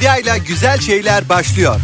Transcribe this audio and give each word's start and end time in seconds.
Medya 0.00 0.36
güzel 0.36 0.80
şeyler 0.80 1.28
başlıyor. 1.28 1.80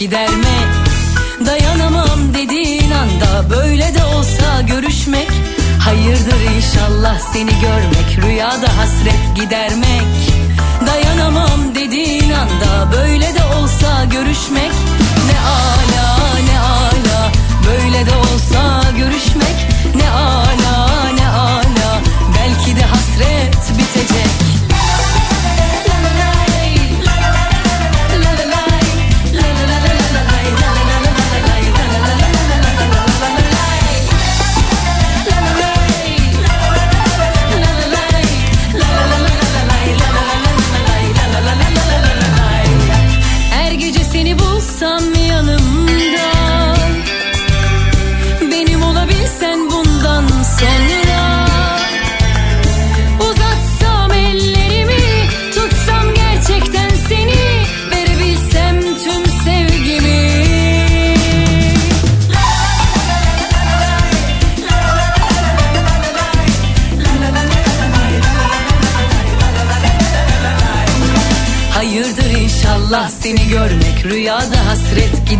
Hasret 0.00 0.10
gidermek 0.10 1.46
Dayanamam 1.46 2.34
dediğin 2.34 2.90
anda 2.90 3.50
böyle 3.50 3.94
de 3.94 4.04
olsa 4.04 4.60
görüşmek. 4.60 5.28
Hayırdır 5.84 6.40
inşallah 6.56 7.18
seni 7.32 7.50
görmek 7.50 8.26
rüyada 8.26 8.68
hasret 8.78 9.36
gidermek. 9.36 10.10
Dayanamam 10.86 11.74
dediğin 11.74 12.30
anda 12.30 12.92
böyle 12.92 13.34
de 13.34 13.44
olsa 13.56 14.04
görüşmek. 14.04 14.72
Ne 15.26 15.38
ala 15.40 16.16
ne 16.50 16.60
ala 16.60 17.32
böyle 17.66 18.06
de 18.06 18.16
olsa 18.16 18.82
görüşmek. 18.96 19.56
Ne 19.94 20.10
ala 20.10 20.69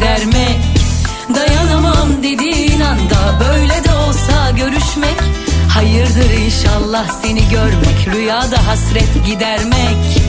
gidermek 0.01 0.61
Dayanamam 1.35 2.23
dediğin 2.23 2.81
anda 2.81 3.41
Böyle 3.41 3.85
de 3.85 3.93
olsa 3.93 4.51
görüşmek. 4.51 5.17
Hayırdır 5.75 6.31
inşallah 6.31 7.09
seni 7.23 7.49
görmek 7.49 8.15
Rüyada 8.15 8.67
hasret 8.67 9.27
gidermek. 9.27 10.23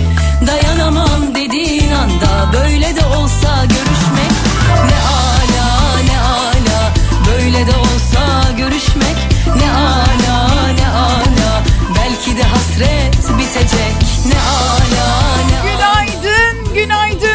Dayanamam 0.47 1.35
dediğin 1.35 1.91
anda 1.91 2.53
Böyle 2.53 2.95
de 2.95 3.05
olsa 3.05 3.65
görüşmek. 3.65 4.31
Ne 4.69 4.99
ala 5.17 5.97
ne 6.09 6.19
ala 6.19 6.93
Böyle 7.27 7.67
de 7.67 7.77
olsa 7.77 8.51
görüşmek. 8.57 9.17
Ne 9.45 9.71
ala 9.71 10.47
ne 10.73 10.87
ala 10.87 11.63
Belki 11.97 12.37
de 12.37 12.43
hasret 12.43 13.39
bitecek. 13.39 13.95
Ne 14.25 14.39
ala 14.39 15.05
ne 15.49 15.59
ala. 15.59 15.71
Günaydın, 15.71 16.73
günaydın, 16.73 17.30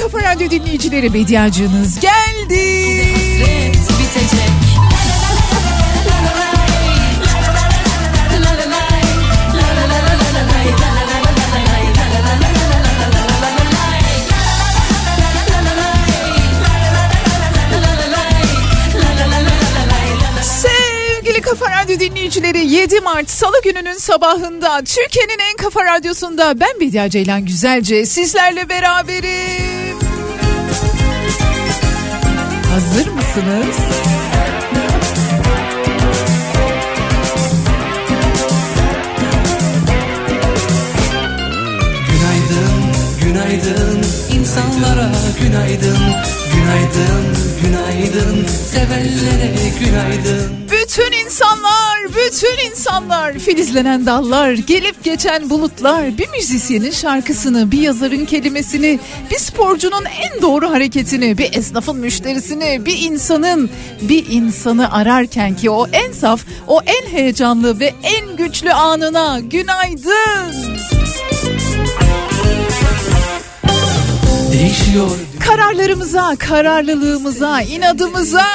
Kafa 0.00 0.22
Radyo 0.22 0.50
dinleyicileri 0.50 1.10
medyacınız 1.10 2.00
geldi. 2.00 2.90
Radyo 21.90 22.00
dinleyicileri 22.00 22.66
7 22.66 23.00
Mart 23.00 23.30
Salı 23.30 23.62
gününün 23.64 23.98
sabahında 23.98 24.82
Türkiye'nin 24.84 25.38
en 25.50 25.56
kafa 25.56 25.84
radyosunda 25.84 26.60
ben 26.60 26.80
Bediye 26.80 27.10
Ceylan 27.10 27.44
Güzelce 27.44 28.06
sizlerle 28.06 28.68
beraberim. 28.68 29.59
Mısınız? 33.30 33.76
Günaydın, 42.10 42.72
günaydın. 43.22 44.02
İnsanlara 44.32 45.10
günaydın. 45.40 45.98
Günaydın, 46.54 47.36
günaydın. 47.62 48.46
Sevenlere 48.46 49.52
günaydın 49.80 50.69
Bütün 50.90 51.24
insanlar, 51.24 51.98
bütün 52.08 52.70
insanlar, 52.70 53.38
filizlenen 53.38 54.06
dallar, 54.06 54.52
gelip 54.52 55.04
geçen 55.04 55.50
bulutlar, 55.50 56.18
bir 56.18 56.28
müzisyenin 56.28 56.90
şarkısını, 56.90 57.72
bir 57.72 57.80
yazarın 57.80 58.24
kelimesini, 58.24 59.00
bir 59.30 59.38
sporcunun 59.38 60.04
en 60.04 60.42
doğru 60.42 60.70
hareketini, 60.70 61.38
bir 61.38 61.58
esnafın 61.58 61.96
müşterisini, 61.96 62.86
bir 62.86 62.98
insanın, 62.98 63.70
bir 64.02 64.26
insanı 64.30 64.92
ararken 64.92 65.56
ki 65.56 65.70
o 65.70 65.86
en 65.86 66.12
saf, 66.12 66.44
o 66.66 66.80
en 66.86 67.10
heyecanlı 67.10 67.80
ve 67.80 67.94
en 68.02 68.36
güçlü 68.36 68.72
anına 68.72 69.40
günaydın. 69.40 70.99
Değişiyor 74.52 75.10
Kararlarımıza, 75.40 76.36
kararlılığımıza, 76.38 77.62
inadımıza. 77.62 78.46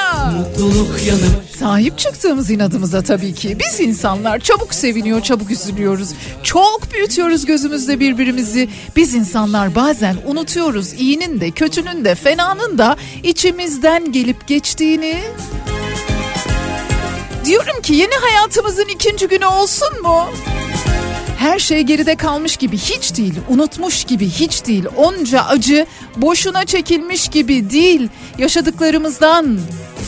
Sahip 1.59 1.97
çıktığımız 1.97 2.50
inadımıza 2.51 3.01
tabii 3.01 3.33
ki. 3.33 3.57
Biz 3.59 3.79
insanlar 3.79 4.39
çabuk 4.39 4.73
seviniyor, 4.73 5.22
çabuk 5.22 5.51
üzülüyoruz. 5.51 6.09
Çok 6.44 6.94
büyütüyoruz 6.94 7.45
gözümüzde 7.45 8.00
birbirimizi. 8.00 8.69
Biz 8.95 9.13
insanlar 9.16 9.75
bazen 9.75 10.16
unutuyoruz 10.25 10.94
iyinin 10.94 11.41
de, 11.41 11.51
kötünün 11.51 12.05
de, 12.05 12.16
fenanın 12.16 12.78
da 12.78 12.97
içimizden 13.23 14.11
gelip 14.11 14.47
geçtiğini. 14.47 15.22
Diyorum 17.46 17.81
ki 17.81 17.93
yeni 17.93 18.16
hayatımızın 18.16 18.87
ikinci 18.96 19.28
günü 19.28 19.46
olsun 19.46 20.02
mu? 20.02 20.25
Her 21.45 21.59
şey 21.59 21.81
geride 21.81 22.15
kalmış 22.15 22.57
gibi 22.57 22.77
hiç 22.77 23.17
değil, 23.17 23.33
unutmuş 23.49 24.03
gibi 24.03 24.29
hiç 24.29 24.65
değil. 24.65 24.85
Onca 24.97 25.41
acı 25.41 25.85
boşuna 26.17 26.65
çekilmiş 26.65 27.27
gibi 27.27 27.69
değil. 27.69 28.09
Yaşadıklarımızdan 28.37 29.59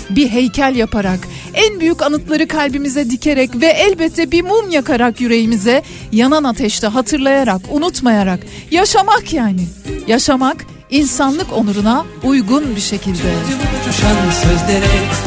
bir 0.09 0.29
heykel 0.29 0.75
yaparak, 0.75 1.19
en 1.53 1.79
büyük 1.79 2.01
anıtları 2.01 2.47
kalbimize 2.47 3.09
dikerek 3.09 3.61
ve 3.61 3.67
elbette 3.67 4.31
bir 4.31 4.41
mum 4.41 4.69
yakarak 4.69 5.21
yüreğimize 5.21 5.83
yanan 6.11 6.43
ateşte 6.43 6.87
hatırlayarak, 6.87 7.61
unutmayarak 7.71 8.39
yaşamak 8.71 9.33
yani. 9.33 9.67
Yaşamak 10.07 10.65
insanlık 10.89 11.53
onuruna 11.53 12.05
uygun 12.23 12.75
bir 12.75 12.81
şekilde. 12.81 13.33
Uçuşan 13.81 14.31
sözlere 14.31 14.85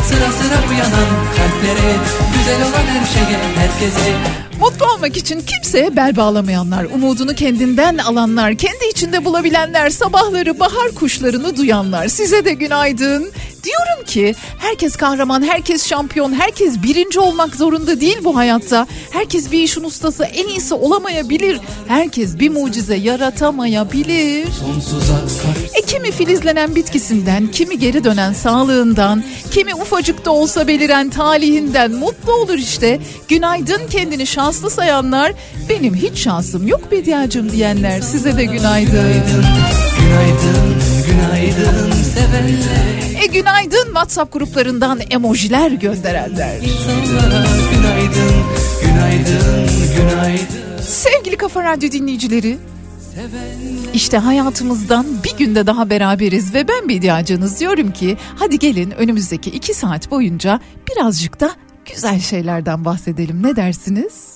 Sıra 0.08 0.32
sıra 0.32 0.70
uyanan 0.70 1.08
kalplere 1.36 1.96
Güzel 2.34 2.60
olan 2.60 2.86
her 2.86 3.06
şeye 3.06 3.38
herkese 3.56 4.50
Mutlu 4.60 4.86
olmak 4.94 5.16
için 5.16 5.40
kimseye 5.40 5.96
bel 5.96 6.16
bağlamayanlar, 6.16 6.84
umudunu 6.84 7.34
kendinden 7.34 7.98
alanlar, 7.98 8.54
kendi 8.54 8.84
içinde 8.90 9.24
bulabilenler, 9.24 9.90
sabahları 9.90 10.60
bahar 10.60 10.90
kuşlarını 10.94 11.56
duyanlar. 11.56 12.08
Size 12.08 12.44
de 12.44 12.52
günaydın. 12.52 13.30
Diyorum 13.64 14.04
ki 14.06 14.34
herkes 14.58 14.96
kahraman, 14.96 15.42
herkes 15.42 15.86
şampiyon, 15.88 16.32
herkes 16.32 16.82
birinci 16.82 17.20
olmak 17.20 17.54
zorunda 17.54 18.00
değil 18.00 18.18
bu 18.24 18.36
hayatta. 18.36 18.86
Herkes 19.10 19.52
bir 19.52 19.62
işin 19.62 19.84
ustası, 19.84 20.24
en 20.24 20.48
iyisi 20.48 20.74
olamayabilir. 20.74 21.60
Herkes 21.88 22.38
bir 22.38 22.50
mucize 22.50 22.96
yaratamayabilir. 22.96 24.48
E 25.74 25.82
kimi 25.86 26.10
filizlenen 26.10 26.74
bitkisinden, 26.74 27.46
kimi 27.46 27.78
geri 27.78 28.04
dönen 28.04 28.32
sağlığından, 28.32 29.24
kimi 29.50 29.74
ufacık 29.74 30.24
da 30.24 30.30
olsa 30.30 30.68
beliren 30.68 31.10
talihinden 31.10 31.90
mutlu 31.90 32.32
olur 32.32 32.58
işte. 32.58 33.00
Günaydın 33.28 33.80
kendini 33.90 34.26
şanslı 34.50 34.70
sayanlar, 34.70 35.32
benim 35.69 35.94
hiç 35.94 36.19
şansım 36.19 36.67
yok 36.67 36.91
Bediacım 36.91 37.52
diyenler 37.52 38.00
size 38.00 38.37
de 38.37 38.44
günaydın. 38.44 39.23
Günaydın, 40.00 40.75
günaydın 41.06 41.93
sevenler 41.93 43.23
E 43.23 43.26
günaydın 43.26 43.85
WhatsApp 43.85 44.32
gruplarından 44.32 45.00
emojiler 45.11 45.70
gönderenler. 45.70 46.56
insanlara 46.56 47.47
Günaydın, 47.73 48.32
günaydın, 48.82 49.70
günaydın 49.97 50.82
Sevgili 50.82 51.37
Kafa 51.37 51.64
Radyo 51.64 51.91
dinleyicileri, 51.91 52.58
işte 53.94 54.19
hayatımızdan 54.19 55.06
bir 55.25 55.44
günde 55.44 55.67
daha 55.67 55.91
beraberiz 55.91 56.55
ve 56.55 56.69
ben 56.69 56.88
Bediacınız 56.88 57.61
diyorum 57.61 57.93
ki 57.93 58.17
hadi 58.37 58.58
gelin 58.58 58.91
önümüzdeki 58.91 59.50
iki 59.50 59.75
saat 59.75 60.11
boyunca 60.11 60.61
birazcık 60.91 61.41
da 61.41 61.50
güzel 61.94 62.20
şeylerden 62.20 62.85
bahsedelim 62.85 63.43
ne 63.43 63.56
dersiniz? 63.56 64.30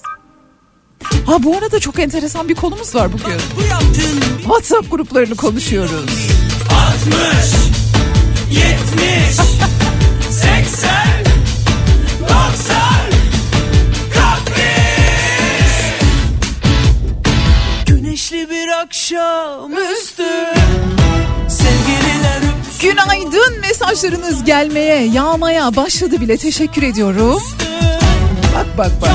Ha 1.27 1.43
bu 1.43 1.57
arada 1.57 1.81
çok 1.81 1.99
enteresan 1.99 2.49
bir 2.49 2.55
konumuz 2.55 2.95
var 2.95 3.13
bugün. 3.13 3.37
Bu 3.57 3.61
WhatsApp 4.43 4.91
gruplarını 4.91 5.35
konuşuyoruz. 5.35 6.11
60 6.71 7.15
70 8.51 9.37
80 10.31 10.97
90 12.21 12.39
Kapris 14.15 15.75
Güneşli 17.87 18.51
bir 18.51 18.69
akşam 18.83 19.73
üstü 19.73 20.25
Günaydın 22.83 23.61
mesajlarınız 23.61 24.45
gelmeye, 24.45 25.07
yağmaya 25.07 25.77
başladı 25.77 26.21
bile 26.21 26.37
teşekkür 26.37 26.83
ediyorum. 26.83 27.43
Bak 28.55 28.67
bak 28.79 28.93
bak. 29.03 29.11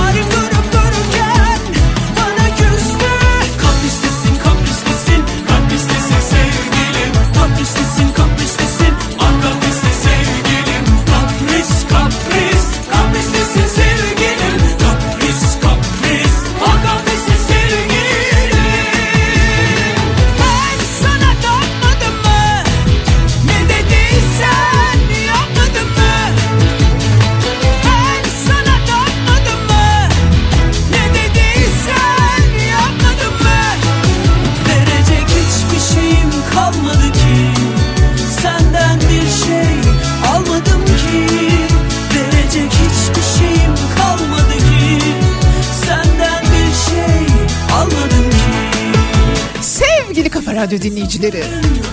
Radyo 50.60 50.82
dinleyicileri. 50.82 51.44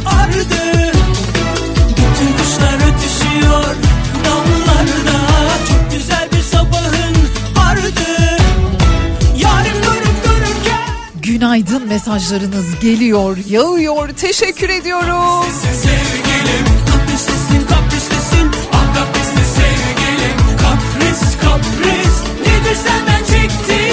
Ardı 0.06 0.92
Bütün 1.90 2.32
kuşlar 2.36 2.74
ötüşüyor 2.74 3.64
Damlarda 4.24 5.18
Çok 5.68 5.92
güzel 5.92 6.28
bir 6.32 6.42
sabahın 6.42 7.14
vardı 7.56 8.10
Yarın 9.38 9.82
durup 9.82 10.24
dururken 10.24 10.88
Günaydın 11.22 11.88
mesajlarınız 11.88 12.80
geliyor, 12.80 13.36
yağıyor. 13.48 14.08
Teşekkür 14.08 14.68
ediyorum. 14.68 15.44
Sevgilim 15.82 16.66
kapristesin 16.92 17.66
kapristesin 17.68 18.50
Ah 18.72 18.94
kaprisli 18.94 19.44
sevgilim 19.56 20.36
Kapris 20.62 21.20
kapris 21.42 22.16
Nedir 22.40 22.76
senden 22.76 23.24
çektiğim 23.24 23.85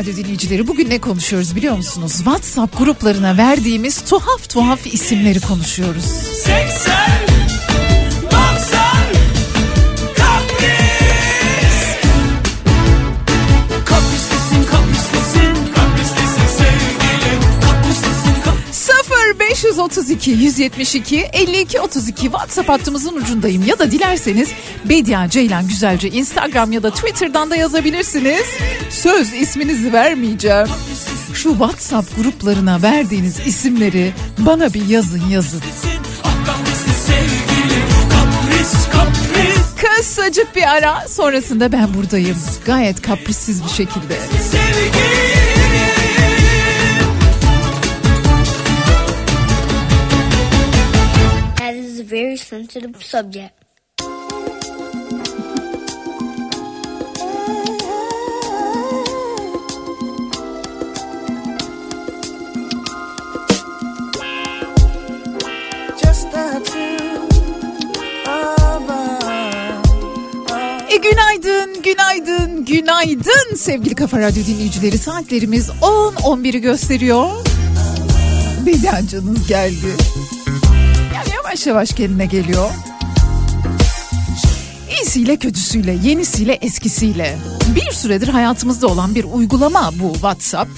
Radyo 0.00 0.16
dinleyicileri 0.16 0.68
bugün 0.68 0.90
ne 0.90 0.98
konuşuyoruz 0.98 1.56
biliyor 1.56 1.76
musunuz? 1.76 2.12
WhatsApp 2.16 2.78
gruplarına 2.78 3.36
verdiğimiz 3.36 4.00
tuhaf 4.00 4.48
tuhaf 4.48 4.86
isimleri 4.86 5.40
konuşuyoruz. 5.40 6.04
80 6.04 7.09
532 19.70 20.30
172 20.30 21.16
52 21.32 21.80
32 21.80 22.22
WhatsApp 22.22 22.68
hattımızın 22.68 23.16
ucundayım 23.16 23.66
ya 23.66 23.78
da 23.78 23.90
dilerseniz 23.90 24.48
Bedia 24.84 25.28
Ceylan 25.28 25.68
Güzelce 25.68 26.08
Instagram 26.08 26.72
ya 26.72 26.82
da 26.82 26.90
Twitter'dan 26.90 27.50
da 27.50 27.56
yazabilirsiniz. 27.56 28.46
Söz 28.90 29.32
isminizi 29.34 29.92
vermeyeceğim. 29.92 30.66
Şu 31.34 31.50
WhatsApp 31.50 32.16
gruplarına 32.16 32.82
verdiğiniz 32.82 33.40
isimleri 33.46 34.12
bana 34.38 34.74
bir 34.74 34.86
yazın 34.88 35.28
yazın. 35.28 35.62
Kısacık 39.76 40.56
bir 40.56 40.62
ara 40.76 41.08
sonrasında 41.08 41.72
ben 41.72 41.94
buradayım. 41.94 42.38
Gayet 42.66 43.02
kaprissiz 43.02 43.64
bir 43.64 43.68
şekilde. 43.68 44.18
Sevgilim. 44.50 45.39
Subject. 53.00 53.54
Just 65.98 66.30
the 66.32 66.60
two 66.64 67.08
of 68.26 68.90
us. 68.90 69.24
E 70.92 70.96
günaydın, 70.96 71.82
günaydın, 71.82 72.64
günaydın 72.64 73.56
sevgili 73.56 73.94
Kafa 73.94 74.18
Radyo 74.20 74.44
dinleyicileri. 74.46 74.98
Saatlerimiz 74.98 75.68
10-11'i 75.68 76.60
gösteriyor. 76.60 77.30
Bedancınız 78.66 79.46
geldi. 79.46 79.96
Yavaş 81.50 81.66
yavaş 81.66 81.92
kendine 81.92 82.26
geliyor. 82.26 82.70
İyisiyle 84.90 85.36
kötüsüyle, 85.36 85.92
yenisiyle 86.02 86.52
eskisiyle. 86.52 87.38
Bir 87.74 87.92
süredir 87.92 88.28
hayatımızda 88.28 88.86
olan 88.86 89.14
bir 89.14 89.24
uygulama 89.24 89.90
bu 90.02 90.12
WhatsApp. 90.12 90.70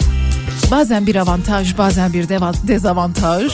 Bazen 0.71 1.07
bir 1.07 1.17
avantaj, 1.17 1.79
bazen 1.79 2.13
bir 2.13 2.29
dezavantaj. 2.69 3.53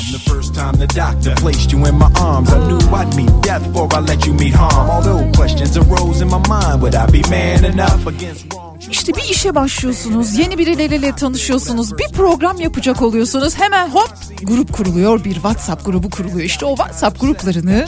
İşte 8.91 9.15
bir 9.15 9.25
işe 9.25 9.55
başlıyorsunuz, 9.55 10.39
yeni 10.39 10.59
birileriyle 10.59 11.13
tanışıyorsunuz, 11.17 11.99
bir 11.99 12.09
program 12.09 12.61
yapacak 12.61 13.03
oluyorsunuz. 13.03 13.59
Hemen 13.59 13.89
hop 13.89 14.11
grup 14.43 14.73
kuruluyor, 14.73 15.25
bir 15.25 15.35
WhatsApp 15.35 15.85
grubu 15.85 16.11
kuruluyor. 16.11 16.41
İşte 16.41 16.67
o 16.67 16.77
WhatsApp 16.77 17.21
gruplarını 17.21 17.87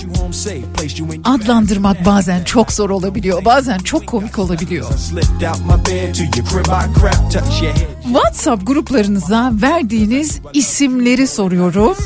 adlandırmak 1.25 2.07
bazen 2.07 2.45
çok 2.45 2.73
zor 2.73 2.91
olabiliyor, 2.91 3.45
bazen 3.45 3.79
çok 3.79 4.07
komik 4.07 4.39
olabiliyor. 4.39 4.87
WhatsApp 8.05 8.67
gruplarınıza 8.67 9.53
verdiğiniz 9.63 10.41
isimleri 10.53 11.27
soruyorum. 11.27 11.97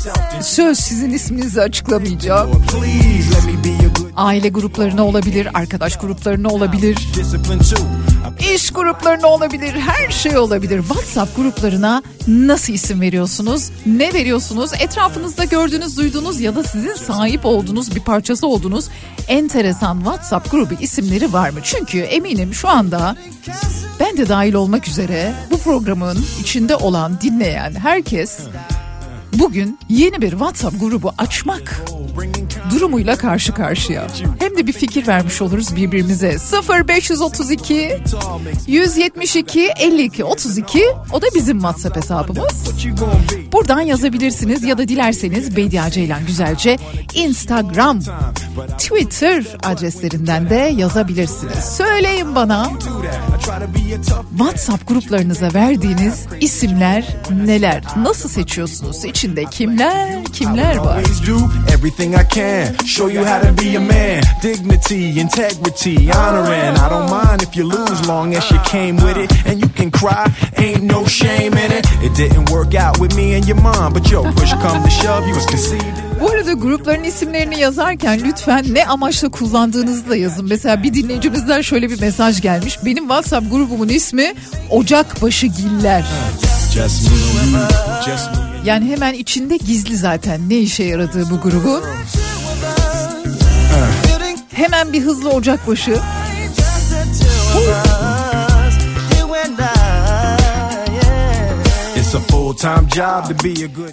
Söz 0.41 0.79
sizin 0.79 1.13
isminizi 1.13 1.61
açıklamayacağım. 1.61 2.49
Aile 4.15 4.49
gruplarına 4.49 5.05
olabilir, 5.05 5.47
arkadaş 5.53 5.97
gruplarına 5.97 6.47
olabilir, 6.49 6.97
iş 8.39 8.71
gruplarına 8.71 9.27
olabilir, 9.27 9.73
her 9.73 10.11
şey 10.11 10.37
olabilir. 10.37 10.81
WhatsApp 10.81 11.35
gruplarına 11.35 12.03
nasıl 12.27 12.73
isim 12.73 13.01
veriyorsunuz? 13.01 13.69
Ne 13.85 14.13
veriyorsunuz? 14.13 14.71
Etrafınızda 14.79 15.43
gördüğünüz, 15.43 15.97
duyduğunuz 15.97 16.39
ya 16.39 16.55
da 16.55 16.63
sizin 16.63 16.93
sahip 16.93 17.45
olduğunuz 17.45 17.95
bir 17.95 18.01
parçası 18.01 18.47
olduğunuz 18.47 18.89
enteresan 19.27 19.97
WhatsApp 19.97 20.51
grubu 20.51 20.73
isimleri 20.81 21.33
var 21.33 21.49
mı? 21.49 21.59
Çünkü 21.63 21.99
eminim 21.99 22.53
şu 22.53 22.69
anda 22.69 23.15
ben 23.99 24.17
de 24.17 24.29
dahil 24.29 24.53
olmak 24.53 24.87
üzere 24.87 25.33
bu 25.51 25.57
programın 25.57 26.25
içinde 26.41 26.75
olan, 26.75 27.21
dinleyen 27.21 27.75
herkes 27.75 28.39
bugün 29.33 29.79
yeni 29.89 30.21
bir 30.21 30.31
WhatsApp 30.31 30.79
grubu 30.79 31.13
açmak 31.17 31.81
durumuyla 32.75 33.15
karşı 33.15 33.53
karşıya. 33.53 34.07
Hem 34.39 34.57
de 34.57 34.67
bir 34.67 34.73
fikir 34.73 35.07
vermiş 35.07 35.41
oluruz 35.41 35.75
birbirimize. 35.75 36.37
0532 36.89 37.97
172 38.67 39.69
52 39.79 40.23
32 40.23 40.83
o 41.13 41.21
da 41.21 41.25
bizim 41.35 41.57
WhatsApp 41.57 41.97
hesabımız. 41.97 42.69
Buradan 43.53 43.81
yazabilirsiniz 43.81 44.63
ya 44.63 44.77
da 44.77 44.87
dilerseniz 44.87 45.55
Bediye 45.55 45.91
Ceylan 45.91 46.25
Güzelce 46.25 46.77
Instagram, 47.13 47.99
Twitter 48.77 49.43
adreslerinden 49.63 50.49
de 50.49 50.73
yazabilirsiniz. 50.77 51.65
Söyleyin 51.77 52.35
bana 52.35 52.69
WhatsApp 54.37 54.87
gruplarınıza 54.87 55.53
verdiğiniz 55.53 56.25
isimler 56.41 57.15
neler? 57.45 57.83
Nasıl 57.97 58.29
seçiyorsunuz? 58.29 59.05
İçinde 59.05 59.43
kimler 59.43 60.25
kimler 60.25 60.75
var? 60.75 61.03
everything 61.69 62.15
I 62.15 62.35
can. 62.35 62.64
Show 62.85 63.07
you 63.07 63.23
how 63.25 63.39
to 63.39 63.51
be 63.53 63.75
a 63.75 63.79
man. 63.79 64.23
Dignity, 64.41 65.19
integrity, 65.19 66.11
honoring. 66.11 66.75
I 66.85 66.87
don't 66.89 67.09
mind 67.09 67.41
if 67.41 67.55
you 67.55 67.63
lose 67.63 68.07
long 68.07 68.35
as 68.35 68.49
you 68.51 68.59
came 68.59 68.95
with 68.97 69.17
it. 69.17 69.31
And 69.47 69.59
you 69.61 69.69
can 69.69 69.91
cry, 69.91 70.25
ain't 70.57 70.83
no 70.83 71.05
shame 71.05 71.53
in 71.53 71.71
it. 71.71 71.85
It 72.01 72.13
didn't 72.15 72.49
work 72.51 72.73
out 72.75 72.99
with 72.99 73.15
me 73.15 73.35
and 73.35 73.45
your 73.47 73.61
mom, 73.61 73.93
but 73.93 74.09
yo, 74.11 74.23
push 74.33 74.53
come 74.53 74.83
to 74.83 74.89
shove, 74.89 75.27
you 75.27 75.35
was 75.35 75.45
conceived. 75.45 76.05
Bu 76.21 76.29
arada 76.29 76.53
grupların 76.53 77.03
isimlerini 77.03 77.59
yazarken 77.59 78.19
lütfen 78.23 78.65
ne 78.71 78.85
amaçla 78.85 79.29
kullandığınızı 79.29 80.09
da 80.09 80.15
yazın. 80.15 80.45
Mesela 80.49 80.83
bir 80.83 80.93
dinleyicimizden 80.93 81.61
şöyle 81.61 81.89
bir 81.89 82.01
mesaj 82.01 82.41
gelmiş. 82.41 82.85
Benim 82.85 83.03
WhatsApp 83.03 83.51
grubumun 83.51 83.87
ismi 83.87 84.33
Ocakbaşı 84.69 85.47
Giller. 85.47 86.05
Yani 88.65 88.91
hemen 88.91 89.13
içinde 89.13 89.57
gizli 89.57 89.97
zaten 89.97 90.49
ne 90.49 90.57
işe 90.57 90.83
yaradığı 90.83 91.29
bu 91.29 91.41
grubun. 91.41 91.81
Hemen 94.55 94.93
bir 94.93 95.01
hızlı 95.01 95.29
Ocakbaşı. 95.29 95.91
You 97.55 98.14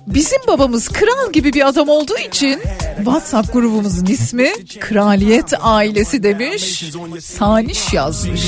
Bizim 0.07 0.38
babamız 0.49 0.88
kral 0.88 1.33
gibi 1.33 1.52
bir 1.52 1.69
adam 1.69 1.88
olduğu 1.88 2.19
için 2.19 2.61
WhatsApp 2.97 3.52
grubumuzun 3.52 4.07
ismi 4.07 4.49
Kraliyet 4.81 5.52
Ailesi 5.61 6.23
demiş. 6.23 6.85
Saniş 7.21 7.92
yazmış. 7.92 8.40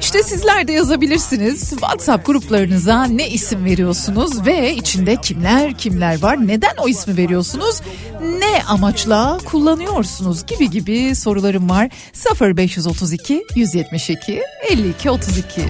İşte 0.00 0.22
sizler 0.22 0.68
de 0.68 0.72
yazabilirsiniz. 0.72 1.70
WhatsApp 1.70 2.26
gruplarınıza 2.26 3.04
ne 3.04 3.28
isim 3.28 3.64
veriyorsunuz 3.64 4.46
ve 4.46 4.74
içinde 4.74 5.16
kimler 5.16 5.78
kimler 5.78 6.22
var? 6.22 6.46
Neden 6.46 6.74
o 6.78 6.88
ismi 6.88 7.16
veriyorsunuz? 7.16 7.80
Ne 8.22 8.62
amaçla 8.68 9.38
kullanıyorsunuz 9.44 10.46
gibi 10.46 10.70
gibi 10.70 11.16
sorularım 11.16 11.70
var. 11.70 11.88
0532 12.40 13.44
172 13.54 14.42
52 14.70 15.10
32. 15.10 15.62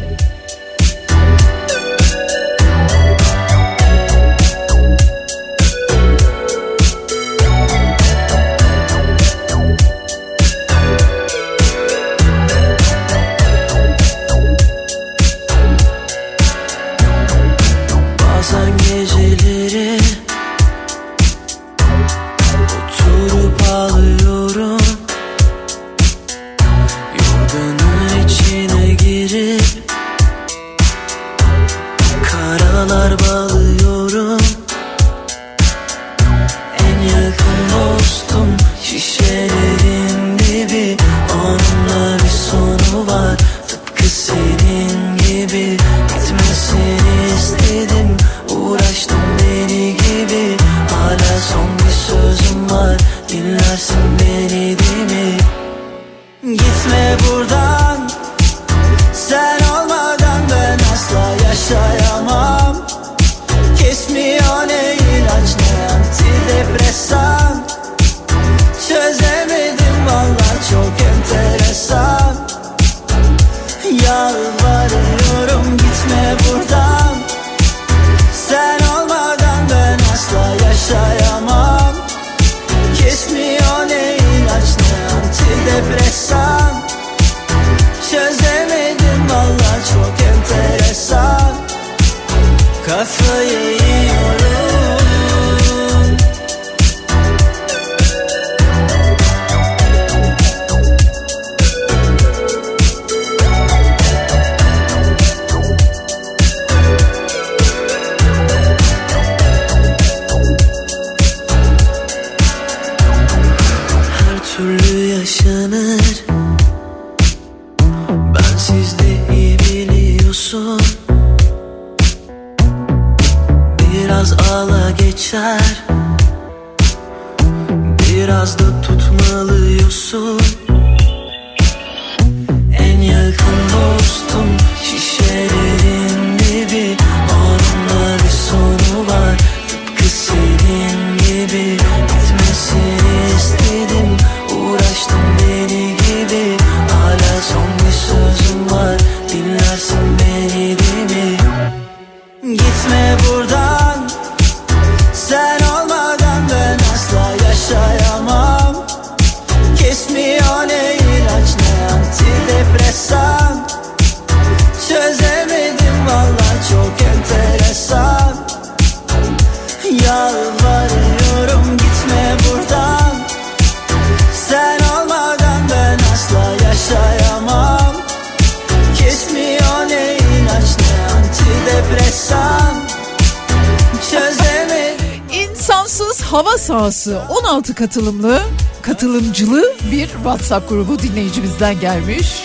16 187.62 187.74
katılımlı 187.74 188.42
katılımcılı 188.82 189.74
bir 189.92 190.06
WhatsApp 190.06 190.68
grubu 190.68 190.98
dinleyicimizden 190.98 191.80
gelmiş. 191.80 192.42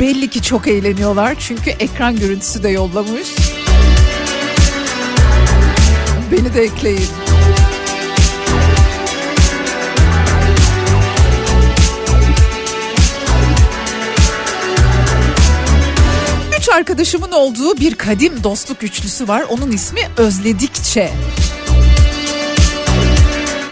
Belli 0.00 0.28
ki 0.28 0.42
çok 0.42 0.66
eğleniyorlar 0.66 1.36
çünkü 1.38 1.70
ekran 1.70 2.16
görüntüsü 2.16 2.62
de 2.62 2.68
yollamış. 2.68 3.28
Beni 6.32 6.54
de 6.54 6.62
ekleyin. 6.62 7.08
Üç 16.58 16.68
arkadaşımın 16.68 17.32
olduğu 17.32 17.76
bir 17.76 17.94
kadim 17.94 18.44
dostluk 18.44 18.82
üçlüsü 18.82 19.28
var. 19.28 19.44
Onun 19.50 19.72
ismi 19.72 20.00
Özledikçe. 20.16 21.10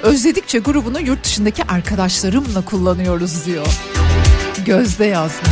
Özledikçe 0.09 0.59
grubunu 0.59 1.01
yurt 1.01 1.25
dışındaki 1.25 1.65
arkadaşlarımla 1.65 2.65
kullanıyoruz 2.65 3.47
diyor. 3.47 3.67
Gözde 4.65 5.05
yazmış. 5.05 5.49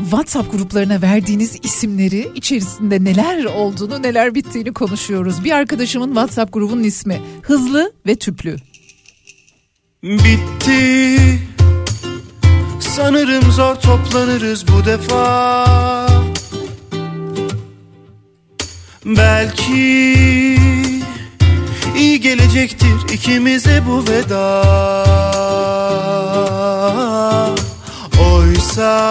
WhatsApp 0.00 0.52
gruplarına 0.52 1.02
verdiğiniz 1.02 1.56
isimleri 1.62 2.30
içerisinde 2.34 3.04
neler 3.04 3.44
olduğunu 3.44 4.02
neler 4.02 4.34
bittiğini 4.34 4.72
konuşuyoruz. 4.72 5.44
Bir 5.44 5.52
arkadaşımın 5.52 6.08
WhatsApp 6.08 6.52
grubunun 6.52 6.82
ismi 6.82 7.20
Hızlı 7.42 7.92
ve 8.06 8.16
Tüplü. 8.16 8.56
Bitti. 10.02 11.38
Sanırım 12.80 13.52
zor 13.52 13.74
toplanırız 13.74 14.68
bu 14.68 14.84
defa. 14.84 15.66
Belki 19.04 19.74
iyi 21.96 22.20
gelecektir 22.20 23.12
ikimize 23.12 23.82
bu 23.86 24.04
veda. 24.08 24.62
Oysa 28.32 29.10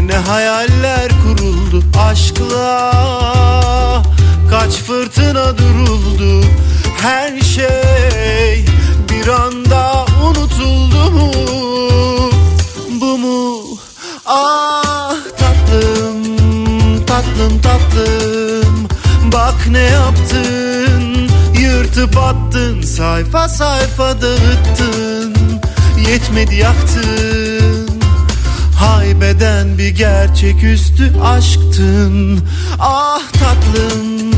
ne 0.00 0.16
hayaller 0.16 1.08
kuruldu 1.22 1.84
aşkla. 2.10 2.92
Kaç 4.50 4.72
fırtına 4.72 5.58
duruldu 5.58 6.44
her 7.02 7.40
şey 7.40 8.64
bir 9.24 9.28
anda 9.28 10.04
unutuldu 10.26 11.10
mu? 11.10 11.30
Bu 13.00 13.18
mu? 13.18 13.62
Ah 14.26 15.16
tatlım, 15.38 16.24
tatlım 17.06 17.60
tatlım. 17.60 18.88
Bak 19.32 19.66
ne 19.70 19.78
yaptın, 19.78 21.28
yırtıp 21.60 22.18
attın 22.18 22.82
Sayfa 22.82 23.48
sayfa 23.48 24.22
dağıttın, 24.22 25.34
yetmedi 26.08 26.54
yaktın. 26.54 27.88
Haybeden 28.78 29.78
bir 29.78 29.88
gerçeküstü 29.88 31.12
aşktın. 31.24 32.40
Ah 32.80 33.22
tatlım, 33.32 34.30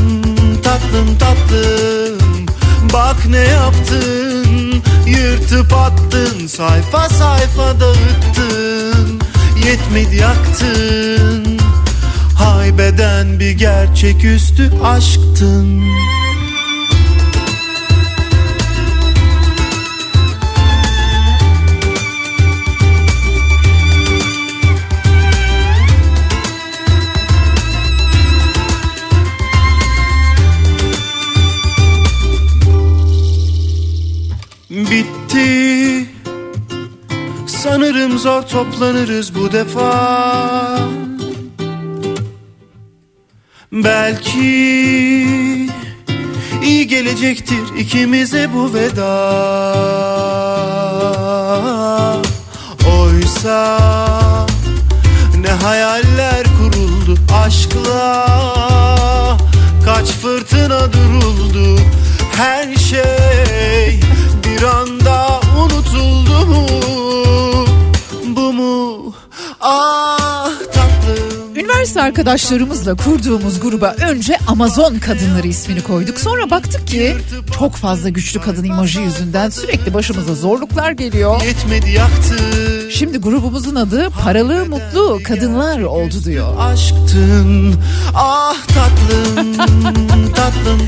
tatlım 0.63 1.17
tatlım. 1.17 2.47
Bak 2.93 3.25
ne 3.29 3.37
yaptın 3.37 4.76
Yırtıp 5.07 5.73
attın 5.73 6.47
Sayfa 6.47 7.09
sayfa 7.09 7.79
dağıttın. 7.79 9.19
Yetmedi 9.65 10.15
yaktın. 10.15 11.57
Haybeden 12.35 13.39
bir 13.39 13.51
gerçeküstü 13.51 14.71
aşktın 14.83 15.83
Bitti 35.37 36.05
Sanırım 37.47 38.17
zor 38.17 38.41
toplanırız 38.41 39.35
bu 39.35 39.51
defa. 39.51 40.79
Belki 43.71 44.39
iyi 46.63 46.87
gelecektir 46.87 47.75
ikimize 47.77 48.49
bu 48.53 48.73
veda. 48.73 49.13
Oysa 52.99 53.77
ne 55.41 55.49
hayaller 55.49 56.43
kuruldu 56.43 57.19
aşkla 57.45 58.27
Kaç 59.85 60.07
fırtına 60.07 60.93
duruldu 60.93 61.79
her 62.37 62.75
şey 62.75 63.99
bir 64.43 64.63
anda 64.63 65.16
Üniversite 71.77 72.01
arkadaşlarımızla 72.01 72.95
kurduğumuz 72.95 73.59
gruba 73.59 73.95
önce 74.09 74.37
Amazon 74.47 74.99
kadınları 74.99 75.47
ismini 75.47 75.83
koyduk. 75.83 76.19
Sonra 76.19 76.49
baktık 76.49 76.87
ki 76.87 77.15
çok 77.59 77.75
fazla 77.75 78.09
güçlü 78.09 78.41
kadın 78.41 78.63
imajı 78.63 78.99
yüzünden 78.99 79.49
sürekli 79.49 79.93
başımıza 79.93 80.35
zorluklar 80.35 80.91
geliyor. 80.91 81.41
Şimdi 82.91 83.17
grubumuzun 83.17 83.75
adı 83.75 84.09
Paralı 84.09 84.65
Mutlu 84.65 85.19
Kadınlar 85.23 85.81
oldu 85.81 86.23
diyor. 86.25 86.55
aşktın 86.59 87.75
Ah 88.15 88.57
tatlım 88.67 89.53
tatlım 90.33 90.33
tatlım 90.33 90.87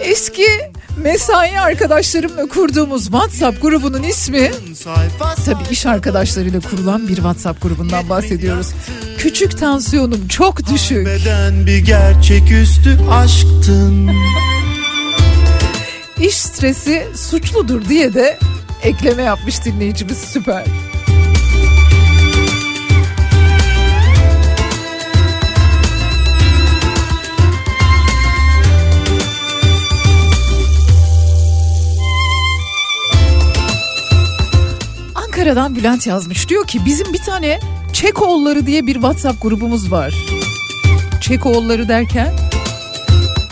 Eski 0.00 0.71
mesai 0.96 1.60
arkadaşlarımla 1.60 2.46
kurduğumuz 2.46 3.02
WhatsApp 3.02 3.62
grubunun 3.62 4.02
ismi 4.02 4.50
tabii 5.44 5.72
iş 5.72 5.86
arkadaşlarıyla 5.86 6.60
kurulan 6.60 7.08
bir 7.08 7.14
WhatsApp 7.14 7.62
grubundan 7.62 8.08
bahsediyoruz. 8.08 8.66
Küçük 9.18 9.58
tansiyonum 9.58 10.28
çok 10.28 10.66
düşük. 10.66 11.06
Beden 11.06 11.66
bir 11.66 11.78
gerçeküstü 11.78 12.98
aşktın 13.10 14.10
İş 16.20 16.36
stresi 16.36 17.06
suçludur 17.16 17.88
diye 17.88 18.14
de 18.14 18.38
ekleme 18.82 19.22
yapmış 19.22 19.64
dinleyicimiz 19.64 20.18
süper. 20.18 20.64
Ankara'dan 35.42 35.76
Bülent 35.76 36.06
yazmış. 36.06 36.48
Diyor 36.48 36.66
ki 36.66 36.84
bizim 36.84 37.12
bir 37.12 37.18
tane 37.18 37.60
Çekoğulları 37.92 38.66
diye 38.66 38.86
bir 38.86 38.94
WhatsApp 38.94 39.42
grubumuz 39.42 39.92
var. 39.92 40.14
Çekoğulları 41.20 41.88
derken 41.88 42.32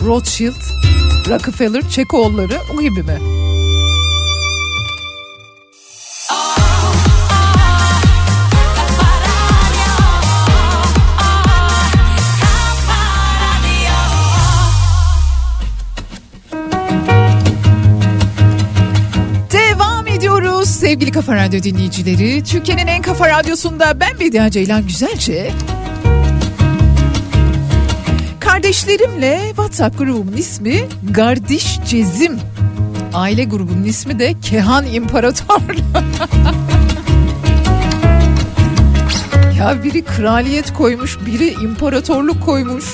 Rothschild, 0.05 0.61
Rockefeller, 1.29 1.89
Çekoğulları 1.89 2.57
o 2.77 2.81
gibi 2.81 3.03
mi? 3.03 3.40
Sevgili 20.91 21.11
Kafa 21.11 21.35
Radyo 21.35 21.63
dinleyicileri. 21.63 22.43
Türkiye'nin 22.43 22.87
en 22.87 23.01
kafa 23.01 23.29
radyosunda 23.29 23.99
ben 23.99 24.19
Bediye 24.19 24.49
Ceylan 24.51 24.87
Güzelce. 24.87 25.51
Kardeşlerimle 28.39 29.41
WhatsApp 29.47 29.97
grubumun 29.97 30.37
ismi 30.37 30.87
Gardiş 31.11 31.79
Cezim. 31.87 32.39
Aile 33.13 33.43
grubunun 33.43 33.83
ismi 33.83 34.19
de 34.19 34.33
Kehan 34.41 34.85
İmparator. 34.85 35.61
ya 39.57 39.83
biri 39.83 40.05
kraliyet 40.05 40.73
koymuş, 40.73 41.17
biri 41.25 41.47
imparatorluk 41.49 42.45
koymuş. 42.45 42.85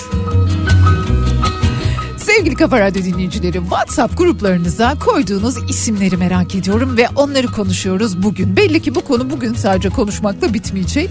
Sevgili 2.37 2.55
Kafa 2.55 2.79
Radyo 2.79 3.03
dinleyicileri 3.03 3.57
WhatsApp 3.57 4.17
gruplarınıza 4.17 4.95
koyduğunuz 4.99 5.55
isimleri 5.69 6.17
merak 6.17 6.55
ediyorum 6.55 6.97
ve 6.97 7.07
onları 7.15 7.47
konuşuyoruz 7.47 8.23
bugün. 8.23 8.55
Belli 8.55 8.81
ki 8.81 8.95
bu 8.95 9.01
konu 9.01 9.29
bugün 9.29 9.53
sadece 9.53 9.89
konuşmakla 9.89 10.53
bitmeyecek. 10.53 11.09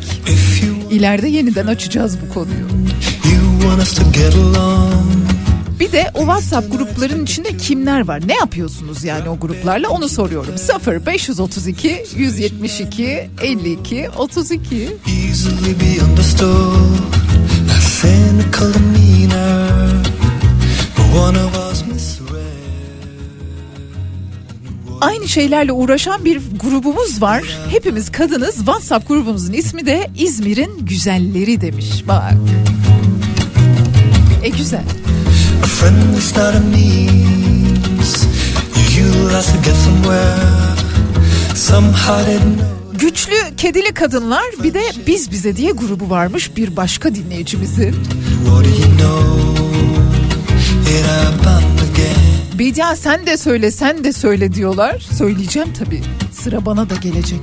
İleride 0.90 1.28
yeniden 1.28 1.66
açacağız 1.66 2.18
bu 2.20 2.34
konuyu. 2.34 2.66
Bir 5.80 5.92
de 5.92 6.10
o 6.14 6.18
WhatsApp 6.18 6.72
grupların 6.72 7.24
içinde 7.24 7.56
kimler 7.56 8.06
var? 8.06 8.28
Ne 8.28 8.34
yapıyorsunuz 8.34 9.04
yani 9.04 9.28
o 9.28 9.38
gruplarla 9.38 9.88
onu 9.88 10.08
soruyorum. 10.08 10.58
0 10.58 11.06
532 11.06 12.04
172 12.16 13.30
52 13.42 14.10
32 14.16 14.76
Easily 15.06 15.80
be 15.80 16.04
understood. 16.04 16.74
Not 17.66 17.82
cynical 18.02 18.74
demeanor. 18.74 19.05
Şeylerle 25.36 25.72
uğraşan 25.72 26.24
bir 26.24 26.40
grubumuz 26.60 27.22
var. 27.22 27.42
Hepimiz 27.70 28.12
kadınız. 28.12 28.56
WhatsApp 28.56 29.08
grubumuzun 29.08 29.52
ismi 29.52 29.86
de 29.86 30.10
İzmir'in 30.18 30.86
Güzelleri 30.86 31.60
demiş. 31.60 32.04
Bak. 32.08 32.34
E 34.42 34.48
güzel. 34.48 34.84
A 35.62 35.66
friend 35.66 36.16
is 36.18 36.36
not 36.36 36.54
a 36.54 36.60
means. 36.60 38.26
You 38.98 39.08
utilize 39.08 39.52
to 39.52 39.62
get 39.64 39.76
somewhere. 39.76 40.36
Somehow 41.54 42.32
know. 42.32 42.60
Güçlü 42.98 43.56
kedili 43.56 43.94
kadınlar 43.94 44.44
bir 44.62 44.74
de 44.74 44.82
biz 45.06 45.30
bize 45.30 45.56
diye 45.56 45.70
grubu 45.70 46.10
varmış 46.10 46.56
bir 46.56 46.76
başka 46.76 47.14
dinleyicimizin. 47.14 47.94
What 48.44 48.64
do 48.64 48.68
you 48.68 48.98
know? 48.98 49.36
Bedia 52.58 52.96
sen 52.96 53.26
de 53.26 53.36
söyle 53.36 53.70
sen 53.70 54.04
de 54.04 54.12
söyle 54.12 54.52
diyorlar. 54.54 54.98
Söyleyeceğim 55.00 55.68
tabii. 55.78 56.02
Sıra 56.32 56.66
bana 56.66 56.90
da 56.90 56.94
gelecek. 56.94 57.40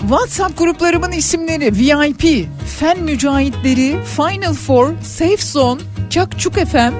WhatsApp 0.00 0.58
gruplarımın 0.58 1.12
isimleri 1.12 1.72
VIP, 1.74 2.48
Fen 2.78 3.02
Mücahitleri, 3.02 3.98
Final 4.16 4.54
Four, 4.54 4.92
Safe 5.02 5.36
Zone, 5.36 5.80
Çakçuk 6.10 6.54
FM, 6.54 6.92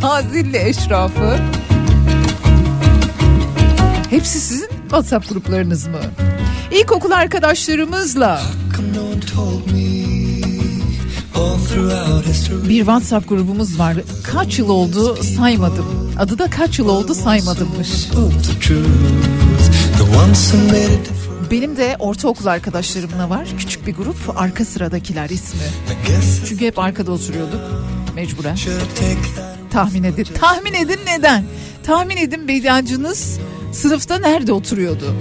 Nazilli 0.02 0.58
Eşrafı. 0.68 1.38
Hepsi 4.10 4.40
sizin 4.40 4.68
WhatsApp 4.68 5.28
gruplarınız 5.28 5.86
mı? 5.86 6.00
İlkokul 6.72 7.10
arkadaşlarımızla 7.10 8.42
bir 12.68 12.78
WhatsApp 12.78 13.28
grubumuz 13.28 13.78
var. 13.78 13.96
Kaç 14.22 14.58
yıl 14.58 14.68
oldu 14.68 15.16
saymadım. 15.22 16.14
Adı 16.18 16.38
da 16.38 16.50
kaç 16.50 16.78
yıl 16.78 16.88
oldu 16.88 17.14
saymadımmış. 17.14 17.88
Benim 21.50 21.76
de 21.76 21.96
ortaokul 21.98 22.46
arkadaşlarımla 22.46 23.30
var. 23.30 23.48
Küçük 23.58 23.86
bir 23.86 23.94
grup. 23.94 24.16
Arka 24.36 24.64
sıradakiler 24.64 25.30
ismi. 25.30 25.60
Çünkü 26.48 26.66
hep 26.66 26.78
arkada 26.78 27.12
oturuyorduk. 27.12 27.60
Mecburen. 28.14 28.56
Tahmin 29.70 30.04
edin. 30.04 30.26
Tahmin 30.40 30.74
edin 30.74 30.98
neden? 31.06 31.44
Tahmin 31.82 32.16
edin 32.16 32.48
bediacınız 32.48 33.38
sınıfta 33.72 34.18
nerede 34.18 34.52
oturuyordu? 34.52 35.14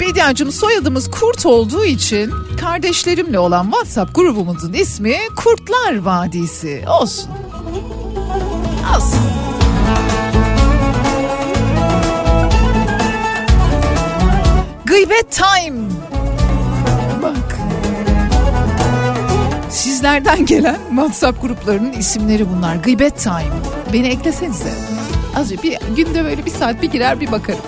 Bediacım 0.00 0.52
soyadımız 0.52 1.10
Kurt 1.10 1.46
olduğu 1.46 1.84
için 1.84 2.32
kardeşlerimle 2.60 3.38
olan 3.38 3.64
WhatsApp 3.64 4.14
grubumuzun 4.14 4.72
ismi 4.72 5.16
Kurtlar 5.36 5.98
Vadisi. 5.98 6.84
Olsun. 7.00 7.30
Olsun. 8.96 9.20
Gıybet 14.86 15.32
Time. 15.32 15.85
Sizlerden 19.76 20.46
gelen 20.46 20.78
WhatsApp 20.88 21.42
gruplarının 21.42 21.92
isimleri 21.92 22.50
bunlar. 22.50 22.76
Gıybet 22.76 23.18
Time. 23.18 23.52
Beni 23.92 24.08
eklesenize. 24.08 24.72
Azıcık 25.36 25.62
bir 25.62 25.78
günde 25.96 26.24
böyle 26.24 26.46
bir 26.46 26.50
saat 26.50 26.82
bir 26.82 26.90
girer 26.90 27.20
bir 27.20 27.32
bakarım. 27.32 27.60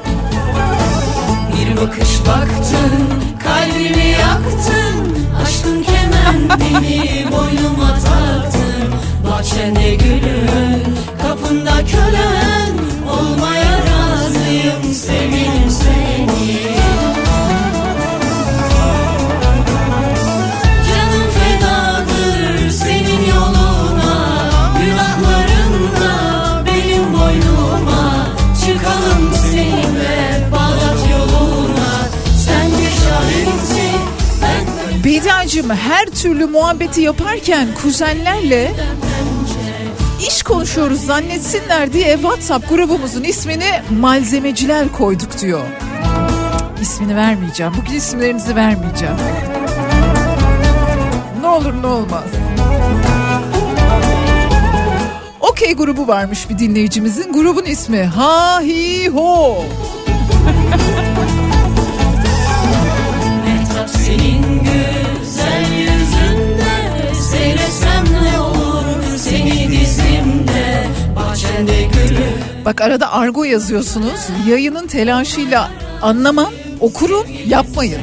Bir 1.57 1.77
bakış 1.77 2.09
baktın, 2.27 3.09
kalbimi 3.45 4.09
yaktın. 4.09 5.17
Aşkın 5.43 5.83
kemendini 5.83 7.25
boynuma 7.33 7.95
taktın. 7.95 8.95
Bahçende 9.31 9.95
gülün, 9.95 10.97
kapında 11.23 11.73
kölen. 11.87 12.73
Olmaya 13.11 13.79
razıyım 13.79 14.95
sevgilim 14.95 15.38
Bediacığım 35.69 35.91
her 35.91 36.07
türlü 36.07 36.47
muhabbeti 36.47 37.01
yaparken 37.01 37.69
kuzenlerle 37.83 38.75
iş 40.29 40.43
konuşuyoruz 40.43 41.01
zannetsinler 41.01 41.93
diye 41.93 42.13
WhatsApp 42.13 42.69
grubumuzun 42.69 43.23
ismini 43.25 43.83
malzemeciler 44.01 44.93
koyduk 44.93 45.41
diyor. 45.41 45.65
İsmini 46.83 47.17
vermeyeceğim. 47.17 47.73
Bugün 47.83 47.97
isimlerinizi 47.97 48.57
vermeyeceğim. 48.57 49.15
Ne 51.41 51.47
olur 51.47 51.83
ne 51.83 51.87
olmaz. 51.87 52.25
Okey 55.41 55.75
grubu 55.75 56.09
varmış 56.09 56.51
bir 56.51 56.59
dinleyicimizin. 56.59 57.33
Grubun 57.33 57.65
ismi 57.65 58.05
Ha 58.05 58.61
Hi 58.61 59.09
Ho. 59.09 59.65
Bak 72.65 72.81
arada 72.81 73.13
argo 73.13 73.45
yazıyorsunuz. 73.45 74.21
Yayının 74.49 74.87
telaşıyla 74.87 75.71
anlamam. 76.03 76.53
Okurum 76.81 77.27
yapmayın. 77.47 78.01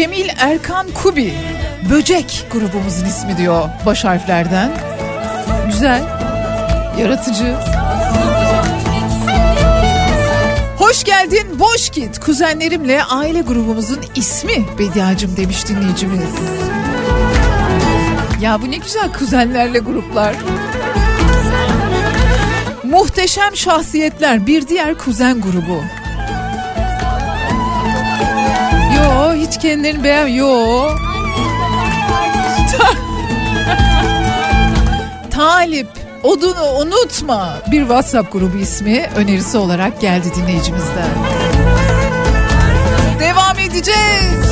Cemil 0.00 0.28
Erkan 0.38 0.86
Kubi. 1.02 1.34
Böcek 1.90 2.46
grubumuzun 2.52 3.06
ismi 3.06 3.36
diyor 3.36 3.68
baş 3.86 4.04
harflerden. 4.04 4.70
Güzel. 5.66 6.02
Yaratıcı. 6.98 7.54
Hoş 10.78 11.04
geldin 11.04 11.58
boş 11.58 11.90
git. 11.90 12.18
Kuzenlerimle 12.18 13.02
aile 13.04 13.40
grubumuzun 13.40 14.00
ismi 14.14 14.64
Bediacım 14.78 15.36
demiş 15.36 15.68
dinleyicimiz. 15.68 16.30
Ya 18.40 18.62
bu 18.62 18.70
ne 18.70 18.76
güzel 18.76 19.12
kuzenlerle 19.12 19.78
gruplar. 19.78 20.34
Muhteşem 22.84 23.56
şahsiyetler 23.56 24.46
bir 24.46 24.68
diğer 24.68 24.98
kuzen 24.98 25.40
grubu. 25.40 25.82
Yo 28.96 29.34
kendilerini 29.60 30.04
beğen... 30.04 30.26
Yo. 30.26 30.88
Talip. 35.30 35.88
Odunu 36.22 36.64
unutma. 36.78 37.58
Bir 37.72 37.80
WhatsApp 37.80 38.32
grubu 38.32 38.56
ismi 38.56 39.08
önerisi 39.16 39.58
olarak 39.58 40.00
geldi 40.00 40.28
dinleyicimizden. 40.36 41.10
Devam 43.20 43.58
edeceğiz. 43.58 44.49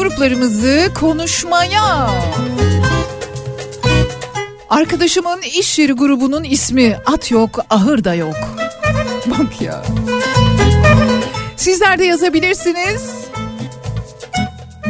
Gruplarımızı 0.00 0.90
konuşmaya. 0.94 2.10
Arkadaşımın 4.70 5.40
iş 5.42 5.78
yeri 5.78 5.92
grubunun 5.92 6.44
ismi 6.44 6.98
at 7.06 7.30
yok 7.30 7.64
ahır 7.70 8.04
da 8.04 8.14
yok. 8.14 8.36
Bak 9.26 9.62
ya. 9.62 9.82
Sizler 11.56 11.98
de 11.98 12.04
yazabilirsiniz. 12.04 13.10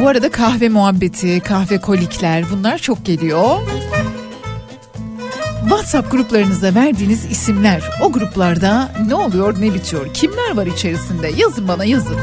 Bu 0.00 0.08
arada 0.08 0.30
kahve 0.30 0.68
muhabbeti, 0.68 1.40
kahve 1.40 1.80
kolikler 1.80 2.44
bunlar 2.50 2.78
çok 2.78 3.04
geliyor. 3.06 3.58
WhatsApp 5.60 6.10
gruplarınızda 6.10 6.74
verdiğiniz 6.74 7.24
isimler 7.24 7.82
o 8.02 8.12
gruplarda 8.12 8.92
ne 9.06 9.14
oluyor 9.14 9.60
ne 9.60 9.74
bitiyor 9.74 10.14
kimler 10.14 10.56
var 10.56 10.66
içerisinde 10.66 11.32
yazın 11.36 11.68
bana 11.68 11.84
yazın. 11.84 12.16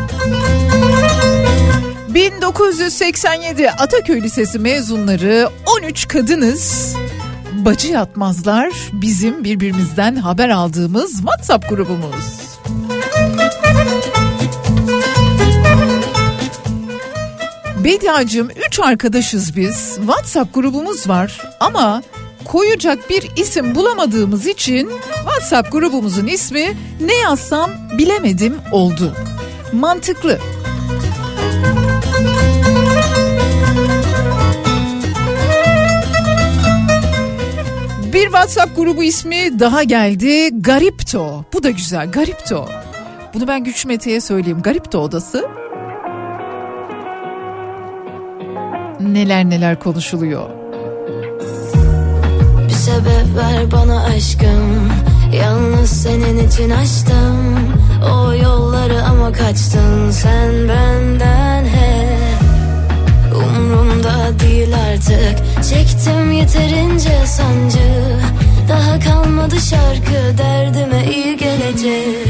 1987 2.27 3.71
Ataköy 3.71 4.21
Lisesi 4.21 4.59
mezunları 4.59 5.49
13 5.79 6.07
kadınız. 6.07 6.95
Bacı 7.53 7.87
yatmazlar 7.87 8.71
bizim 8.91 9.43
birbirimizden 9.43 10.15
haber 10.15 10.49
aldığımız 10.49 11.11
WhatsApp 11.11 11.69
grubumuz. 11.69 12.47
Bediacığım 17.83 18.49
3 18.67 18.79
arkadaşız 18.79 19.55
biz. 19.55 19.95
WhatsApp 19.95 20.53
grubumuz 20.53 21.09
var 21.09 21.41
ama 21.59 22.03
koyacak 22.45 23.09
bir 23.09 23.31
isim 23.35 23.75
bulamadığımız 23.75 24.47
için 24.47 24.91
WhatsApp 25.15 25.71
grubumuzun 25.71 26.27
ismi 26.27 26.77
ne 27.01 27.15
yazsam 27.15 27.71
bilemedim 27.97 28.55
oldu. 28.71 29.15
Mantıklı. 29.73 30.39
Bir 38.17 38.23
WhatsApp 38.23 38.75
grubu 38.75 39.03
ismi 39.03 39.59
daha 39.59 39.83
geldi. 39.83 40.61
Garipto. 40.61 41.45
Bu 41.53 41.63
da 41.63 41.69
güzel. 41.69 42.11
Garipto. 42.11 42.69
Bunu 43.33 43.47
ben 43.47 43.63
Güç 43.63 43.85
Mete'ye 43.85 44.21
söyleyeyim. 44.21 44.61
Garipto 44.61 44.99
odası. 44.99 45.45
Neler 48.99 49.49
neler 49.49 49.79
konuşuluyor. 49.79 50.49
Bir 52.67 52.73
sebep 52.73 53.37
ver 53.37 53.71
bana 53.71 54.03
aşkım 54.03 54.91
Yalnız 55.33 55.89
senin 55.89 56.47
için 56.47 56.69
açtım 56.69 57.55
O 58.13 58.33
yolları 58.33 59.03
ama 59.03 59.31
kaçtın 59.31 60.11
sen 60.11 60.69
benden 60.69 61.65
hep 61.65 62.06
Umrumda 63.57 64.39
değil 64.39 64.75
artık. 64.91 65.63
Çektim 65.69 66.31
yeterince 66.31 67.25
sancı. 67.25 68.17
Daha 68.69 68.99
kalmadı 68.99 69.55
şarkı 69.69 70.37
derdime 70.37 71.05
iyi 71.11 71.37
gelecek. 71.37 72.27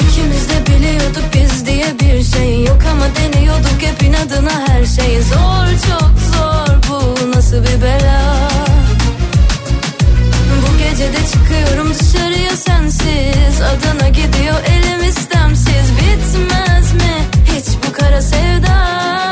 İkimiz 0.00 0.48
de 0.48 0.66
biliyorduk 0.66 1.24
biz 1.34 1.66
diye 1.66 1.86
bir 2.00 2.22
şey 2.22 2.64
yok 2.64 2.78
ama 2.92 3.04
deniyorduk 3.16 3.82
hep 3.82 4.02
inadına 4.02 4.68
her 4.68 4.84
şey. 4.84 5.22
Zor 5.22 5.66
çok 5.88 6.12
zor 6.34 6.76
bu 6.88 7.30
nasıl 7.36 7.56
bir 7.56 7.82
bela? 7.82 8.36
Bu 10.62 10.78
gece 10.78 11.12
de 11.12 11.26
çıkıyorum 11.32 11.94
dışarıya 11.94 12.56
sensiz. 12.56 13.60
Adana 13.60 14.08
gidiyor 14.08 14.56
elim 14.66 15.08
istemsiz. 15.08 15.90
Bitmez 16.00 16.92
mi 16.92 17.14
hiç 17.44 17.66
bu 17.88 17.92
kara 17.92 18.22
sevda 18.22 19.29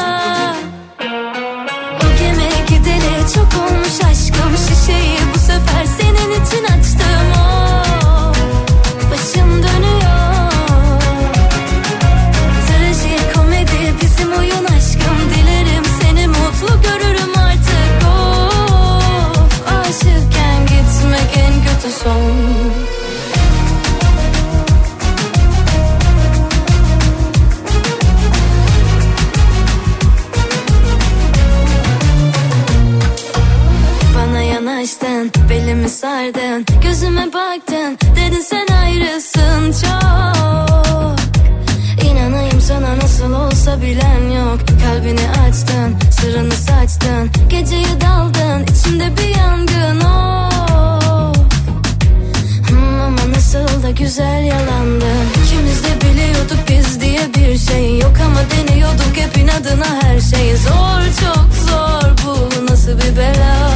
adına 59.68 60.02
her 60.02 60.20
şey 60.20 60.56
zor 60.56 61.02
çok 61.20 61.54
zor. 61.68 62.10
Bu 62.26 62.66
nasıl 62.72 62.92
bir 62.92 63.16
bela? 63.16 63.70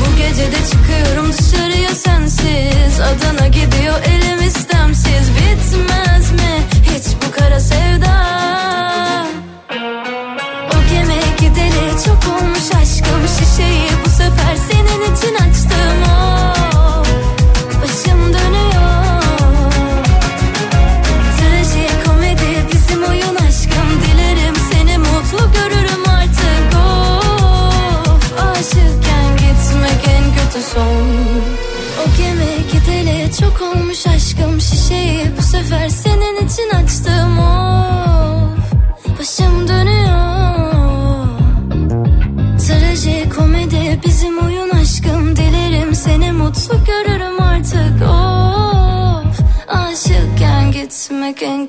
Bu 0.00 0.16
gece 0.16 0.52
de 0.52 0.56
çıkıyorum 0.70 1.32
dışarıya 1.32 1.94
sensiz 1.94 3.00
Adana 3.00 3.46
gidiyor 3.46 3.98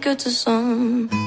good 0.04 0.20
to 0.20 0.30
some. 0.30 1.23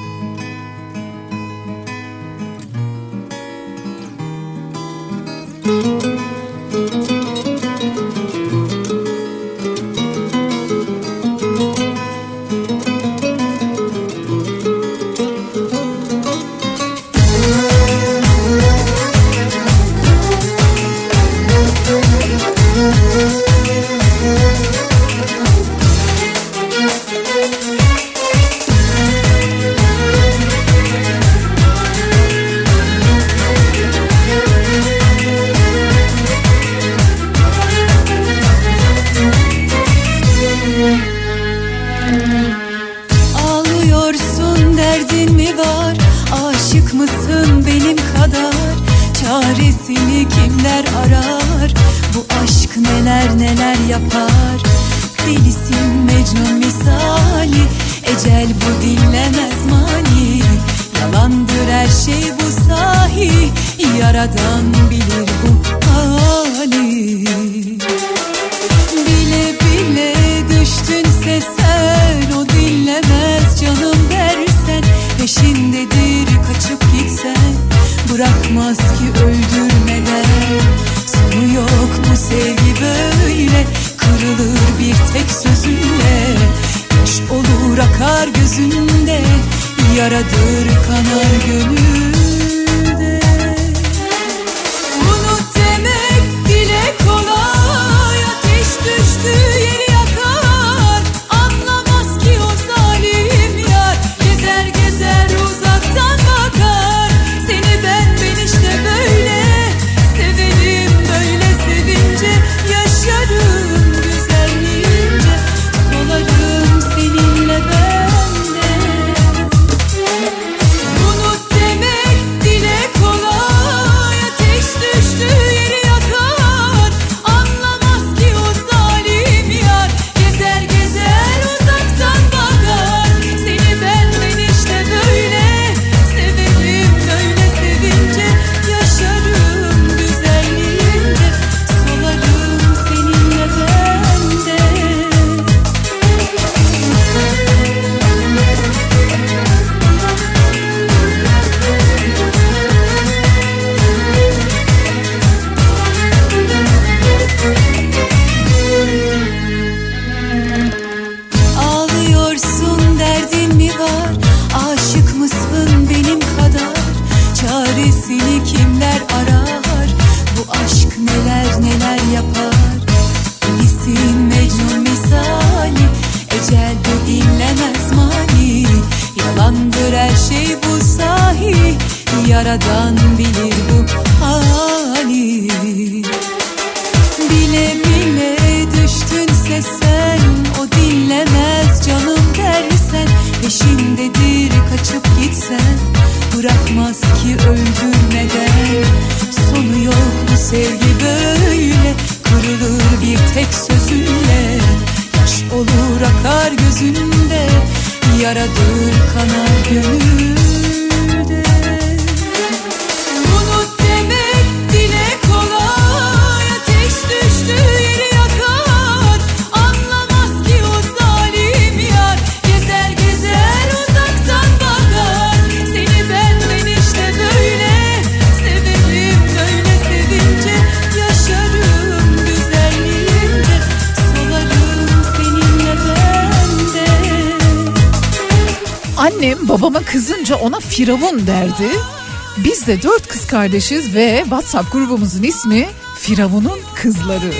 Kardeşiz 243.36 243.94
ve 243.94 244.20
WhatsApp 244.22 244.72
grubumuzun 244.72 245.22
ismi 245.22 245.66
Firavun'un 245.98 246.58
Kızları. 246.74 247.30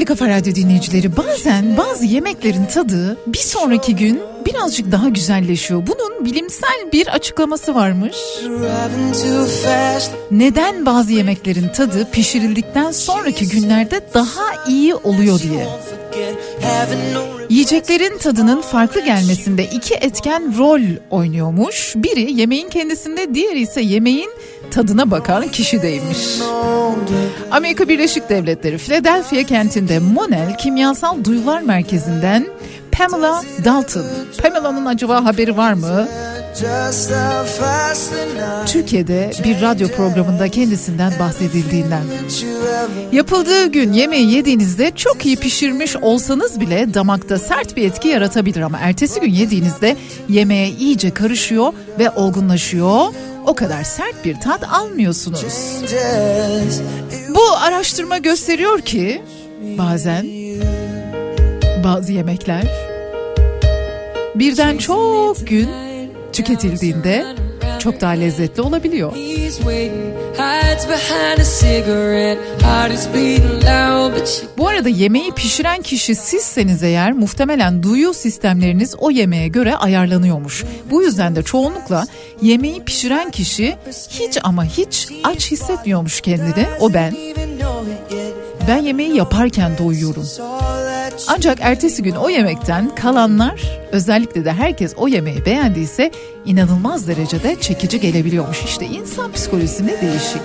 Sevgili 0.00 0.18
Kafa 0.18 0.28
Radyo 0.28 0.54
dinleyicileri 0.54 1.16
bazen 1.16 1.76
bazı 1.76 2.04
yemeklerin 2.04 2.64
tadı 2.64 3.18
bir 3.26 3.38
sonraki 3.38 3.96
gün 3.96 4.20
birazcık 4.46 4.92
daha 4.92 5.08
güzelleşiyor. 5.08 5.86
Bunun 5.86 6.24
bilimsel 6.24 6.92
bir 6.92 7.06
açıklaması 7.06 7.74
varmış. 7.74 8.16
Neden 10.30 10.86
bazı 10.86 11.12
yemeklerin 11.12 11.68
tadı 11.68 12.10
pişirildikten 12.12 12.90
sonraki 12.90 13.48
günlerde 13.48 14.00
daha 14.14 14.68
iyi 14.68 14.94
oluyor 14.94 15.40
diye. 15.40 15.66
Yiyeceklerin 17.50 18.18
tadının 18.18 18.60
farklı 18.60 19.04
gelmesinde 19.04 19.64
iki 19.64 19.94
etken 19.94 20.58
rol 20.58 20.80
oynuyormuş. 21.10 21.92
Biri 21.96 22.32
yemeğin 22.32 22.68
kendisinde, 22.68 23.34
diğeri 23.34 23.60
ise 23.60 23.80
yemeğin 23.80 24.30
tadına 24.70 25.10
bakan 25.10 25.48
kişideymiş. 25.48 26.18
Amerika 27.50 27.88
Birleşik 27.88 28.28
Devletleri 28.28 28.78
Philadelphia 28.78 29.42
kentinde 29.42 29.98
Monel 29.98 30.56
Kimyasal 30.58 31.24
Duyular 31.24 31.62
Merkezi'nden 31.62 32.46
Pamela 32.92 33.42
Dalton. 33.64 34.04
Pamela'nın 34.42 34.86
acaba 34.86 35.24
haberi 35.24 35.56
var 35.56 35.72
mı? 35.72 36.08
Türkiye'de 38.66 39.30
bir 39.44 39.60
radyo 39.60 39.88
programında 39.88 40.48
kendisinden 40.48 41.12
bahsedildiğinden. 41.20 42.02
Yapıldığı 43.12 43.66
gün 43.66 43.92
yemeği 43.92 44.32
yediğinizde 44.32 44.90
çok 44.96 45.26
iyi 45.26 45.36
pişirmiş 45.36 45.96
olsanız 45.96 46.60
bile 46.60 46.94
damakta 46.94 47.38
sert 47.38 47.76
bir 47.76 47.86
etki 47.86 48.08
yaratabilir 48.08 48.60
ama 48.60 48.78
ertesi 48.78 49.20
gün 49.20 49.30
yediğinizde 49.30 49.96
yemeğe 50.28 50.68
iyice 50.68 51.10
karışıyor 51.10 51.72
ve 51.98 52.10
olgunlaşıyor. 52.10 53.06
O 53.46 53.54
kadar 53.54 53.84
sert 53.84 54.24
bir 54.24 54.40
tat 54.40 54.64
almıyorsunuz. 54.64 55.82
Bu 57.28 57.56
araştırma 57.56 58.18
gösteriyor 58.18 58.80
ki 58.80 59.22
bazen 59.78 60.26
bazı 61.84 62.12
yemekler 62.12 62.90
birden 64.34 64.78
çok 64.78 65.46
gün 65.46 65.68
tüketildiğinde 66.32 67.24
çok 67.80 68.00
daha 68.00 68.10
lezzetli 68.10 68.62
olabiliyor. 68.62 69.12
Bu 74.58 74.68
arada 74.68 74.88
yemeği 74.88 75.32
pişiren 75.32 75.82
kişi 75.82 76.14
sizseniz 76.14 76.82
eğer 76.82 77.12
muhtemelen 77.12 77.82
duyu 77.82 78.14
sistemleriniz 78.14 78.94
o 78.98 79.10
yemeğe 79.10 79.48
göre 79.48 79.76
ayarlanıyormuş. 79.76 80.64
Bu 80.90 81.02
yüzden 81.02 81.36
de 81.36 81.42
çoğunlukla 81.42 82.06
yemeği 82.42 82.84
pişiren 82.84 83.30
kişi 83.30 83.76
hiç 84.10 84.38
ama 84.42 84.64
hiç 84.64 85.08
aç 85.24 85.50
hissetmiyormuş 85.50 86.20
kendini. 86.20 86.66
O 86.80 86.94
ben. 86.94 87.14
Ben 88.68 88.78
yemeği 88.78 89.16
yaparken 89.16 89.78
doyuyorum. 89.78 90.24
Ancak 91.28 91.58
ertesi 91.60 92.02
gün 92.02 92.14
o 92.14 92.28
yemekten 92.28 92.94
kalanlar 92.94 93.80
özellikle 93.92 94.44
de 94.44 94.52
herkes 94.52 94.94
o 94.96 95.08
yemeği 95.08 95.44
beğendiyse 95.46 96.10
inanılmaz 96.44 97.08
derecede 97.08 97.56
çekici 97.60 98.00
gelebiliyormuş. 98.00 98.64
İşte 98.64 98.86
insan 98.86 99.32
psikolojisi 99.32 99.86
ne 99.86 100.00
değişik. 100.00 100.42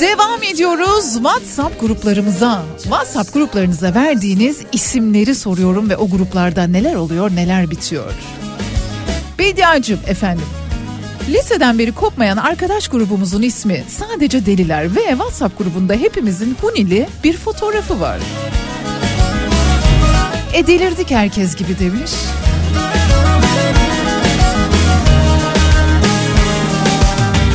Devam 0.00 0.42
ediyoruz 0.42 1.14
WhatsApp 1.14 1.80
gruplarımıza. 1.80 2.62
WhatsApp 2.82 3.34
gruplarınıza 3.34 3.94
verdiğiniz 3.94 4.60
isimleri 4.72 5.34
soruyorum 5.34 5.90
ve 5.90 5.96
o 5.96 6.08
gruplarda 6.08 6.66
neler 6.66 6.94
oluyor 6.94 7.30
neler 7.30 7.70
bitiyor. 7.70 8.12
Bediacım 9.38 9.98
efendim. 10.06 10.46
Liseden 11.28 11.78
beri 11.78 11.92
kopmayan 11.92 12.36
arkadaş 12.36 12.88
grubumuzun 12.88 13.42
ismi 13.42 13.84
sadece 13.88 14.46
deliler 14.46 14.96
ve 14.96 15.00
WhatsApp 15.08 15.58
grubunda 15.58 15.94
hepimizin 15.94 16.56
Hunili 16.60 17.06
bir 17.24 17.36
fotoğrafı 17.36 18.00
var. 18.00 18.18
E 20.54 20.66
delirdik 20.66 21.10
herkes 21.10 21.56
gibi 21.56 21.78
demiş. 21.78 22.12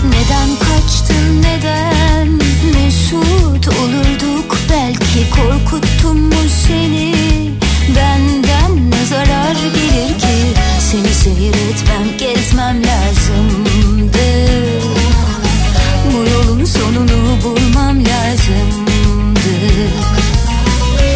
Neden 0.06 0.50
kaçtın 0.60 1.42
neden 1.42 2.28
mesut 2.74 3.68
olurduk 3.68 4.58
belki 4.70 5.30
korkuttum 5.30 6.20
mu 6.20 6.50
seni 6.68 7.16
benden 7.96 8.92
ne 8.92 9.06
zarar 9.06 9.56
gelir 9.76 10.20
ki 10.20 10.29
seni 10.92 11.14
seyretmem 11.14 12.18
gezmem 12.18 12.82
lazımdı 12.84 14.28
bu 16.14 16.30
yolun 16.30 16.66
sonunu 16.66 17.44
bulmam 17.44 18.06
lazımdı 18.06 19.56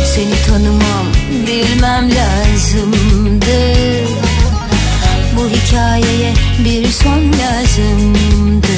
seni 0.05 0.35
tanımam 0.47 1.05
bilmem 1.47 2.09
lazımdı 2.15 3.61
bu 5.37 5.49
hikayeye 5.49 6.33
bir 6.65 6.91
son 6.91 7.21
lazımdı 7.33 8.73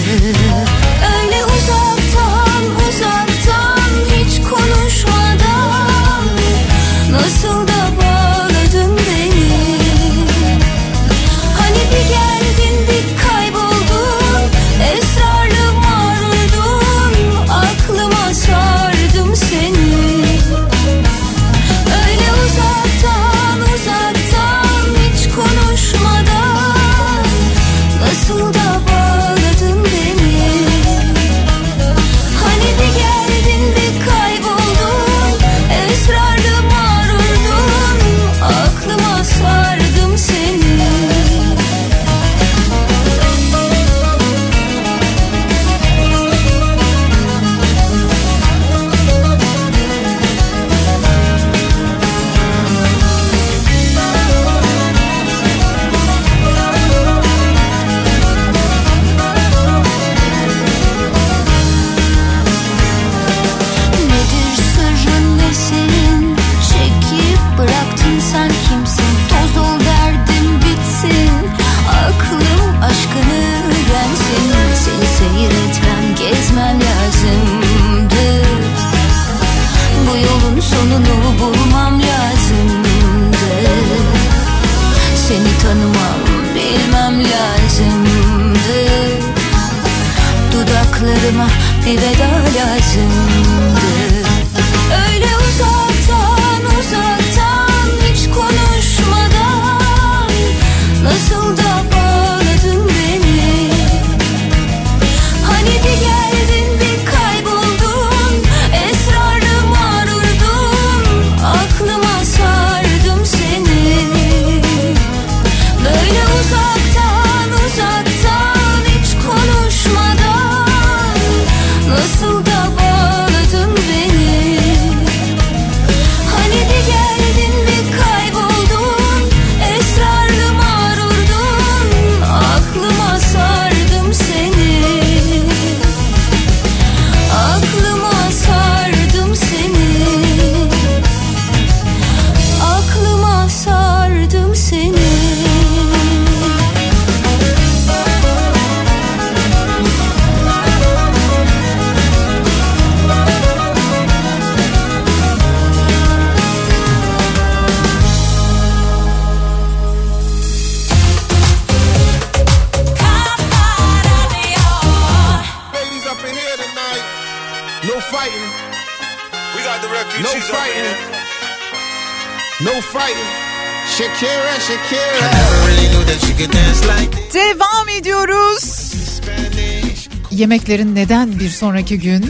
Yemeklerin 180.46 180.96
neden 180.96 181.40
bir 181.40 181.50
sonraki 181.50 182.00
gün 182.00 182.26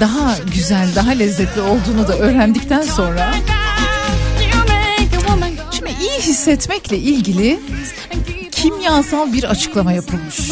daha 0.00 0.36
güzel, 0.54 0.88
daha 0.94 1.10
lezzetli 1.10 1.60
olduğunu 1.60 2.08
da 2.08 2.18
öğrendikten 2.18 2.82
sonra 2.82 3.34
Şimdi 5.70 5.90
iyi 5.90 6.20
hissetmekle 6.20 6.98
ilgili 6.98 7.60
kimyasal 8.50 9.32
bir 9.32 9.44
açıklama 9.44 9.92
yapılmış. 9.92 10.50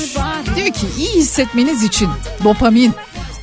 Diyor 0.57 0.69
ki 0.69 0.87
iyi 0.99 1.15
hissetmeniz 1.15 1.85
için 1.85 2.09
dopamin, 2.45 2.95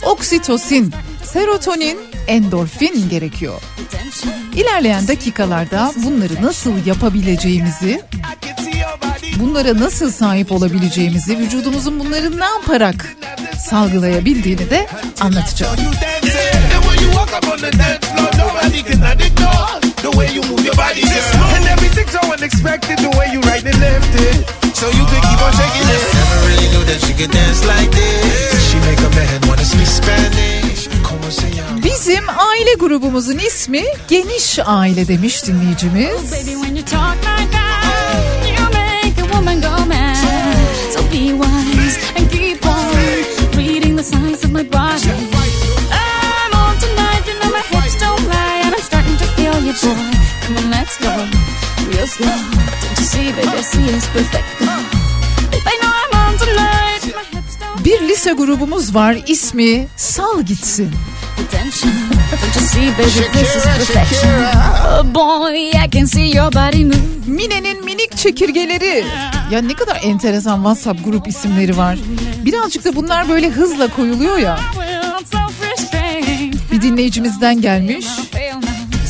oksitosin, 0.06 0.94
serotonin, 1.24 1.98
endorfin 2.28 3.10
gerekiyor. 3.10 3.62
İlerleyen 4.56 5.08
dakikalarda 5.08 5.94
bunları 6.04 6.42
nasıl 6.42 6.86
yapabileceğimizi, 6.86 8.02
bunlara 9.40 9.80
nasıl 9.80 10.12
sahip 10.12 10.52
olabileceğimizi, 10.52 11.40
vücudumuzun 11.40 12.00
bunları 12.00 12.40
ne 12.40 12.46
yaparak 12.46 13.15
salgılayabildiğini 13.70 14.70
de 14.70 14.88
anlatacağım. 15.22 15.76
You 15.78 15.86
you 15.86 17.12
so 24.74 24.88
you 24.88 24.98
you 24.98 25.06
could 25.08 25.24
keep 25.30 25.42
on 25.42 25.52
shaking 25.52 25.88
it. 25.96 26.02
Never 26.14 26.40
really 26.48 26.68
knew 26.74 26.84
that 26.90 27.00
she 27.06 27.14
could 27.14 27.32
dance 27.32 27.62
like 27.66 27.92
this. 27.92 28.70
She 28.70 28.78
make 28.88 29.00
a 29.00 29.10
man 29.18 29.42
wanna 29.48 29.66
speak 29.66 29.88
Spanish. 29.88 30.88
Como 31.04 31.32
se 31.32 31.48
llama? 31.56 31.84
Bizim 31.84 32.30
aile 32.30 32.74
grubumuzun 32.80 33.38
ismi 33.38 33.84
Geniş 34.08 34.60
Aile 34.66 35.08
demiş 35.08 35.46
dinleyicimiz. 35.46 36.32
My 44.56 44.64
body. 44.64 45.12
I'm 45.92 46.54
on 46.64 46.76
tonight, 46.84 47.24
you 47.28 47.36
know 47.42 47.52
my 47.58 47.64
hips 47.72 47.96
don't 48.00 48.24
lie, 48.34 48.62
and 48.66 48.72
I'm 48.76 48.82
starting 48.90 49.18
to 49.24 49.28
feel 49.36 49.56
you, 49.68 49.74
boy. 49.84 50.00
Come 50.44 50.56
on, 50.60 50.66
let's 50.76 50.96
go 51.06 51.12
real 51.92 52.08
slow. 52.08 52.38
Don't 52.82 53.00
you 53.00 53.06
see, 53.12 53.28
baby, 53.36 53.48
I 53.48 53.64
see 53.72 53.86
it's 53.96 54.08
perfect. 54.16 54.48
I 55.72 55.74
know 55.82 55.92
I'm 56.04 56.14
on 56.24 56.34
tonight, 56.44 57.02
my 57.20 57.26
hips 57.34 57.54
don't 57.60 57.84
Bir 57.86 58.00
lise 58.08 58.32
grubumuz 58.34 58.94
var 58.96 59.16
ismi 59.28 59.88
Sal 59.96 60.42
Gitsin. 60.48 60.92
attention. 61.44 61.92
Don't 62.32 62.56
you 62.56 62.62
see, 62.62 62.88
baby, 62.98 63.30
this 63.34 63.56
is 63.56 63.64
perfection. 63.64 64.30
Oh 64.88 65.04
boy, 65.16 65.72
I 65.84 65.88
can 65.94 66.06
see 66.08 66.28
your 66.38 66.52
body 66.52 66.86
move. 66.86 67.28
Mine'nin 67.28 67.86
minik 67.86 68.18
çekirgeleri. 68.18 69.06
Ya 69.52 69.62
ne 69.62 69.74
kadar 69.74 70.00
enteresan 70.04 70.56
WhatsApp 70.56 71.06
grup 71.06 71.28
isimleri 71.28 71.78
var. 71.78 71.98
Birazcık 72.46 72.86
da 72.86 72.96
bunlar 72.96 73.30
böyle 73.30 73.50
hızla 73.50 73.88
koyuluyor 73.88 74.38
ya. 74.38 74.60
Bir 76.72 76.82
dinleyicimizden 76.82 77.62
gelmiş. 77.62 78.06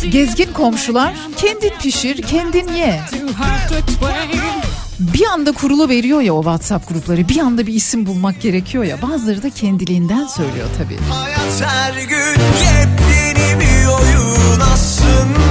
Gezgin 0.10 0.54
komşular 0.54 1.14
kendin 1.38 1.74
pişir 1.82 2.22
kendin 2.22 2.74
ye. 2.74 3.02
Bir 5.00 5.26
anda 5.26 5.52
kurulu 5.52 5.90
veriyor 5.90 6.22
ya 6.22 6.34
o 6.34 6.42
WhatsApp 6.44 6.90
grupları. 6.90 7.30
Bir 7.30 7.38
anda 7.40 7.68
bir 7.68 7.74
isim 7.74 8.06
bulmak 8.06 8.42
gerekiyor 8.42 8.84
ya. 8.84 9.02
Bazıları 9.02 9.44
da 9.44 9.50
kendiliğinden 9.50 10.28
söylüyor 10.28 10.68
tabii. 10.78 10.98
Hayat 11.10 11.62
her 11.62 11.94
gün 11.94 12.42
yepyeni 12.66 13.60
bir 13.60 13.86
oyun 13.88 14.60
aslında 14.74 15.45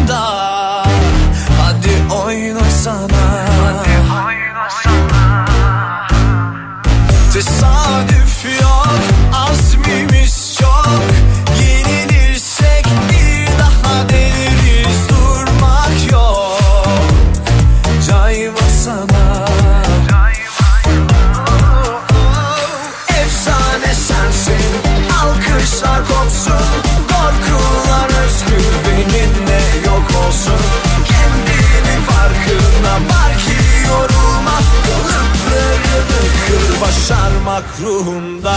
başarmak 37.45 37.65
ruhunda 37.83 38.57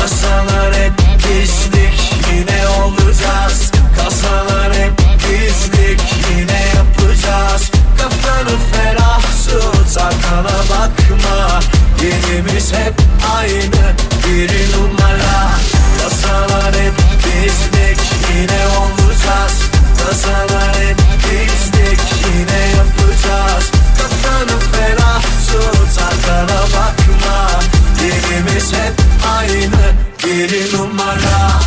Kasalar 0.00 0.74
hep 0.74 0.92
bizlik 1.18 2.12
yine 2.32 2.68
olacağız. 2.68 3.72
Kasalar 3.96 4.74
hep 4.74 4.92
bizlik 5.28 6.00
yine 6.30 6.62
yapacağız. 6.76 7.70
Kafanı 7.98 8.58
ferah 8.72 9.20
tut 9.20 9.98
arkana 9.98 10.58
bakma. 10.70 11.60
Yerimiz 12.02 12.72
hep 12.72 12.94
aynı 13.36 13.94
bir 14.24 14.50
numara. 14.72 15.50
Kasalar 16.02 16.74
hep 16.74 16.94
bizlik 17.24 17.98
yine 18.34 18.66
olacağız. 18.78 19.62
Kasalar 19.98 20.76
hep 20.76 20.98
bizlik 21.24 22.00
yine 22.26 22.60
yapacağız. 22.76 23.70
Kafanı 23.98 24.60
ferah 24.72 25.22
tut 25.22 26.02
arkana 26.02 26.62
bakma 26.62 26.97
aynı 29.38 29.94
bir 30.24 30.72
numara. 30.78 31.60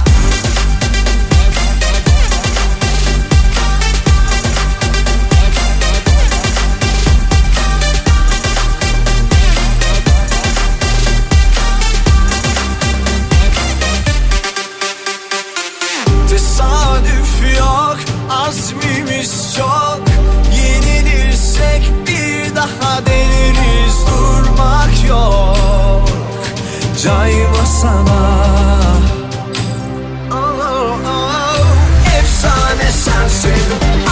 Cayma 27.03 27.65
sana 27.65 28.19
Oh, 30.31 30.97
oh. 31.05 32.17
Efsane 32.19 32.91
sensin. 32.91 33.63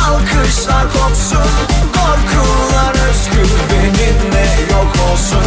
Alkışlar 0.07 0.83
kopsun. 0.93 1.51
Korkular 1.93 2.93
özgüveninle 3.09 4.45
yok 4.71 4.93
olsun. 5.11 5.43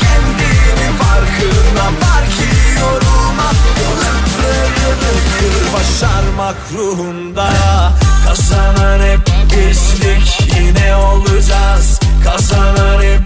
Kendinin 0.00 0.92
farkına 0.98 1.86
var 1.86 2.24
ki 2.24 2.80
yorulma 2.80 3.50
Yolaklarını 3.82 5.12
kır. 5.38 5.72
Başarmak 5.72 6.56
ruhunda. 6.78 7.48
Kazanan 8.26 9.00
hep 9.00 9.20
bizlik. 9.52 10.56
Yine 10.56 10.96
olacağız. 10.96 12.00
Kazanan 12.24 13.02
hep 13.02 13.25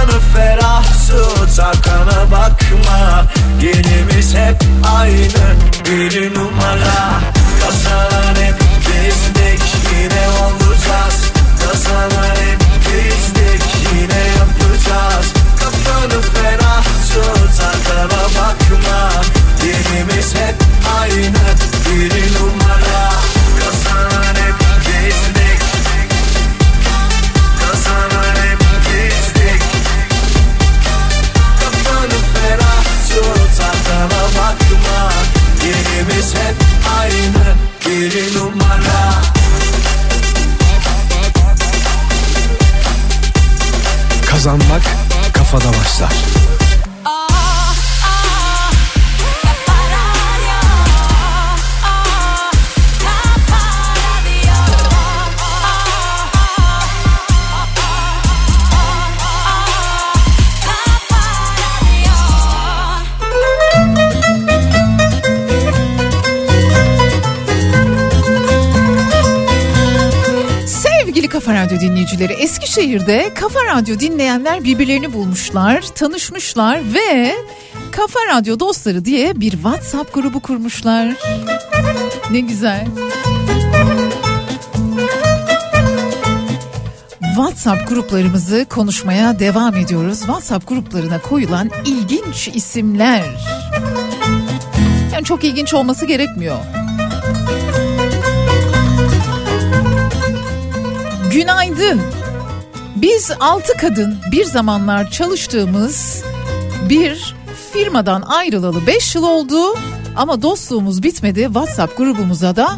Kafanı 0.00 0.20
ferah 0.20 0.84
tut 1.08 1.58
arkana 1.60 2.30
bakma. 2.30 3.26
Yerimiz 3.62 4.34
hep 4.34 4.56
aynı 4.96 5.54
bir 5.84 6.34
numara. 6.34 7.20
Kazanan 7.60 8.34
hep 8.34 8.54
bizlik 8.86 9.62
yine 9.92 10.28
olacağız. 10.42 11.32
Kazanan 11.64 12.36
hep 12.36 12.60
bizlik 12.86 13.62
yine 13.92 14.22
yapacağız. 14.38 15.32
Kafanı 15.60 16.22
ferah 16.22 16.84
tut 16.84 17.60
arkana 17.60 18.22
bakma. 18.24 19.22
Yerimiz 19.64 20.34
hep 20.34 20.54
aynı 21.00 21.56
bir 21.86 22.34
numara 22.34 22.59
numara 38.18 39.22
Kazanmak 44.26 44.82
kafada 45.32 45.68
başlar. 45.68 46.12
Sevgili 71.20 71.32
Kafa 71.32 71.54
Radyo 71.54 71.80
dinleyicileri 71.80 72.32
Eskişehir'de 72.32 73.34
Kafa 73.34 73.64
Radyo 73.64 74.00
dinleyenler 74.00 74.64
birbirlerini 74.64 75.12
bulmuşlar, 75.12 75.82
tanışmışlar 75.82 76.94
ve 76.94 77.34
Kafa 77.90 78.18
Radyo 78.28 78.60
dostları 78.60 79.04
diye 79.04 79.40
bir 79.40 79.50
WhatsApp 79.50 80.14
grubu 80.14 80.40
kurmuşlar. 80.40 81.08
Ne 82.30 82.40
güzel. 82.40 82.86
WhatsApp 87.20 87.88
gruplarımızı 87.88 88.66
konuşmaya 88.68 89.38
devam 89.38 89.74
ediyoruz. 89.74 90.18
WhatsApp 90.18 90.68
gruplarına 90.68 91.20
koyulan 91.20 91.70
ilginç 91.86 92.48
isimler. 92.48 93.24
Yani 95.12 95.24
çok 95.24 95.44
ilginç 95.44 95.74
olması 95.74 96.06
gerekmiyor. 96.06 96.58
Günaydın. 101.32 102.00
Biz 102.96 103.30
altı 103.40 103.76
kadın 103.76 104.18
bir 104.32 104.44
zamanlar 104.44 105.10
çalıştığımız 105.10 106.24
bir 106.88 107.34
firmadan 107.72 108.22
ayrılalı 108.22 108.86
5 108.86 109.14
yıl 109.14 109.24
oldu 109.24 109.74
ama 110.16 110.42
dostluğumuz 110.42 111.02
bitmedi. 111.02 111.42
WhatsApp 111.44 111.96
grubumuza 111.96 112.56
da 112.56 112.70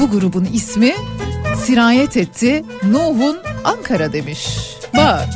bu 0.00 0.10
grubun 0.10 0.44
ismi 0.44 0.94
sirayet 1.64 2.16
etti. 2.16 2.64
Nuh'un 2.82 3.38
Ankara 3.64 4.12
demiş. 4.12 4.48
Bak. 4.96 5.28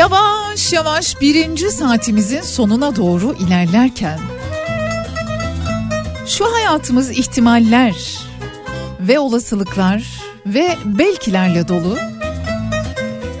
Yavaş 0.00 0.72
yavaş 0.72 1.20
birinci 1.20 1.70
saatimizin 1.70 2.40
sonuna 2.40 2.96
doğru 2.96 3.34
ilerlerken 3.34 4.18
şu 6.26 6.52
hayatımız 6.54 7.10
ihtimaller 7.10 8.18
ve 9.00 9.18
olasılıklar 9.18 10.20
ve 10.46 10.76
belkilerle 10.84 11.68
dolu. 11.68 11.98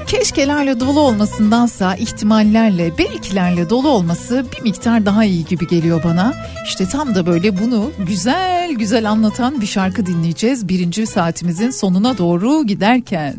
Keşkelerle 0.06 0.80
dolu 0.80 1.00
olmasındansa 1.00 1.94
ihtimallerle, 1.94 2.98
belkilerle 2.98 3.70
dolu 3.70 3.88
olması 3.88 4.46
bir 4.56 4.62
miktar 4.62 5.06
daha 5.06 5.24
iyi 5.24 5.44
gibi 5.44 5.66
geliyor 5.66 6.04
bana. 6.04 6.34
İşte 6.64 6.88
tam 6.88 7.14
da 7.14 7.26
böyle 7.26 7.58
bunu 7.58 7.92
güzel 7.98 8.72
güzel 8.72 9.10
anlatan 9.10 9.60
bir 9.60 9.66
şarkı 9.66 10.06
dinleyeceğiz 10.06 10.68
birinci 10.68 11.06
saatimizin 11.06 11.70
sonuna 11.70 12.18
doğru 12.18 12.66
giderken. 12.66 13.34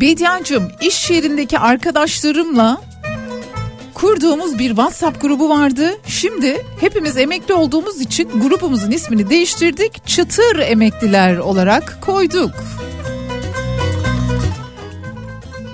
Bediacığım 0.00 0.72
iş 0.80 1.10
yerindeki 1.10 1.58
arkadaşlarımla 1.58 2.80
kurduğumuz 3.94 4.58
bir 4.58 4.68
WhatsApp 4.68 5.20
grubu 5.20 5.48
vardı. 5.48 5.90
Şimdi 6.06 6.66
hepimiz 6.80 7.16
emekli 7.16 7.54
olduğumuz 7.54 8.00
için 8.00 8.28
grubumuzun 8.40 8.90
ismini 8.90 9.30
değiştirdik. 9.30 10.06
Çıtır 10.06 10.58
emekliler 10.58 11.36
olarak 11.36 11.98
koyduk. 12.00 12.50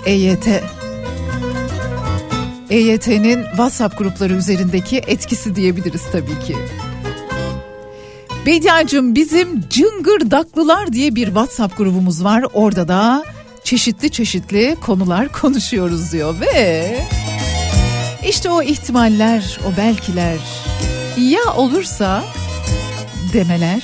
EYT. 0.06 0.48
EYT'nin 2.70 3.42
WhatsApp 3.42 3.98
grupları 3.98 4.34
üzerindeki 4.34 4.96
etkisi 4.96 5.56
diyebiliriz 5.56 6.02
tabii 6.12 6.40
ki. 6.46 6.56
Bediacığım 8.46 9.14
bizim 9.14 9.68
Cıngırdaklılar 9.70 10.92
diye 10.92 11.14
bir 11.14 11.26
WhatsApp 11.26 11.78
grubumuz 11.78 12.24
var. 12.24 12.44
Orada 12.52 12.88
da 12.88 13.24
çeşitli 13.64 14.10
çeşitli 14.10 14.76
konular 14.80 15.32
konuşuyoruz 15.32 16.12
diyor 16.12 16.40
ve 16.40 17.00
işte 18.28 18.50
o 18.50 18.62
ihtimaller, 18.62 19.58
o 19.68 19.76
belkiler 19.76 20.38
ya 21.18 21.54
olursa 21.56 22.24
demeler 23.32 23.82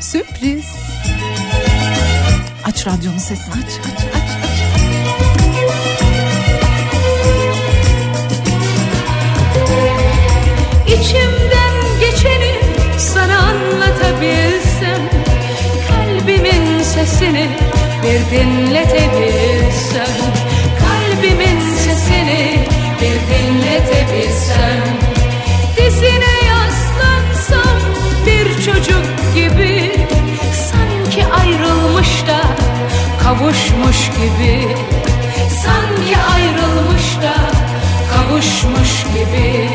sürpriz. 0.00 0.64
Aç 2.64 2.86
radyonun 2.86 3.18
sesini 3.18 3.54
aç 3.54 3.72
aç 3.80 4.04
aç. 4.14 4.30
İçimden 10.86 11.74
geçeni 12.00 12.54
sana 12.98 13.38
anlatabilsem 13.38 15.10
Kalbimin 15.88 16.82
sesini 16.82 17.48
bir 18.02 18.36
dinletebilsem 18.36 20.16
Kalbimin 20.80 21.60
sesini 21.60 22.66
bir 23.00 23.20
dinletebilsem 23.30 24.82
Dizine 25.76 26.34
yaslansam 26.48 27.78
bir 28.26 28.64
çocuk 28.64 29.34
gibi 29.34 29.92
Sanki 30.52 31.26
ayrılmış 31.26 32.26
da 32.26 32.40
kavuşmuş 33.30 34.10
gibi. 34.10 34.68
Sanki 35.64 36.16
ayrılmış 36.34 37.16
da 37.22 37.34
kavuşmuş 38.14 39.04
gibi 39.14 39.68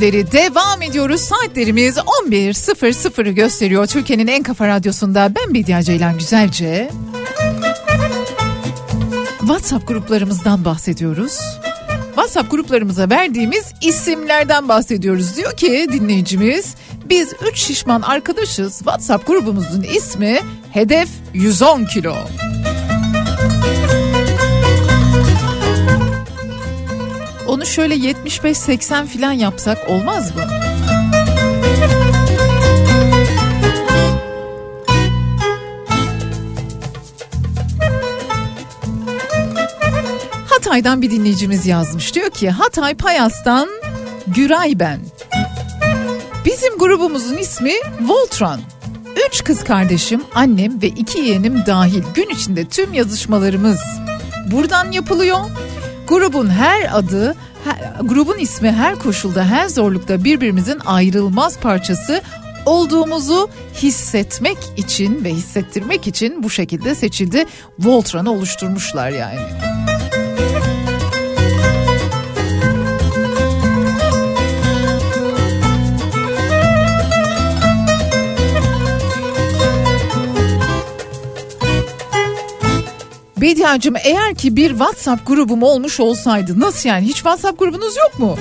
dinleyicileri 0.00 0.32
devam 0.32 0.82
ediyoruz. 0.82 1.20
Saatlerimiz 1.20 1.96
11.00'ı 1.96 3.30
gösteriyor. 3.30 3.86
Türkiye'nin 3.86 4.26
en 4.26 4.42
kafa 4.42 4.68
radyosunda 4.68 5.32
ben 5.34 5.54
Bediye 5.54 5.82
Ceylan 5.82 6.18
Güzelce. 6.18 6.90
WhatsApp 9.38 9.88
gruplarımızdan 9.88 10.64
bahsediyoruz. 10.64 11.38
WhatsApp 12.06 12.50
gruplarımıza 12.50 13.10
verdiğimiz 13.10 13.72
isimlerden 13.82 14.68
bahsediyoruz. 14.68 15.36
Diyor 15.36 15.56
ki 15.56 15.86
dinleyicimiz 15.92 16.74
biz 17.04 17.32
3 17.50 17.58
şişman 17.58 18.02
arkadaşız. 18.02 18.78
WhatsApp 18.78 19.26
grubumuzun 19.26 19.82
ismi 19.82 20.38
Hedef 20.72 21.08
110 21.34 21.84
kilo. 21.84 22.14
Şöyle 27.70 27.94
75-80 27.94 29.06
falan 29.06 29.32
yapsak 29.32 29.78
olmaz 29.88 30.34
mı? 30.34 30.42
Hatay'dan 40.48 41.02
bir 41.02 41.10
dinleyicimiz 41.10 41.66
yazmış. 41.66 42.14
Diyor 42.14 42.30
ki 42.30 42.50
Hatay 42.50 42.94
Payas'tan 42.94 43.68
Güray 44.26 44.78
ben. 44.78 45.00
Bizim 46.44 46.78
grubumuzun 46.78 47.36
ismi 47.36 47.72
Voltron. 48.00 48.60
Üç 49.28 49.44
kız 49.44 49.64
kardeşim, 49.64 50.22
annem 50.34 50.82
ve 50.82 50.86
iki 50.86 51.18
yeğenim 51.18 51.62
dahil 51.66 52.02
gün 52.14 52.28
içinde 52.28 52.64
tüm 52.64 52.94
yazışmalarımız 52.94 53.80
buradan 54.50 54.90
yapılıyor. 54.90 55.38
Grubun 56.08 56.50
her 56.50 56.98
adı, 56.98 57.34
grubun 58.02 58.38
ismi 58.38 58.72
her 58.72 58.96
koşulda, 58.96 59.44
her 59.44 59.68
zorlukta 59.68 60.24
birbirimizin 60.24 60.78
ayrılmaz 60.86 61.58
parçası 61.58 62.22
olduğumuzu 62.66 63.50
hissetmek 63.74 64.58
için 64.76 65.24
ve 65.24 65.30
hissettirmek 65.30 66.06
için 66.06 66.42
bu 66.42 66.50
şekilde 66.50 66.94
seçildi. 66.94 67.44
Voltron'u 67.78 68.30
oluşturmuşlar 68.30 69.10
yani. 69.10 69.69
Bediacığım 83.50 83.94
eğer 84.04 84.34
ki 84.34 84.56
bir 84.56 84.68
WhatsApp 84.70 85.26
grubum 85.26 85.62
olmuş 85.62 86.00
olsaydı 86.00 86.60
nasıl 86.60 86.88
yani 86.88 87.06
hiç 87.06 87.14
WhatsApp 87.14 87.58
grubunuz 87.58 87.96
yok 87.96 88.18
mu? 88.18 88.38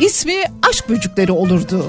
İsmi 0.00 0.44
aşk 0.68 0.88
böcükleri 0.88 1.32
olurdu. 1.32 1.86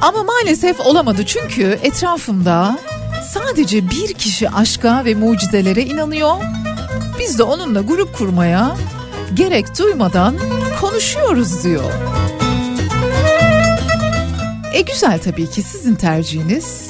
Ama 0.00 0.22
maalesef 0.22 0.80
olamadı 0.80 1.26
çünkü 1.26 1.78
etrafımda 1.82 2.78
sadece 3.32 3.90
bir 3.90 4.14
kişi 4.14 4.50
aşka 4.50 5.04
ve 5.04 5.14
mucizelere 5.14 5.82
inanıyor. 5.82 6.36
Biz 7.18 7.38
de 7.38 7.42
onunla 7.42 7.80
grup 7.80 8.16
kurmaya 8.16 8.76
gerek 9.34 9.78
duymadan 9.78 10.34
konuşuyoruz 10.80 11.64
diyor. 11.64 11.92
E 14.72 14.80
güzel 14.80 15.18
tabii 15.18 15.50
ki 15.50 15.62
sizin 15.62 15.94
tercihiniz. 15.94 16.87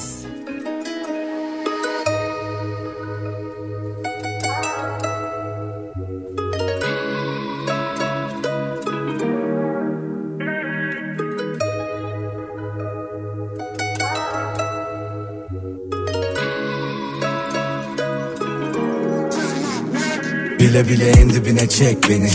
Bile 20.78 20.88
bile 20.88 21.10
en 21.10 21.30
dibine 21.30 21.68
çek 21.68 22.08
beni. 22.08 22.30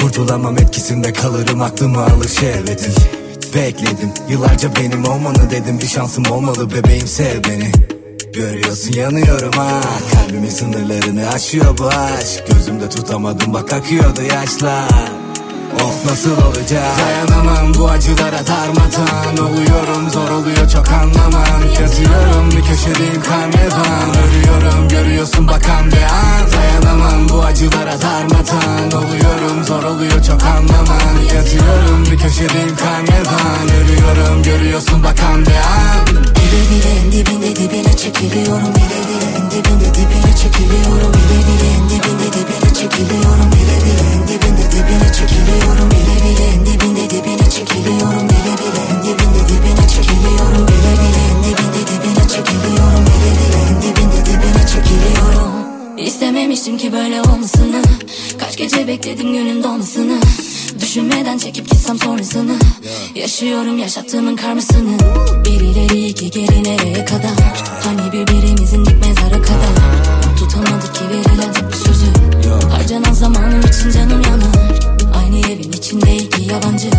Kurtulamam 0.00 0.58
etkisinde 0.58 1.12
kalırım 1.12 1.62
aklımı 1.62 2.04
alır 2.04 2.28
şehvetin 2.28 2.94
Bekledim 3.54 4.10
yıllarca 4.28 4.76
benim 4.76 5.04
olmanı 5.04 5.50
dedim. 5.50 5.78
Bir 5.80 5.86
şansım 5.86 6.24
olmalı 6.30 6.70
bebeğim 6.70 7.06
sev 7.06 7.44
beni. 7.44 7.72
Görüyorsun 8.32 8.92
yanıyorum 8.92 9.52
ha. 9.52 9.80
Kalbimin 10.12 10.50
sınırlarını 10.50 11.28
aşıyor 11.28 11.78
bu 11.78 11.86
aşk. 11.86 12.44
Gözümde 12.46 12.88
tutamadım 12.88 13.54
bak 13.54 13.72
akıyordu 13.72 14.22
yaşlar 14.22 15.23
Of 15.84 16.04
nasıl 16.10 16.36
olacak? 16.46 16.98
Dayanamam 16.98 17.74
bu 17.74 17.88
acılara 17.88 18.46
darmadan 18.46 19.36
Oluyorum. 19.46 20.10
Zor 20.10 20.30
oluyor 20.30 20.68
çok 20.68 20.88
anlaman 20.88 21.60
Yatıyorum 21.80 22.50
bir 22.50 22.62
köşedeyim 22.62 23.22
karnevan. 23.22 24.08
Ölüyorum 24.24 24.88
görüyorsun 24.88 25.48
bakan 25.48 25.86
bir 25.86 26.02
an. 26.02 26.52
Dayanamam 26.52 27.28
bu 27.28 27.42
acılara 27.42 28.00
darmadan 28.00 29.04
Oluyorum. 29.04 29.64
Zor 29.64 29.82
oluyor 29.82 30.22
çok 30.22 30.42
anlaman 30.42 31.16
Yatıyorum 31.34 32.04
bir 32.10 32.18
köşedeyim 32.18 32.76
karnevan. 32.76 33.68
Ölüyorum 33.80 34.42
görüyorsun 34.42 35.02
bakan 35.02 35.46
bir 35.46 35.56
an. 35.56 36.24
En 37.04 37.12
dibinde 37.12 37.56
dibine 37.56 37.96
çekiliyorum. 37.96 38.72
En 39.36 39.50
dibinde 39.50 39.94
dibine 39.94 40.23
çekiliyorum 40.44 41.12
Bile 41.12 41.38
bile 41.48 41.68
en 41.76 41.88
dibinde 41.90 42.28
dibine 42.36 42.70
çekiliyorum 42.80 43.48
Bile 43.52 43.76
bile 43.84 44.04
en 44.14 44.22
dibinde 44.28 44.64
dibine 44.72 45.08
çekiliyorum 45.18 45.88
Bile 45.90 46.16
bile 46.24 46.44
en 46.54 46.60
dibinde 46.66 47.10
dibine 47.10 47.50
çekiliyorum 47.50 48.28
Bile 48.28 48.52
bile 48.60 48.82
en 48.90 48.98
dibinde 49.04 49.42
dibine 49.50 49.86
çekiliyorum 49.94 50.66
Bile 50.68 50.92
bile 51.00 51.22
en 51.30 51.38
dibinde 51.44 51.82
dibine 51.90 52.24
çekiliyorum 52.28 53.02
Bile 53.08 53.30
bile 53.38 53.58
en 53.68 53.76
dibinde 53.82 54.20
dibine 54.26 54.62
çekiliyorum. 54.72 55.52
İstememiştim 55.98 56.78
ki 56.78 56.92
böyle 56.92 57.22
olmasını 57.22 57.82
Kaç 58.38 58.56
gece 58.56 58.88
bekledim 58.88 59.32
günün 59.32 59.62
dolmasını 59.62 60.18
Düşünmeden 60.80 61.38
çekip 61.38 61.70
gitsem 61.70 61.98
sonrasını 61.98 62.56
Yaşıyorum 63.14 63.78
yaşattığımın 63.78 64.36
karmasını. 64.36 64.98
Bir 65.44 65.60
ileri 65.60 66.06
iki 66.06 66.30
geri 66.30 66.64
nereye 66.64 67.04
kadar? 67.04 67.64
Hani 67.84 68.12
birbirimizin 68.12 68.84
dik 68.84 69.06
mezara 69.06 69.42
kadar 69.42 70.03
Tutamadık 70.54 70.94
ki 70.94 71.04
verilen 71.08 71.52
sözü. 71.84 72.06
Harcanan 72.70 73.12
zamanım 73.12 73.60
için 73.60 73.90
canım 73.90 74.22
yanar. 74.22 74.96
Aynı 75.18 75.38
evin 75.38 75.72
içinde 75.72 76.16
iki 76.16 76.42
yabancı. 76.42 76.90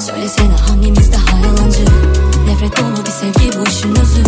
Söylesene 0.00 0.52
hangimiz 0.68 1.12
daha 1.12 1.38
yalancı? 1.38 1.84
Nefret 2.46 2.76
dolu 2.78 3.06
bir 3.06 3.10
sevgi 3.10 3.58
bu 3.58 3.68
işin 3.68 3.90
özü. 3.96 4.22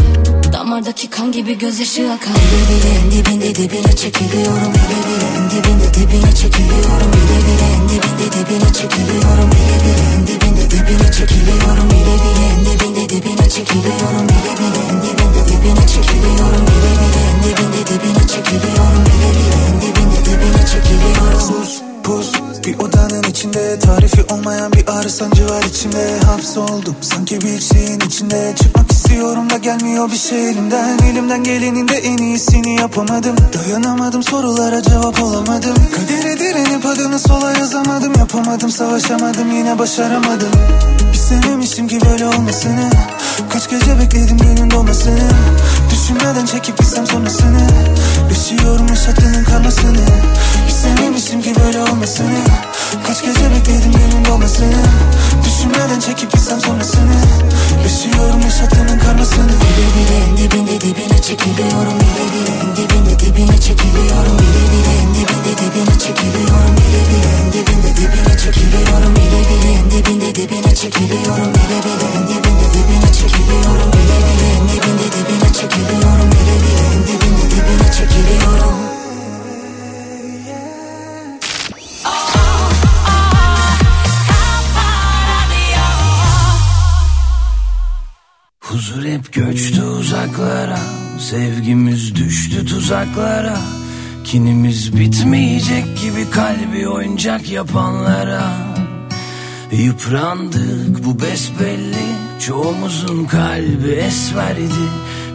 Damardaki 0.53 1.11
kan 1.11 1.33
gibi 1.33 1.59
gözyaşı 1.59 2.13
akar. 2.13 2.35
Bile 2.35 2.65
bile 2.71 2.91
en 3.05 3.11
dibinde 3.11 3.55
dibine 3.55 3.97
çekiliyorum 3.97 4.73
Bile 4.75 4.99
bile 5.09 5.29
en 5.39 5.51
dibinde 5.51 5.95
dibine 5.95 6.35
çekiliyorum. 6.35 7.11
Bile 7.13 7.39
bile 7.47 7.67
en 7.77 7.89
dibinde 7.89 8.27
dibine 8.35 8.73
çekiliyorum. 8.73 9.51
Bile 9.53 9.77
bile 9.85 10.05
en 10.15 10.27
dibinde 10.27 10.71
dibine 10.71 11.13
çekiliyorum. 11.13 11.91
Bile 11.91 12.15
bile 12.23 12.45
en 12.53 12.61
dibinde 12.67 12.92
dibine 13.13 13.49
çekiliyorum 13.51 14.29
Bile 14.29 14.53
bile 14.59 15.03
dibinde 15.03 15.49
dibine 15.49 15.87
çekiliyorum 15.87 16.67
Bile 16.67 16.93
bile 17.01 17.23
dibinde 17.45 17.87
dibine 17.87 18.27
çekiliyorum 18.29 19.05
Bile 19.07 19.31
bile 19.39 19.81
dibinde 19.83 20.21
dibine 20.25 20.67
çekiliyorum. 20.67 21.41
Sus 21.41 21.83
pus 22.05 22.33
bir 22.67 22.79
odanın 22.79 23.23
içinde. 23.23 23.79
Tarifi 23.79 24.23
olmayan 24.35 24.73
bir 24.73 24.89
ağrı 24.89 25.11
sancı 25.11 25.49
var 25.49 25.63
içimde. 25.63 26.21
Hapsoldum 26.27 26.97
sanki 27.01 27.41
bir 27.41 27.61
şeyin 27.61 28.01
içinde. 28.01 28.55
Çıkmak 28.63 28.92
istiyorum 29.03 29.51
da 29.51 29.57
gelmiyor 29.57 30.11
bir 30.11 30.17
şey 30.17 30.51
elimden. 30.51 30.99
Elimden 30.99 31.45
gelenin 31.45 31.89
de 31.89 31.95
en 31.95 32.17
iyisini 32.17 32.81
yapamadım. 32.81 33.37
Dayanamadım 33.55 34.23
sorulara 34.23 34.83
cevap 34.83 35.23
olamadım. 35.23 35.75
Kadere 35.95 36.39
direnip 36.39 36.87
adını 36.87 37.19
sola 37.19 37.53
yazamadım. 37.53 38.13
Yapamadım 38.19 38.71
savaşamadım 38.71 39.51
yine 39.53 39.79
başaramadım. 39.79 40.51
İstememiştim 41.15 41.89
ki 41.89 41.99
böyle 42.11 42.27
olmasını. 42.27 42.91
Kaç 43.51 43.71
gece 43.71 43.99
bekledim 43.99 44.39
günün 44.39 44.71
doğmasını 44.71 45.29
Düşünmeden 45.91 46.47
çekip 46.47 46.79
gitsem 46.79 47.07
sonrasını. 47.07 47.67
Yaşıyorum 48.29 48.87
yaşattığının 48.89 49.45
karmasını. 49.45 50.07
İstememiştim 50.69 51.43
ki 51.43 51.55
böyle 51.65 51.83
olmasını. 51.83 52.39
Kaç 53.07 53.23
gece 53.23 53.51
bekledim 53.51 53.93
günün 53.93 54.25
doğmasını 54.25 54.83
Düşünmeden 55.63 56.01
çekip 56.01 56.33
gitsem 56.33 56.61
sonrasını 56.61 57.15
Yaşıyorum 57.83 58.41
yaşattığının 58.41 58.99
karmasını 58.99 59.49
Bile 59.49 59.87
bile 59.97 60.17
en 60.29 60.37
dibinde 60.37 60.81
dibine 60.81 61.23
çekiliyorum 61.23 62.01
Bile 62.01 62.25
bile 62.33 62.55
en 62.63 62.77
dibinde 62.77 63.19
dibine 63.19 63.61
çekiliyorum 63.61 64.39
Bile 64.39 64.65
bile 64.73 64.93
en 65.03 65.15
dibinde 65.15 65.53
dibine 65.59 65.99
çekiliyorum 65.99 66.77
Bile 66.77 67.03
bile 67.11 67.32
tuzaklara 93.13 93.59
Kinimiz 94.25 94.97
bitmeyecek 94.97 95.85
gibi 96.01 96.31
kalbi 96.31 96.89
oyuncak 96.89 97.51
yapanlara. 97.51 98.43
Yıprandık 99.73 101.05
bu 101.05 101.21
besbelli. 101.21 102.07
Çoğumuzun 102.41 103.25
kalbi 103.25 103.91
esverdi. 103.91 104.89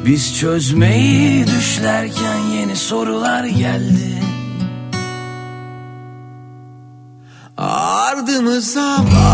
Biz 0.06 0.40
çözmeyi 0.40 1.48
düşlerken 1.48 2.38
yeni 2.38 2.76
sorular 2.76 3.44
geldi. 3.44 4.22
Ardımıza 7.58 8.98
baktık 8.98 9.27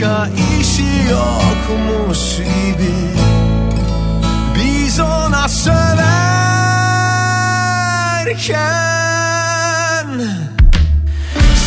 başka 0.00 0.28
işi 0.60 1.10
yokmuş 1.10 2.36
gibi. 2.36 2.94
Biz 4.54 5.00
ona 5.00 5.48
söverken 5.48 5.80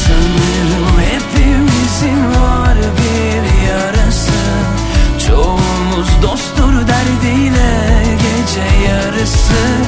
Sanırım 0.05 0.99
hepimizin 0.99 2.41
var 2.41 2.77
bir 2.97 3.43
yarası 3.67 4.43
Çoğumuz 5.27 6.21
dosttur 6.21 6.87
derdiyle 6.87 8.03
gece 8.13 8.87
yarısı 8.87 9.82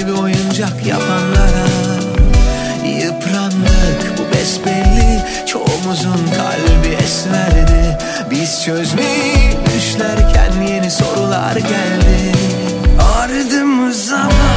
kalbi 0.00 0.12
oyuncak 0.12 0.86
yapanlara 0.86 1.66
Yıprandık. 2.84 4.18
Bu 4.18 4.34
besbelli 4.34 5.22
Çoğumuzun 5.46 6.28
kalbi 6.36 6.94
esmerdi. 7.04 7.98
Biz 8.30 8.64
çözmeyi 8.64 9.56
düşlerken 9.66 10.52
yeni 10.68 10.90
sorular 10.90 11.56
geldi. 11.56 12.32
Ardımıza 13.18 14.24
baktık 14.24 14.49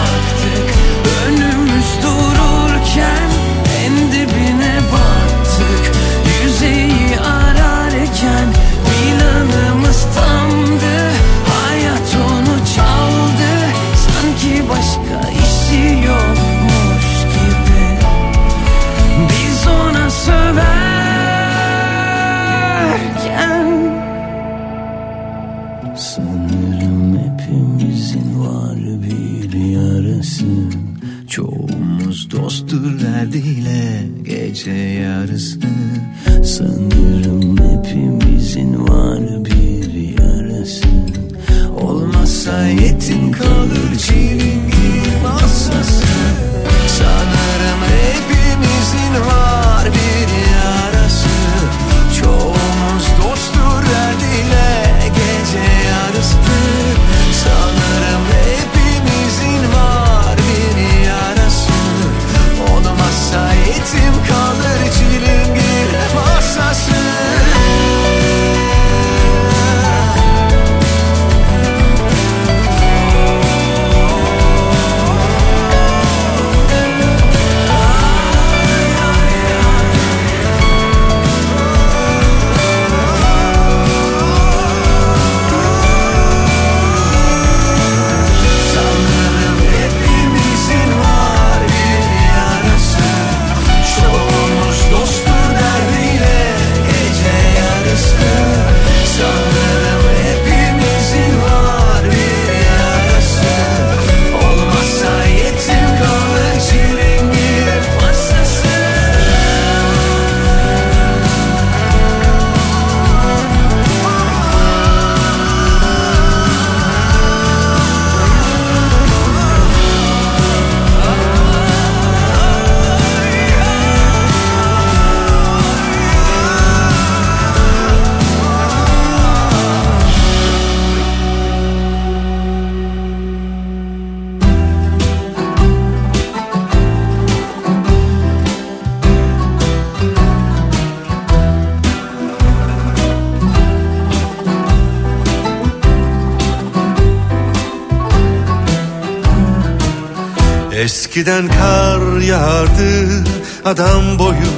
Eskiden 151.14 151.48
kar 151.48 152.22
yağardı 152.22 153.24
adam 153.66 154.20
boyu. 154.20 154.54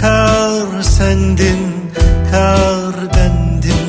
Kar 0.00 0.82
sendin, 0.82 1.92
kar 2.30 2.94
bendim 3.16 3.86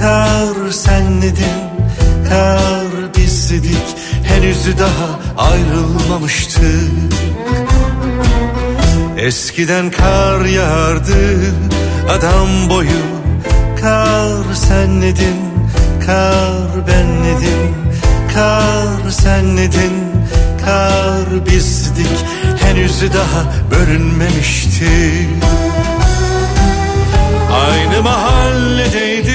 Kar 0.00 0.70
senledin, 0.70 1.58
kar 2.28 3.14
bizdik 3.16 3.86
Henüz 4.24 4.78
daha 4.78 5.48
ayrılmamıştık 5.50 6.90
Eskiden 9.16 9.90
kar 9.90 10.44
yağardı 10.44 11.40
adam 12.10 12.70
boyu. 12.70 13.02
Kar 13.80 14.54
senledin, 14.54 15.38
kar 16.06 16.86
benledim 16.88 17.74
Kar 18.34 19.10
senledin, 19.10 20.07
kar 20.68 21.46
bizdik. 21.46 22.16
Henüz 22.62 23.02
daha 23.02 23.44
bölünmemişti 23.70 25.28
Aynı 27.52 28.02
mahalledeydik. 28.02 29.34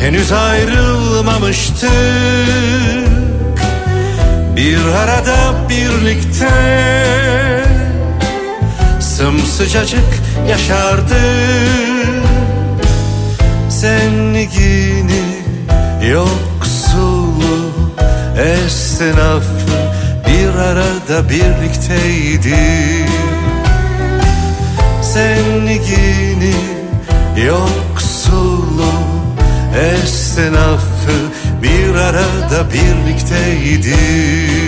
Henüz 0.00 0.32
ayrılmamıştık. 0.32 1.90
Bir 4.56 4.78
arada 4.78 5.36
birlikte 5.68 6.50
sımsıcacık 9.00 10.10
yaşardık. 10.48 11.16
Zengini 13.68 15.22
yoksulu 16.10 16.45
esnafı 18.46 19.46
bir 20.28 20.58
arada 20.58 21.28
birlikteydi. 21.30 22.56
Zengini 25.02 26.54
yoksulu 27.46 28.92
esnafı 29.74 31.18
bir 31.62 31.94
arada 31.94 32.70
birlikteydik 32.72 34.65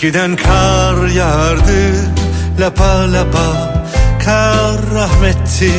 Eskiden 0.00 0.36
kar 0.36 1.06
yağardı 1.06 1.92
lapa 2.60 3.12
lapa. 3.12 3.74
Kar 4.24 4.80
rahmetti, 4.94 5.72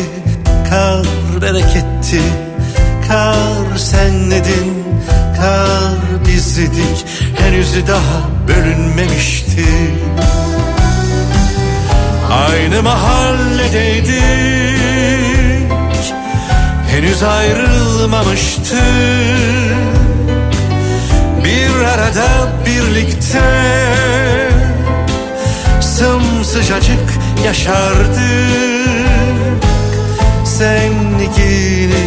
kar 0.69 1.05
bereketti. 1.41 2.21
Kar 3.07 3.77
senledin, 3.77 4.83
kar 5.37 6.25
bizdik 6.27 7.05
Henüz 7.39 7.87
daha 7.87 8.47
bölünmemişti. 8.47 9.65
Aynı 12.31 12.83
mahalledeydik. 12.83 14.11
Henüz 16.91 17.23
ayrılmamıştık 17.23 19.70
arada 22.01 22.49
birlikte 22.65 23.41
Sımsıcacık 25.81 27.09
yaşardık 27.45 28.21
Zengini 30.43 32.05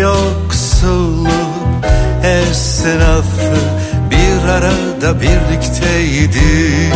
yoksulu 0.00 1.28
esnafı 2.24 3.56
Bir 4.10 4.48
arada 4.48 5.20
birlikteydik 5.20 6.94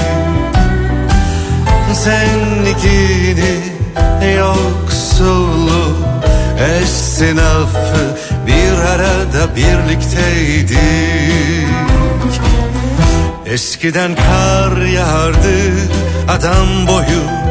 Zengini 1.93 3.55
yoksulu 4.37 5.97
esnafı 6.61 8.05
bir 8.47 8.73
arada 8.79 9.57
birlikteydik 9.57 10.75
Eskiden 13.47 14.15
kar 14.15 14.87
yağardı 14.87 15.57
adam 16.29 16.87
boyu 16.89 17.45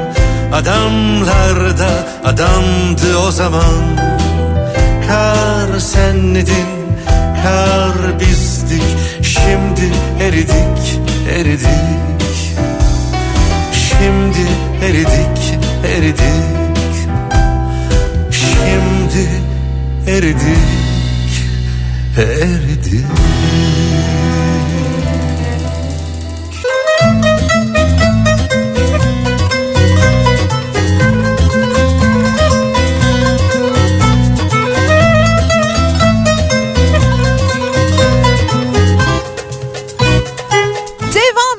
Adamlar 0.54 1.78
da 1.78 2.08
adamdı 2.24 3.18
o 3.28 3.32
zaman. 3.32 3.98
Kar 5.08 5.80
senledin, 5.80 6.68
kar 7.44 8.20
bizdik 8.20 8.84
Şimdi 9.22 9.92
eridik, 10.22 11.00
eridik. 11.36 11.68
Şimdi 13.74 14.48
eridik, 14.86 15.60
eridik. 15.96 16.24
Şimdi 18.32 19.30
eridik, 20.08 20.58
eridik 22.18 23.06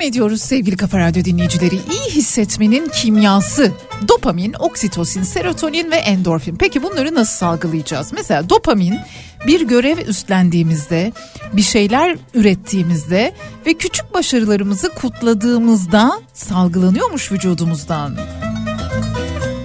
ediyoruz 0.05 0.41
sevgili 0.43 0.77
Kafa 0.77 0.99
Radyo 0.99 1.25
dinleyicileri. 1.25 1.75
İyi 1.75 2.11
hissetmenin 2.11 2.89
kimyası. 2.89 3.73
Dopamin, 4.09 4.55
oksitosin, 4.59 5.23
serotonin 5.23 5.91
ve 5.91 5.97
endorfin. 5.97 6.57
Peki 6.57 6.83
bunları 6.83 7.15
nasıl 7.15 7.39
salgılayacağız? 7.39 8.13
Mesela 8.13 8.51
dopamin 8.51 8.99
bir 9.47 9.61
görev 9.61 9.99
üstlendiğimizde, 9.99 11.13
bir 11.53 11.63
şeyler 11.63 12.17
ürettiğimizde 12.35 13.35
ve 13.67 13.75
küçük 13.75 14.15
başarılarımızı 14.15 14.89
kutladığımızda 14.89 16.21
salgılanıyormuş 16.35 17.33
vücudumuzdan. 17.33 18.17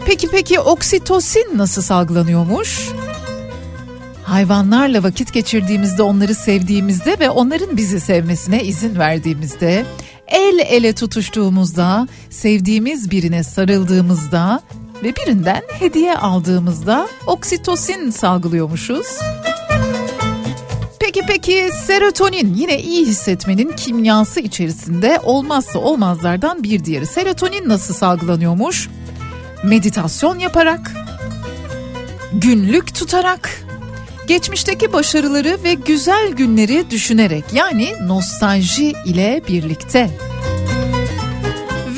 Peki 0.06 0.28
peki 0.32 0.60
oksitosin 0.60 1.48
nasıl 1.56 1.82
salgılanıyormuş? 1.82 2.90
Hayvanlarla 4.24 5.04
vakit 5.04 5.34
geçirdiğimizde, 5.34 6.04
onları 6.04 6.36
sevdiğimizde 6.36 7.20
ve 7.20 7.30
onların 7.30 7.78
bizi 7.78 8.00
sevmesine 8.00 8.64
izin 8.64 9.00
verdiğimizde, 9.00 9.86
el 10.30 10.60
ele 10.60 10.94
tutuştuğumuzda, 10.94 12.08
sevdiğimiz 12.30 13.12
birine 13.12 13.44
sarıldığımızda 13.44 14.62
ve 15.04 15.16
birinden 15.16 15.62
hediye 15.80 16.16
aldığımızda 16.16 17.08
oksitosin 17.28 18.10
salgılıyormuşuz. 18.10 19.08
Peki 21.00 21.22
peki 21.28 21.70
serotonin 21.86 22.54
yine 22.54 22.82
iyi 22.82 23.06
hissetmenin 23.06 23.72
kimyası 23.72 24.40
içerisinde 24.40 25.20
olmazsa 25.24 25.80
olmazlardan 25.80 26.64
bir 26.64 26.86
diğeri. 26.86 27.06
Serotonin 27.06 27.70
nasıl 27.70 27.94
salgılanıyormuş? 27.94 28.90
Meditasyon 29.64 30.40
yaparak, 30.40 30.92
günlük 32.34 32.96
tutarak, 32.96 33.64
geçmişteki 34.30 34.94
başarıları 34.94 35.58
ve 35.64 35.74
güzel 35.74 36.32
günleri 36.32 36.90
düşünerek 36.90 37.44
yani 37.54 37.94
nostalji 38.06 38.94
ile 39.06 39.42
birlikte. 39.48 40.10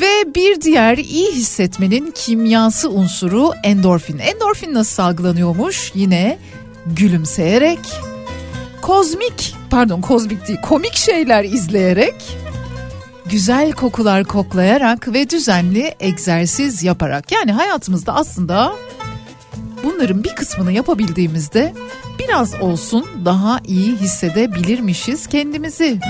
Ve 0.00 0.34
bir 0.34 0.60
diğer 0.60 0.98
iyi 0.98 1.32
hissetmenin 1.32 2.10
kimyası 2.10 2.90
unsuru 2.90 3.52
endorfin. 3.64 4.18
Endorfin 4.18 4.74
nasıl 4.74 4.94
salgılanıyormuş? 4.94 5.92
Yine 5.94 6.38
gülümseyerek, 6.86 7.80
kozmik 8.82 9.54
pardon 9.70 10.00
kozmik 10.00 10.48
değil 10.48 10.60
komik 10.62 10.94
şeyler 10.94 11.44
izleyerek, 11.44 12.14
güzel 13.26 13.72
kokular 13.72 14.24
koklayarak 14.24 15.12
ve 15.12 15.30
düzenli 15.30 15.94
egzersiz 16.00 16.82
yaparak. 16.82 17.32
Yani 17.32 17.52
hayatımızda 17.52 18.14
aslında 18.14 18.72
bunların 19.84 20.24
bir 20.24 20.34
kısmını 20.34 20.72
yapabildiğimizde 20.72 21.72
biraz 22.24 22.54
olsun 22.60 23.06
daha 23.24 23.60
iyi 23.66 23.96
hissedebilirmişiz 23.96 25.26
kendimizi. 25.26 26.00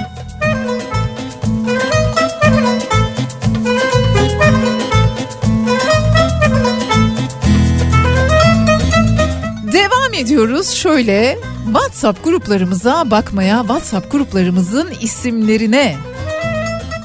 Devam 9.72 10.14
ediyoruz 10.14 10.70
şöyle 10.70 11.38
WhatsApp 11.64 12.24
gruplarımıza 12.24 13.10
bakmaya, 13.10 13.60
WhatsApp 13.60 14.12
gruplarımızın 14.12 14.90
isimlerine. 15.00 15.96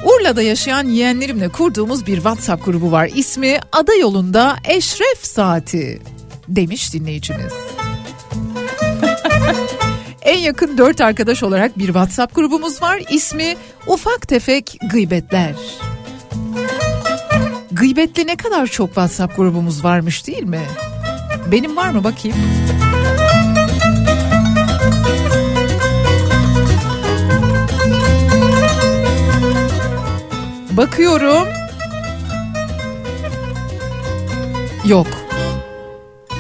Urla'da 0.04 0.42
yaşayan 0.42 0.88
yeğenlerimle 0.88 1.50
kurduğumuz 1.50 2.08
bir 2.08 2.16
WhatsApp 2.16 2.66
grubu 2.66 2.92
var. 2.92 3.10
İsmi 3.16 3.60
Ada 3.72 3.96
Yolunda 3.96 4.56
Eşref 4.66 5.20
Saati 5.22 6.02
demiş 6.48 6.94
dinleyicimiz. 6.94 7.54
en 10.22 10.38
yakın 10.40 10.78
dört 10.78 11.02
arkadaş 11.02 11.44
olarak 11.44 11.78
bir 11.80 11.86
WhatsApp 11.86 12.36
grubumuz 12.36 12.82
var. 12.82 13.02
İsmi 13.10 13.56
Ufak 13.88 14.28
Tefek 14.28 14.78
Gıybetler. 14.92 15.56
Gıybetli 17.72 18.28
ne 18.28 18.36
kadar 18.36 18.68
çok 18.68 18.88
WhatsApp 18.88 19.36
grubumuz 19.38 19.84
varmış 19.84 20.28
değil 20.28 20.44
mi? 20.44 20.62
Benim 21.52 21.76
var 21.76 21.90
mı 21.90 22.04
bakayım? 22.04 22.38
Bakıyorum. 30.72 31.48
Yok. 34.86 35.08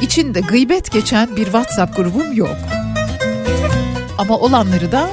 İçinde 0.01 0.41
gıybet 0.41 0.91
geçen 0.91 1.35
bir 1.35 1.43
WhatsApp 1.43 1.95
grubum 1.97 2.34
yok. 2.34 2.57
Ama 4.18 4.38
olanları 4.38 4.91
da 4.91 5.10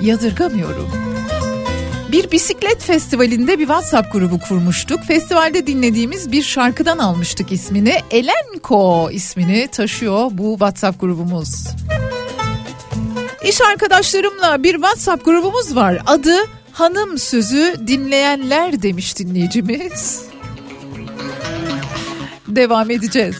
yadırgamıyorum. 0.00 0.88
Bir 2.12 2.30
bisiklet 2.30 2.82
festivalinde 2.82 3.58
bir 3.58 3.66
WhatsApp 3.66 4.12
grubu 4.12 4.38
kurmuştuk. 4.38 5.04
Festivalde 5.04 5.66
dinlediğimiz 5.66 6.32
bir 6.32 6.42
şarkıdan 6.42 6.98
almıştık 6.98 7.52
ismini. 7.52 7.94
Elenko 8.10 9.10
ismini 9.12 9.68
taşıyor 9.68 10.28
bu 10.32 10.50
WhatsApp 10.50 11.00
grubumuz. 11.00 11.66
İş 13.44 13.60
arkadaşlarımla 13.60 14.62
bir 14.62 14.72
WhatsApp 14.72 15.24
grubumuz 15.24 15.76
var. 15.76 16.02
Adı 16.06 16.36
Hanım 16.72 17.18
Sözü 17.18 17.74
Dinleyenler 17.86 18.82
demiş 18.82 19.18
dinleyicimiz. 19.18 20.22
Devam 22.48 22.90
edeceğiz. 22.90 23.36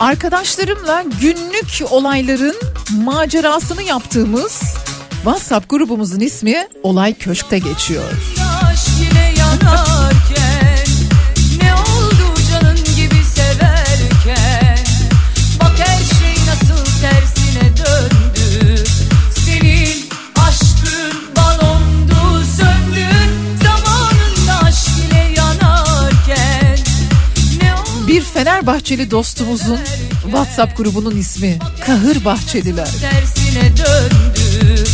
Arkadaşlarımla 0.00 1.04
günlük 1.20 1.90
olayların 1.90 2.56
macerasını 3.04 3.82
yaptığımız 3.82 4.62
WhatsApp 5.14 5.70
grubumuzun 5.70 6.20
ismi 6.20 6.68
Olay 6.82 7.14
Köşk'te 7.14 7.58
geçiyor. 7.58 8.35
Bir 28.66 28.70
Fenerbahçeli 28.70 29.10
dostumuzun 29.10 29.78
WhatsApp 30.22 30.76
grubunun 30.76 31.16
ismi 31.16 31.58
Kahır 31.86 32.24
Bahçeliler. 32.24 32.88
tersine 33.00 33.76
döndü 33.76 34.84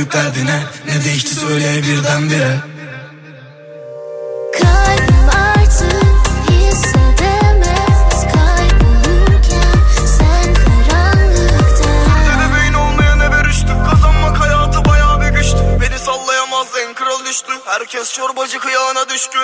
büyük 0.00 0.12
derdine. 0.12 0.62
Ne 0.86 1.04
değişti 1.04 1.34
söyle 1.34 1.82
birdenbire. 1.82 2.56
Kalbim 4.52 5.28
artık 5.28 6.50
hissedemez. 6.50 8.24
Kaybolurken 8.32 9.78
sen 10.18 10.54
karanlıkta. 10.54 11.90
Bebeğin 12.40 12.74
olmaya 12.74 13.16
ne 13.16 13.30
verişti 13.30 13.66
Kazanmak 13.90 14.40
hayatı 14.40 14.84
bayağı 14.84 15.20
bir 15.20 15.28
güçtü. 15.28 15.58
Beni 15.80 15.98
sallayamaz 15.98 16.66
en 16.86 16.94
kral 16.94 17.24
düştü. 17.24 17.52
Herkes 17.64 18.12
çorbacı 18.12 18.58
kıyağına 18.58 19.08
düşkün 19.08 19.40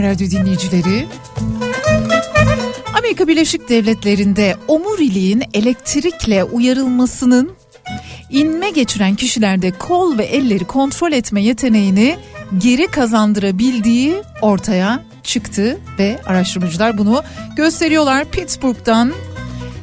Kafa 0.00 0.12
Radyo 0.12 0.30
dinleyicileri. 0.30 1.06
Amerika 2.98 3.28
Birleşik 3.28 3.68
Devletleri'nde 3.68 4.56
omuriliğin 4.68 5.42
elektrikle 5.54 6.44
uyarılmasının 6.44 7.52
inme 8.30 8.70
geçiren 8.70 9.14
kişilerde 9.14 9.70
kol 9.70 10.18
ve 10.18 10.24
elleri 10.24 10.64
kontrol 10.64 11.12
etme 11.12 11.42
yeteneğini 11.42 12.16
geri 12.58 12.86
kazandırabildiği 12.86 14.14
ortaya 14.42 15.04
çıktı 15.22 15.78
ve 15.98 16.20
araştırmacılar 16.26 16.98
bunu 16.98 17.22
gösteriyorlar. 17.56 18.24
Pittsburgh'dan 18.24 19.12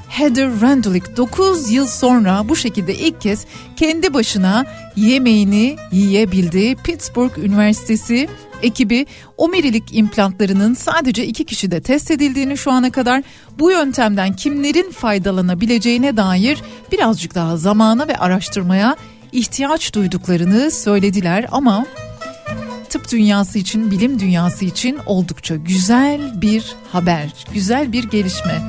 Heather 0.10 0.62
Randlick 0.62 1.18
9 1.18 1.72
yıl 1.72 1.88
sonra 1.88 2.50
bu 2.50 2.56
şekilde 2.56 2.96
ilk 2.96 3.22
kez 3.22 3.46
kendi 3.76 4.14
başına 4.14 4.66
yemeğini 4.96 5.76
yiyebildi. 5.92 6.76
Pittsburgh 6.76 7.38
Üniversitesi 7.38 8.28
ekibi 8.64 9.06
omurilik 9.38 9.84
implantlarının 9.92 10.74
sadece 10.74 11.26
iki 11.26 11.46
kişide 11.46 11.82
test 11.82 12.12
edildiğini 12.12 12.58
şu 12.58 12.72
ana 12.72 12.92
kadar 12.92 13.24
bu 13.60 13.72
yöntemden 13.72 14.34
kimlerin 14.34 14.92
faydalanabileceğine 14.92 16.18
dair 16.18 16.62
birazcık 16.92 17.36
daha 17.36 17.58
zamana 17.58 18.08
ve 18.08 18.18
araştırmaya 18.18 18.96
ihtiyaç 19.32 19.94
duyduklarını 19.94 20.72
söylediler 20.72 21.46
ama 21.52 21.86
tıp 22.90 23.12
dünyası 23.12 23.60
için, 23.60 23.92
bilim 23.92 24.20
dünyası 24.20 24.66
için 24.66 25.00
oldukça 25.06 25.56
güzel 25.56 26.42
bir 26.42 26.76
haber, 26.92 27.30
güzel 27.54 27.92
bir 27.92 28.04
gelişme. 28.04 28.62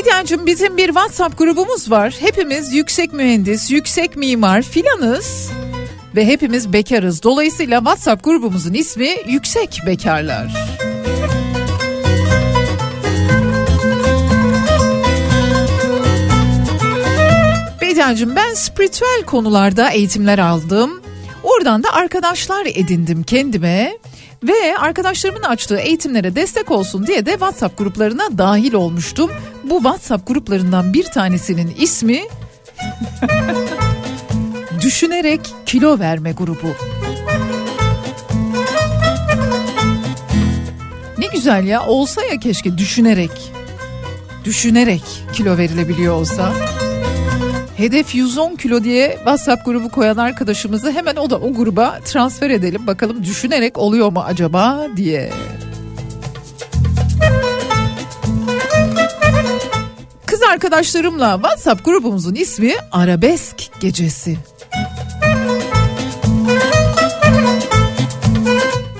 Bediacığım 0.00 0.46
bizim 0.46 0.76
bir 0.76 0.86
WhatsApp 0.86 1.38
grubumuz 1.38 1.90
var. 1.90 2.16
Hepimiz 2.20 2.74
yüksek 2.74 3.12
mühendis, 3.12 3.70
yüksek 3.70 4.16
mimar 4.16 4.62
filanız 4.62 5.50
ve 6.16 6.26
hepimiz 6.26 6.72
bekarız. 6.72 7.22
Dolayısıyla 7.22 7.78
WhatsApp 7.78 8.24
grubumuzun 8.24 8.74
ismi 8.74 9.08
Yüksek 9.28 9.80
Bekarlar. 9.86 10.52
Bediacığım 17.80 18.36
ben 18.36 18.54
spiritüel 18.54 19.22
konularda 19.26 19.90
eğitimler 19.90 20.38
aldım. 20.38 21.02
Oradan 21.42 21.82
da 21.82 21.92
arkadaşlar 21.92 22.66
edindim 22.66 23.22
kendime 23.22 23.98
ve 24.42 24.78
arkadaşlarımın 24.78 25.42
açtığı 25.42 25.76
eğitimlere 25.78 26.34
destek 26.34 26.70
olsun 26.70 27.06
diye 27.06 27.26
de 27.26 27.30
WhatsApp 27.30 27.78
gruplarına 27.78 28.38
dahil 28.38 28.72
olmuştum. 28.72 29.30
Bu 29.64 29.74
WhatsApp 29.74 30.28
gruplarından 30.28 30.92
bir 30.94 31.04
tanesinin 31.04 31.74
ismi 31.78 32.22
Düşünerek 34.82 35.40
Kilo 35.66 35.98
Verme 35.98 36.32
grubu. 36.32 36.74
Ne 41.18 41.26
güzel 41.26 41.66
ya 41.66 41.86
olsa 41.86 42.22
ya 42.22 42.40
keşke 42.40 42.78
düşünerek. 42.78 43.52
Düşünerek 44.44 45.02
kilo 45.32 45.58
verilebiliyor 45.58 46.14
olsa. 46.14 46.52
Hedef 47.80 48.14
110 48.14 48.56
kilo 48.56 48.84
diye 48.84 49.14
WhatsApp 49.16 49.64
grubu 49.64 49.88
koyan 49.88 50.16
arkadaşımızı 50.16 50.92
hemen 50.92 51.16
o 51.16 51.30
da 51.30 51.38
o 51.38 51.54
gruba 51.54 52.00
transfer 52.04 52.50
edelim. 52.50 52.86
Bakalım 52.86 53.24
düşünerek 53.24 53.78
oluyor 53.78 54.12
mu 54.12 54.20
acaba 54.26 54.86
diye. 54.96 55.30
Kız 60.26 60.42
arkadaşlarımla 60.42 61.34
WhatsApp 61.34 61.84
grubumuzun 61.84 62.34
ismi 62.34 62.72
Arabesk 62.92 63.80
Gecesi. 63.80 64.36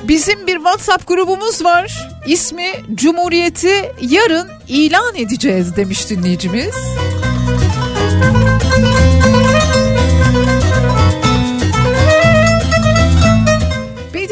Bizim 0.08 0.46
bir 0.46 0.56
WhatsApp 0.56 1.06
grubumuz 1.08 1.64
var. 1.64 2.08
İsmi 2.26 2.66
Cumhuriyeti 2.94 3.92
yarın 4.00 4.48
ilan 4.68 5.14
edeceğiz 5.14 5.76
demiş 5.76 6.10
dinleyicimiz. 6.10 6.74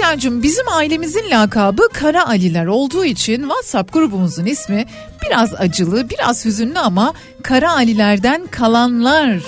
Bediacığım 0.09 0.43
bizim 0.43 0.69
ailemizin 0.69 1.31
lakabı 1.31 1.89
Kara 1.93 2.29
Aliler 2.29 2.67
olduğu 2.67 3.05
için 3.05 3.41
WhatsApp 3.41 3.93
grubumuzun 3.93 4.45
ismi 4.45 4.85
biraz 5.27 5.55
acılı, 5.55 6.11
biraz 6.11 6.45
hüzünlü 6.45 6.79
ama 6.79 7.15
Kara 7.43 7.73
Alilerden 7.73 8.47
kalanlar. 8.47 9.43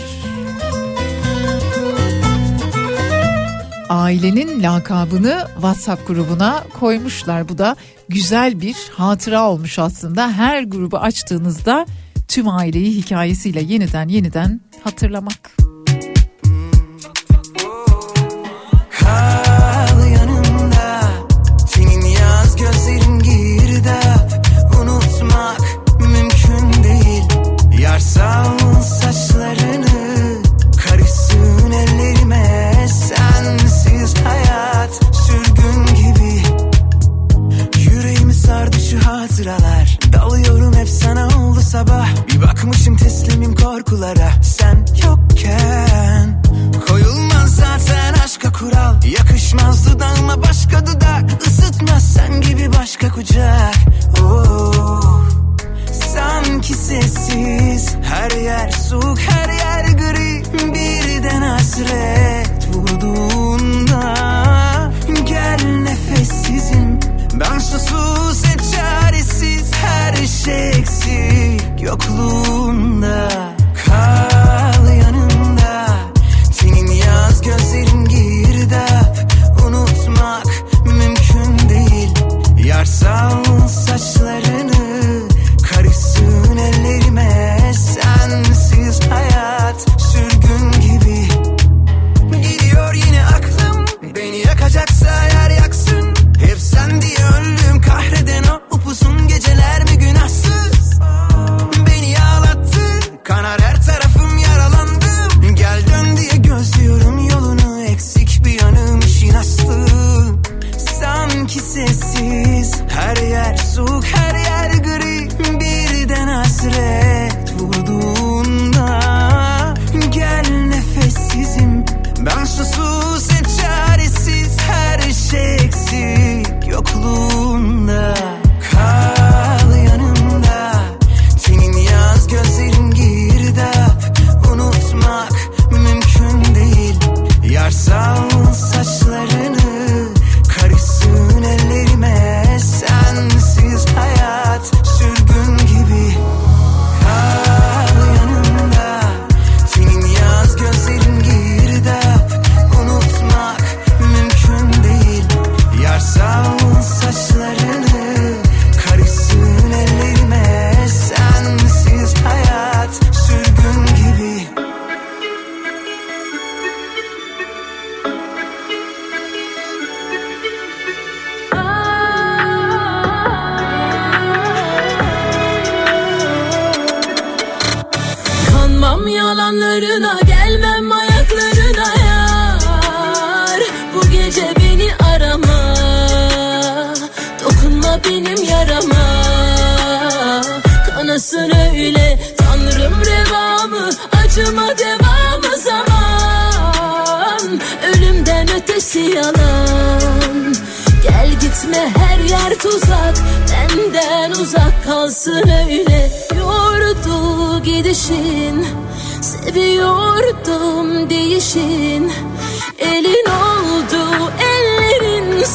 Ailenin 3.88 4.62
lakabını 4.62 5.46
WhatsApp 5.54 6.06
grubuna 6.06 6.64
koymuşlar. 6.80 7.48
Bu 7.48 7.58
da 7.58 7.76
güzel 8.08 8.60
bir 8.60 8.76
hatıra 8.92 9.50
olmuş 9.50 9.78
aslında. 9.78 10.32
Her 10.32 10.62
grubu 10.62 10.98
açtığınızda 10.98 11.86
tüm 12.28 12.48
aileyi 12.48 12.96
hikayesiyle 12.96 13.62
yeniden 13.62 14.08
yeniden 14.08 14.60
hatırlamak. 14.84 15.69
Hatıralar. 39.20 39.98
Dalıyorum 40.12 40.74
hep 40.74 40.88
sana 40.88 41.26
oldu 41.26 41.60
sabah. 41.60 42.08
Bir 42.28 42.42
bakmışım 42.42 42.96
teslimim 42.96 43.54
korkulara. 43.54 44.32
Sen 44.42 44.86
yokken 45.04 46.42
Koyulmaz 46.88 47.56
zaten 47.56 48.14
aşka 48.24 48.52
kural. 48.52 48.94
Yakışmaz 49.18 49.86
dudağıma 49.86 50.42
başka 50.42 50.86
dudak. 50.86 51.46
Isıtmaz 51.46 52.12
sen 52.12 52.40
gibi 52.40 52.72
başka 52.78 53.08
kucak. 53.08 53.74
Oh. 54.22 55.20
Sanki 56.14 56.74
sessiz. 56.74 57.94
Her 58.02 58.30
yer 58.30 58.70
soğuk 58.70 59.18
her 59.18 59.48
yer 59.48 59.84
gri. 59.84 60.42
Birden 60.74 61.42
hasret 61.42 62.68
vurduğunda 62.74 64.14
Gel 65.26 65.64
nefessizim 65.64 66.99
Ben 67.40 67.58
susuz 67.58 68.44
et 68.44 68.74
çaresiz 68.74 69.70
Her 69.74 70.26
şey 70.26 70.68
eksik. 70.68 71.82
Yokluğunda 71.82 73.28
Kal 73.86 74.19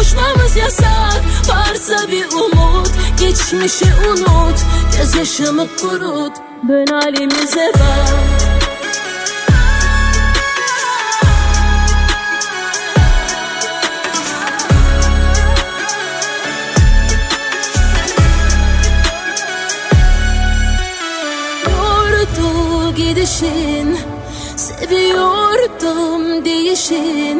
Kavuşmamız 0.00 0.56
yasak. 0.56 1.22
Varsa 1.48 2.08
bir 2.08 2.24
umut 2.24 2.90
Geçmişi 3.20 3.84
unut. 4.08 4.58
Gözyaşımı 4.96 5.66
kurut 5.80 6.32
Dön 6.68 6.86
halimize 6.86 7.72
bak. 7.74 8.50
Gidişin 22.96 23.98
Seviyordum 24.56 26.44
değişin 26.44 27.39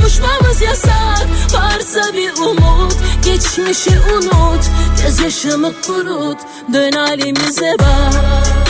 Kavuşmamız 0.00 0.62
yasak. 0.62 1.26
Varsa 1.52 2.12
bir 2.14 2.32
umut 2.32 2.96
Geçmişi 3.24 3.90
unut. 3.90 4.64
Gözyaşımı 5.02 5.72
kurut 5.86 6.38
Dön 6.72 6.92
halimize 6.92 7.76
bak 7.78 8.69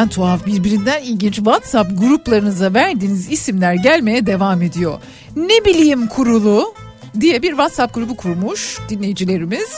birbirinden 0.00 0.08
tuhaf, 0.08 0.46
birbirinden 0.46 1.02
ilginç 1.02 1.34
WhatsApp 1.34 2.00
gruplarınıza 2.00 2.74
verdiğiniz 2.74 3.32
isimler 3.32 3.74
gelmeye 3.74 4.26
devam 4.26 4.62
ediyor. 4.62 5.00
Ne 5.36 5.64
bileyim 5.64 6.06
kurulu 6.06 6.74
diye 7.20 7.42
bir 7.42 7.50
WhatsApp 7.50 7.94
grubu 7.94 8.16
kurmuş 8.16 8.78
dinleyicilerimiz. 8.88 9.68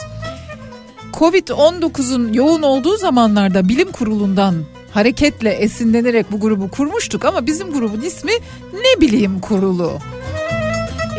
Covid-19'un 1.13 2.33
yoğun 2.33 2.61
olduğu 2.61 2.97
zamanlarda 2.97 3.69
bilim 3.69 3.91
kurulundan 3.91 4.55
hareketle 4.91 5.49
esinlenerek 5.49 6.31
bu 6.31 6.39
grubu 6.39 6.69
kurmuştuk 6.69 7.25
ama 7.25 7.45
bizim 7.45 7.71
grubun 7.71 8.01
ismi 8.01 8.31
ne 8.73 9.01
bileyim 9.01 9.39
kurulu. 9.39 9.99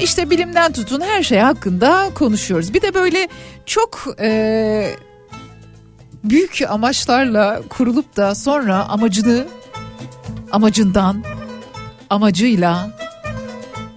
İşte 0.03 0.31
bilimden 0.31 0.73
tutun 0.73 1.01
her 1.01 1.23
şey 1.23 1.39
hakkında 1.39 2.11
konuşuyoruz. 2.15 2.75
Bir 2.75 2.83
de 2.83 2.95
böyle 2.95 3.29
çok 3.67 4.07
e, 4.21 4.97
büyük 6.35 6.63
amaçlarla 6.69 7.63
kurulup 7.69 8.17
da 8.17 8.35
sonra 8.35 8.89
amacını 8.89 9.47
amacından 10.53 11.25
amacıyla 12.11 12.91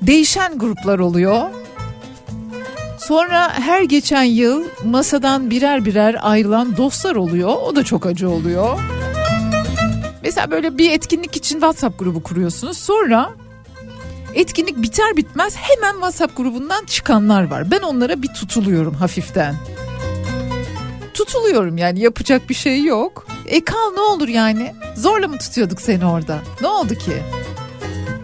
değişen 0.01 0.59
gruplar 0.59 0.99
oluyor. 0.99 1.41
Sonra 2.97 3.59
her 3.59 3.81
geçen 3.81 4.23
yıl 4.23 4.64
masadan 4.85 5.49
birer 5.49 5.85
birer 5.85 6.15
ayrılan 6.22 6.77
dostlar 6.77 7.15
oluyor. 7.15 7.49
O 7.49 7.76
da 7.76 7.84
çok 7.84 8.05
acı 8.05 8.30
oluyor. 8.30 8.80
Mesela 10.23 10.51
böyle 10.51 10.77
bir 10.77 10.91
etkinlik 10.91 11.35
için 11.35 11.55
WhatsApp 11.55 11.99
grubu 11.99 12.23
kuruyorsunuz. 12.23 12.77
Sonra 12.77 13.30
etkinlik 14.34 14.81
biter 14.81 15.18
bitmez 15.18 15.55
hemen 15.55 15.93
WhatsApp 15.93 16.38
grubundan 16.38 16.85
çıkanlar 16.85 17.43
var. 17.51 17.72
Ben 17.72 17.80
onlara 17.80 18.22
bir 18.22 18.27
tutuluyorum 18.27 18.93
hafiften. 18.93 19.55
Tutuluyorum 21.18 21.77
yani 21.77 21.99
yapacak 21.99 22.49
bir 22.49 22.53
şey 22.53 22.84
yok. 22.84 23.27
E 23.45 23.64
kal 23.64 23.91
ne 23.94 24.02
olur 24.02 24.27
yani? 24.27 24.73
Zorla 24.95 25.27
mı 25.27 25.38
tutuyorduk 25.38 25.81
seni 25.81 26.06
orada? 26.06 26.39
Ne 26.61 26.68
oldu 26.68 26.95
ki? 26.95 27.14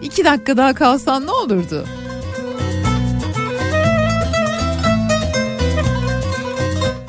İki 0.02 0.24
dakika 0.24 0.56
daha 0.56 0.74
kalsan 0.74 1.26
ne 1.26 1.30
olurdu? 1.30 1.84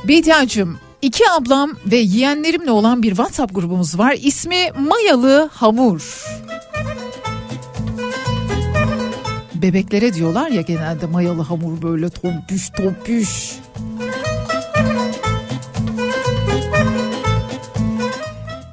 Bediacığım 0.03 0.77
iki 1.01 1.29
ablam 1.31 1.71
ve 1.85 1.95
yeğenlerimle 1.95 2.71
olan 2.71 3.03
bir 3.03 3.09
WhatsApp 3.09 3.55
grubumuz 3.55 3.99
var. 3.99 4.15
İsmi 4.21 4.71
Mayalı 4.79 5.49
Hamur. 5.53 6.25
Bebeklere 9.55 10.13
diyorlar 10.13 10.49
ya 10.49 10.61
genelde 10.61 11.05
mayalı 11.05 11.41
hamur 11.41 11.81
böyle 11.81 12.09
tompüş 12.09 12.69
tompüş. 12.69 13.59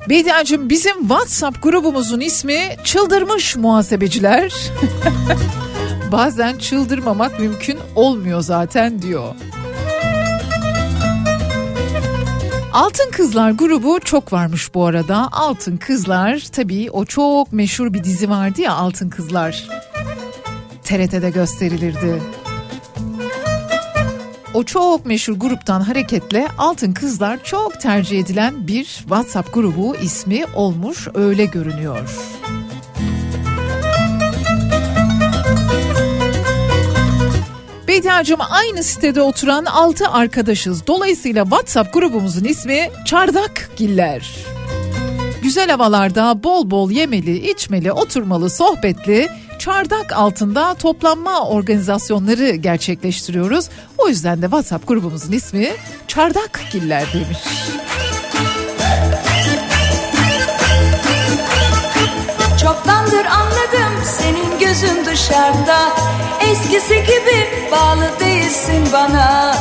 Bediacığım 0.09 0.71
bizim 0.71 1.01
WhatsApp 1.01 1.63
grubumuzun 1.63 2.21
ismi 2.21 2.77
Çıldırmış 2.85 3.57
Muhasebeciler. 3.57 4.53
Bazen 6.13 6.59
çıldırmamak 6.59 7.41
mümkün 7.41 7.79
olmuyor 7.95 8.41
zaten 8.41 9.03
diyor. 9.03 9.35
Altın 12.73 13.11
Kızlar 13.11 13.51
grubu 13.51 14.01
çok 14.01 14.33
varmış 14.33 14.75
bu 14.75 14.87
arada. 14.87 15.29
Altın 15.33 15.77
Kızlar 15.77 16.39
tabii 16.53 16.91
o 16.91 17.05
çok 17.05 17.53
meşhur 17.53 17.95
bir 17.95 18.05
dizi 18.05 18.31
vardı 18.31 18.61
ya 18.61 18.73
Altın 18.73 19.11
Kızlar. 19.11 19.69
TRT'de 20.85 21.31
gösterilirdi. 21.31 22.23
O 24.55 24.65
çok 24.65 25.07
meşhur 25.07 25.33
gruptan 25.33 25.81
hareketle 25.81 26.49
Altın 26.59 26.93
Kızlar 26.93 27.45
çok 27.45 27.81
tercih 27.81 28.21
edilen 28.21 28.67
bir 28.67 28.85
WhatsApp 28.85 29.55
grubu 29.55 29.97
ismi 29.97 30.45
olmuş 30.55 31.09
öyle 31.15 31.45
görünüyor. 31.45 32.19
Bediacığım 37.89 38.41
aynı 38.51 38.83
sitede 38.83 39.23
oturan 39.23 39.65
6 39.65 40.09
arkadaşız. 40.09 40.87
Dolayısıyla 40.87 41.45
WhatsApp 41.45 41.95
grubumuzun 41.95 42.45
ismi 42.45 42.91
Çardak 43.07 43.71
Giller. 43.77 44.52
Güzel 45.43 45.71
havalarda 45.71 46.43
bol 46.43 46.71
bol 46.71 46.91
yemeli, 46.91 47.51
içmeli, 47.51 47.93
oturmalı, 47.93 48.51
sohbetli, 48.51 49.29
çardak 49.59 50.13
altında 50.13 50.75
toplanma 50.75 51.49
organizasyonları 51.49 52.51
gerçekleştiriyoruz. 52.51 53.69
O 53.99 54.09
yüzden 54.09 54.43
de 54.43 54.47
WhatsApp 54.47 54.89
grubumuzun 54.89 55.33
ismi 55.33 55.73
Çardak 56.09 56.61
Giller 56.73 57.07
demiş. 57.13 57.39
Çoktandır 62.63 63.25
anladım 63.25 63.92
senin 64.05 64.59
gözün 64.59 65.05
dışarıda. 65.05 65.93
Eskisi 66.51 66.95
gibi 66.95 67.69
bağlı 67.73 68.21
değilsin 68.21 68.89
bana. 68.93 69.55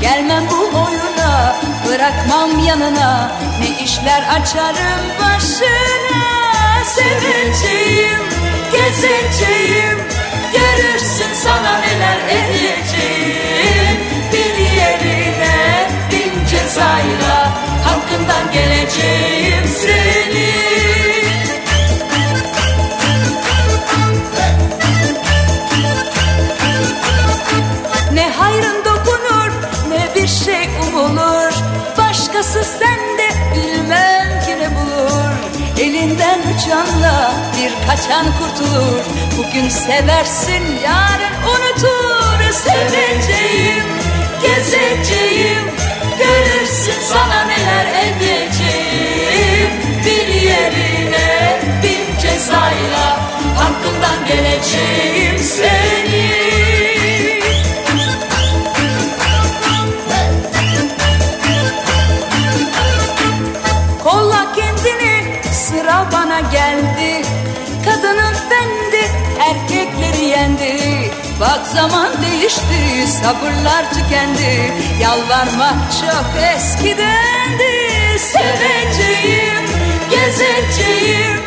Gelmem 0.00 0.44
bu 0.50 0.78
oyuna 0.78 1.56
bırakmam 1.88 2.64
yanına. 2.64 3.30
Ne 3.60 3.84
işler 3.84 4.22
açarım 4.22 5.00
başına. 5.20 6.26
Seveceğim, 6.84 8.20
gezeceğim. 8.72 9.98
Görürsün 10.52 11.34
sana 11.44 11.80
neler 11.80 12.18
edeceğim. 12.28 13.98
Bir 14.32 14.56
yerine 14.58 15.88
bin 16.12 16.46
cezayla. 16.46 17.52
Hakkından 17.84 18.52
geleceğim 18.52 19.64
seni 19.82 20.65
Başkası 32.66 32.78
sende 32.78 33.54
bilmem 33.54 34.40
ki 34.40 34.58
ne 34.58 34.76
bulur. 34.76 35.32
Elinden 35.80 36.38
uçanla 36.38 37.32
bir 37.56 37.88
kaçan 37.88 38.26
kurtulur. 38.38 39.04
Bugün 39.38 39.68
seversin 39.68 40.62
yarın 40.84 41.36
unutur. 41.48 42.52
Seveceğim, 42.52 43.84
gezeceğim. 44.42 45.64
Görürsün 46.18 47.00
sana 47.12 47.44
neler 47.44 47.86
edeceğim. 47.86 49.70
Bir 50.04 50.28
yerine 50.28 51.60
bin 51.82 52.20
cezayla 52.20 53.20
Hakkından 53.56 54.26
geleceğim. 54.28 55.38
Seni 55.38 56.55
Bak 71.46 71.66
zaman 71.66 72.12
değişti 72.22 73.12
sabırlar 73.22 73.94
tükendi. 73.94 74.72
Yalvarmak 75.02 75.92
çok 76.00 76.42
eskidendi. 76.54 78.18
Seveceğim, 78.18 79.64
gezeceğim. 80.10 81.40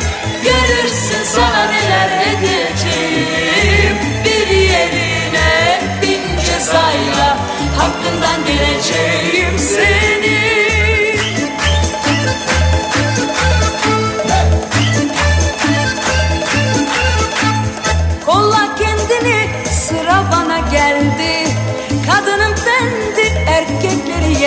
Görürsün 0.44 1.24
sana 1.24 1.66
neler 1.66 2.10
edeceğim. 2.22 3.98
Bir 4.26 4.48
yerine 4.48 5.82
bin 6.02 6.38
cezayla 6.46 7.38
Hakkından 7.78 8.46
geleceğim 8.48 9.29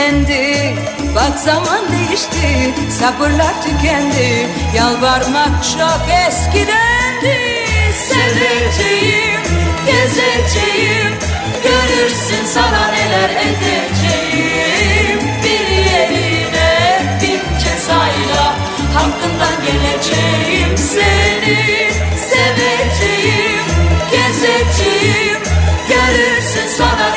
yendi 0.03 0.74
Bak 1.15 1.39
zaman 1.39 1.81
değişti 1.93 2.74
sabırlar 3.01 3.55
tükendi. 3.62 4.49
Yalvarmak 4.77 5.65
çok 5.65 6.03
eskidendi. 6.29 7.39
Seveceğim, 8.09 9.41
gezeceğim. 9.87 11.12
Görürsün 11.62 12.45
sana 12.55 12.87
neler 12.89 13.31
edeceğim. 13.31 15.19
Bir 15.45 15.69
yerine 15.91 17.01
bin 17.23 17.41
cezayla 17.65 18.55
Hakkından 18.95 19.57
geleceğim. 19.66 20.77
Seni 20.77 21.91
Seveceğim, 22.29 23.65
gezeceğim. 24.11 25.39
Görürsün 25.89 26.66
sana 26.77 27.12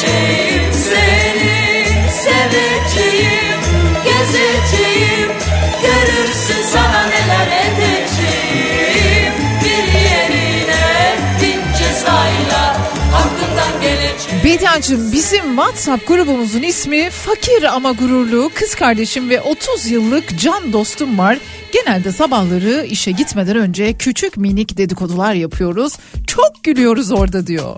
Seveceğim 0.00 0.72
seni 0.72 1.86
Seveceğim 2.10 3.60
Gezeceğim 4.04 5.30
Görürsün 5.82 6.62
sana 6.72 7.06
neler 7.06 7.46
edeceğim 7.62 9.32
Bir 9.64 9.92
yerine 10.00 11.16
bin 11.42 11.78
cezayla 11.78 12.76
Aklından 13.14 13.80
gelecek 13.82 14.44
Bediacığım 14.44 15.12
bizim 15.12 15.44
WhatsApp 15.44 16.08
grubumuzun 16.08 16.62
ismi 16.62 17.10
Fakir 17.10 17.62
ama 17.62 17.92
gururlu 17.92 18.50
kız 18.54 18.74
kardeşim 18.74 19.30
ve 19.30 19.40
30 19.40 19.90
yıllık 19.90 20.38
can 20.38 20.72
dostum 20.72 21.18
var. 21.18 21.38
Genelde 21.72 22.12
sabahları 22.12 22.86
işe 22.86 23.10
gitmeden 23.10 23.56
önce 23.56 23.92
küçük 23.92 24.36
minik 24.36 24.76
dedikodular 24.76 25.34
yapıyoruz. 25.34 25.98
Çok 26.26 26.64
gülüyoruz 26.64 27.12
orada 27.12 27.46
diyor. 27.46 27.76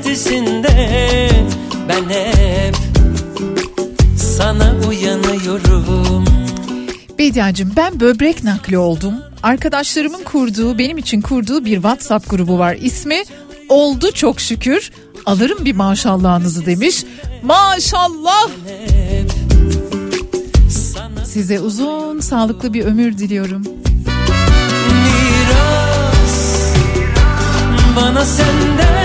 Ertesinde 0.00 1.30
ben 1.88 2.08
hep 2.08 2.76
sana 4.16 4.74
uyanıyorum 4.88 6.24
Bediacığım 7.18 7.72
ben 7.76 8.00
böbrek 8.00 8.44
nakli 8.44 8.78
oldum. 8.78 9.14
Arkadaşlarımın 9.42 10.24
kurduğu 10.24 10.78
benim 10.78 10.98
için 10.98 11.20
kurduğu 11.20 11.64
bir 11.64 11.74
WhatsApp 11.74 12.30
grubu 12.30 12.58
var. 12.58 12.76
İsmi 12.80 13.22
oldu 13.68 14.12
çok 14.14 14.40
şükür. 14.40 14.90
Alırım 15.26 15.64
bir 15.64 15.74
maşallahınızı 15.74 16.66
demiş. 16.66 17.04
Maşallah. 17.42 18.48
Size 21.24 21.60
uzun 21.60 22.20
sağlıklı 22.20 22.74
bir 22.74 22.84
ömür 22.84 23.18
diliyorum. 23.18 23.62
Miras 25.04 26.74
bana 27.96 28.24
senden 28.24 28.99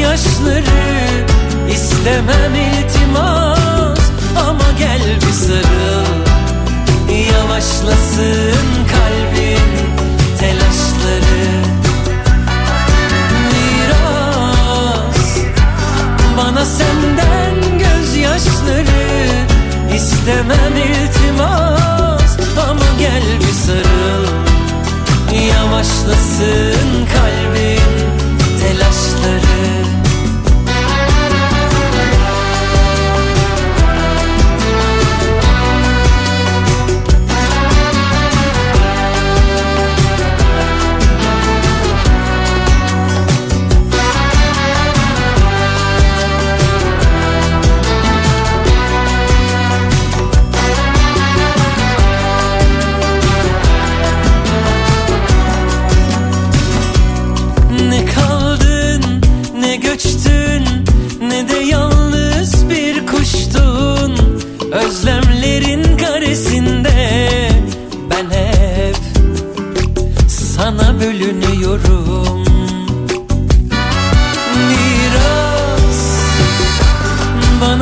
gözyaşları 0.00 1.26
istemem 1.70 2.54
iltimas. 2.54 3.98
Ama 4.48 4.70
gel 4.78 5.00
bir 5.16 5.32
sarıl 5.32 6.06
yavaşlasın 7.32 8.68
kalbin 8.92 9.70
telaşları. 10.38 11.64
Miras 13.52 15.38
bana 16.36 16.64
senden 16.64 17.78
gözyaşları 17.78 19.28
istemem 19.94 20.76
iltimas. 20.76 22.36
Ama 22.70 22.98
gel 22.98 23.22
bir 23.40 23.54
sarıl 23.66 24.26
yavaşlasın 25.48 27.06
kalbin 27.12 28.10
telaşları 28.60 29.09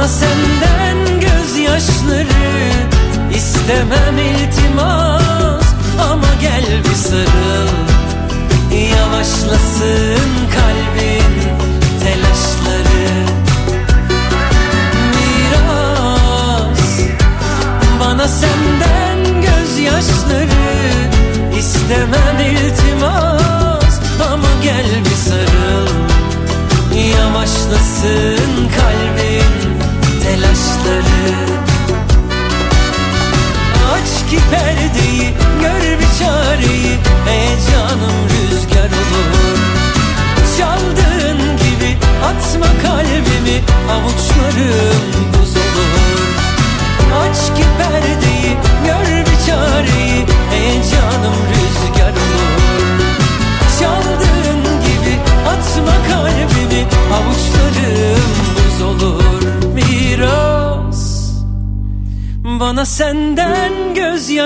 senden 0.08 1.20
gözyaşları 1.20 2.72
istemem 3.34 4.18
iltimas. 4.18 5.66
Ama 6.10 6.34
gel 6.40 6.64
bir 6.84 6.94
sarıl 6.94 7.68
Yavaşlasın 8.90 10.30
kalbin 10.54 11.34
telaşları. 12.02 13.08
Miras 15.14 17.00
bana 18.00 18.28
senden 18.28 19.40
gözyaşları 19.40 21.17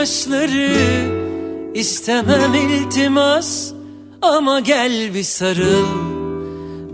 gözyaşları 0.02 0.72
istemem 1.74 2.54
iltimas 2.54 3.72
ama 4.22 4.60
gel 4.60 5.14
bir 5.14 5.22
sarıl 5.22 5.86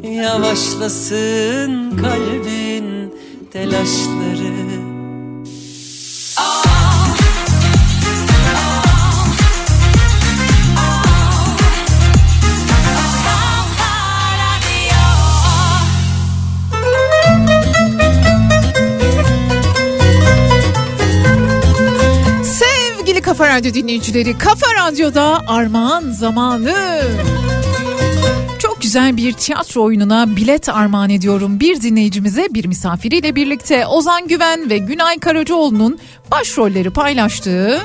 Yavaşlasın 0.03 1.97
kalbin 1.97 3.15
telaşları 3.53 4.38
Kafa 23.29 23.49
Radyo 23.49 23.75
dinleyicileri, 23.75 24.39
Kafa 24.39 24.67
Radyo'da 24.75 25.49
armağan 25.49 26.11
zamanı. 26.11 27.03
Çok 28.59 28.83
güzel 28.83 29.17
bir 29.17 29.33
tiyatro 29.33 29.83
oyununa 29.83 30.37
bilet 30.37 30.69
armağan 30.69 31.11
ediyorum 31.11 31.61
bir 31.61 31.81
dinleyicimize 31.81 32.49
bir 32.51 32.65
misafiriyle 32.65 33.35
birlikte 33.35 33.87
Ozan 33.87 34.29
Güven 34.29 34.71
ve 34.71 34.79
Günay 34.79 35.19
Karacaoğlu'nun 35.19 35.99
başrolleri 36.31 36.91
paylaştığı 36.91 37.81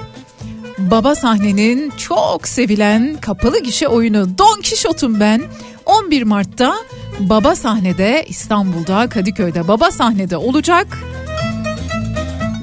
Baba 0.78 1.16
sahnenin 1.16 1.90
çok 1.90 2.48
sevilen 2.48 3.18
kapalı 3.22 3.60
gişe 3.60 3.88
oyunu 3.88 4.38
Don 4.38 4.62
Kişot'um 4.62 5.20
ben 5.20 5.42
11 5.86 6.24
Mart'ta 6.24 6.76
Baba 7.20 7.56
sahnede 7.56 8.26
İstanbul'da 8.28 9.10
Kadıköy'de 9.10 9.68
Baba 9.68 9.92
sahnede 9.92 10.38
olacak. 10.38 10.88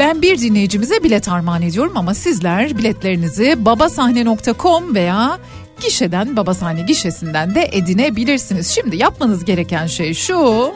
Ben 0.00 0.22
bir 0.22 0.38
dinleyicimize 0.38 1.02
bilet 1.02 1.28
armağan 1.28 1.62
ediyorum 1.62 1.92
ama 1.96 2.14
sizler 2.14 2.78
biletlerinizi 2.78 3.64
babasahne.com 3.64 4.94
veya 4.94 5.38
gişeden 5.80 6.36
babasahne 6.36 6.82
gişesinden 6.82 7.54
de 7.54 7.68
edinebilirsiniz. 7.72 8.68
Şimdi 8.68 8.96
yapmanız 8.96 9.44
gereken 9.44 9.86
şey 9.86 10.14
şu. 10.14 10.70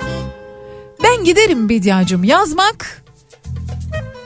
Ben 1.02 1.24
giderim 1.24 1.68
Bediacım 1.68 2.24
yazmak. 2.24 3.04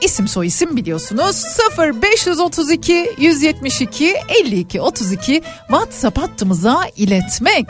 İsim 0.01 0.27
soy 0.27 0.47
isim 0.47 0.77
biliyorsunuz 0.77 1.45
0532 1.77 3.15
172 3.17 4.15
52 4.43 4.81
32 4.81 5.41
WhatsApp 5.67 6.17
hattımıza 6.17 6.81
iletmek. 6.95 7.67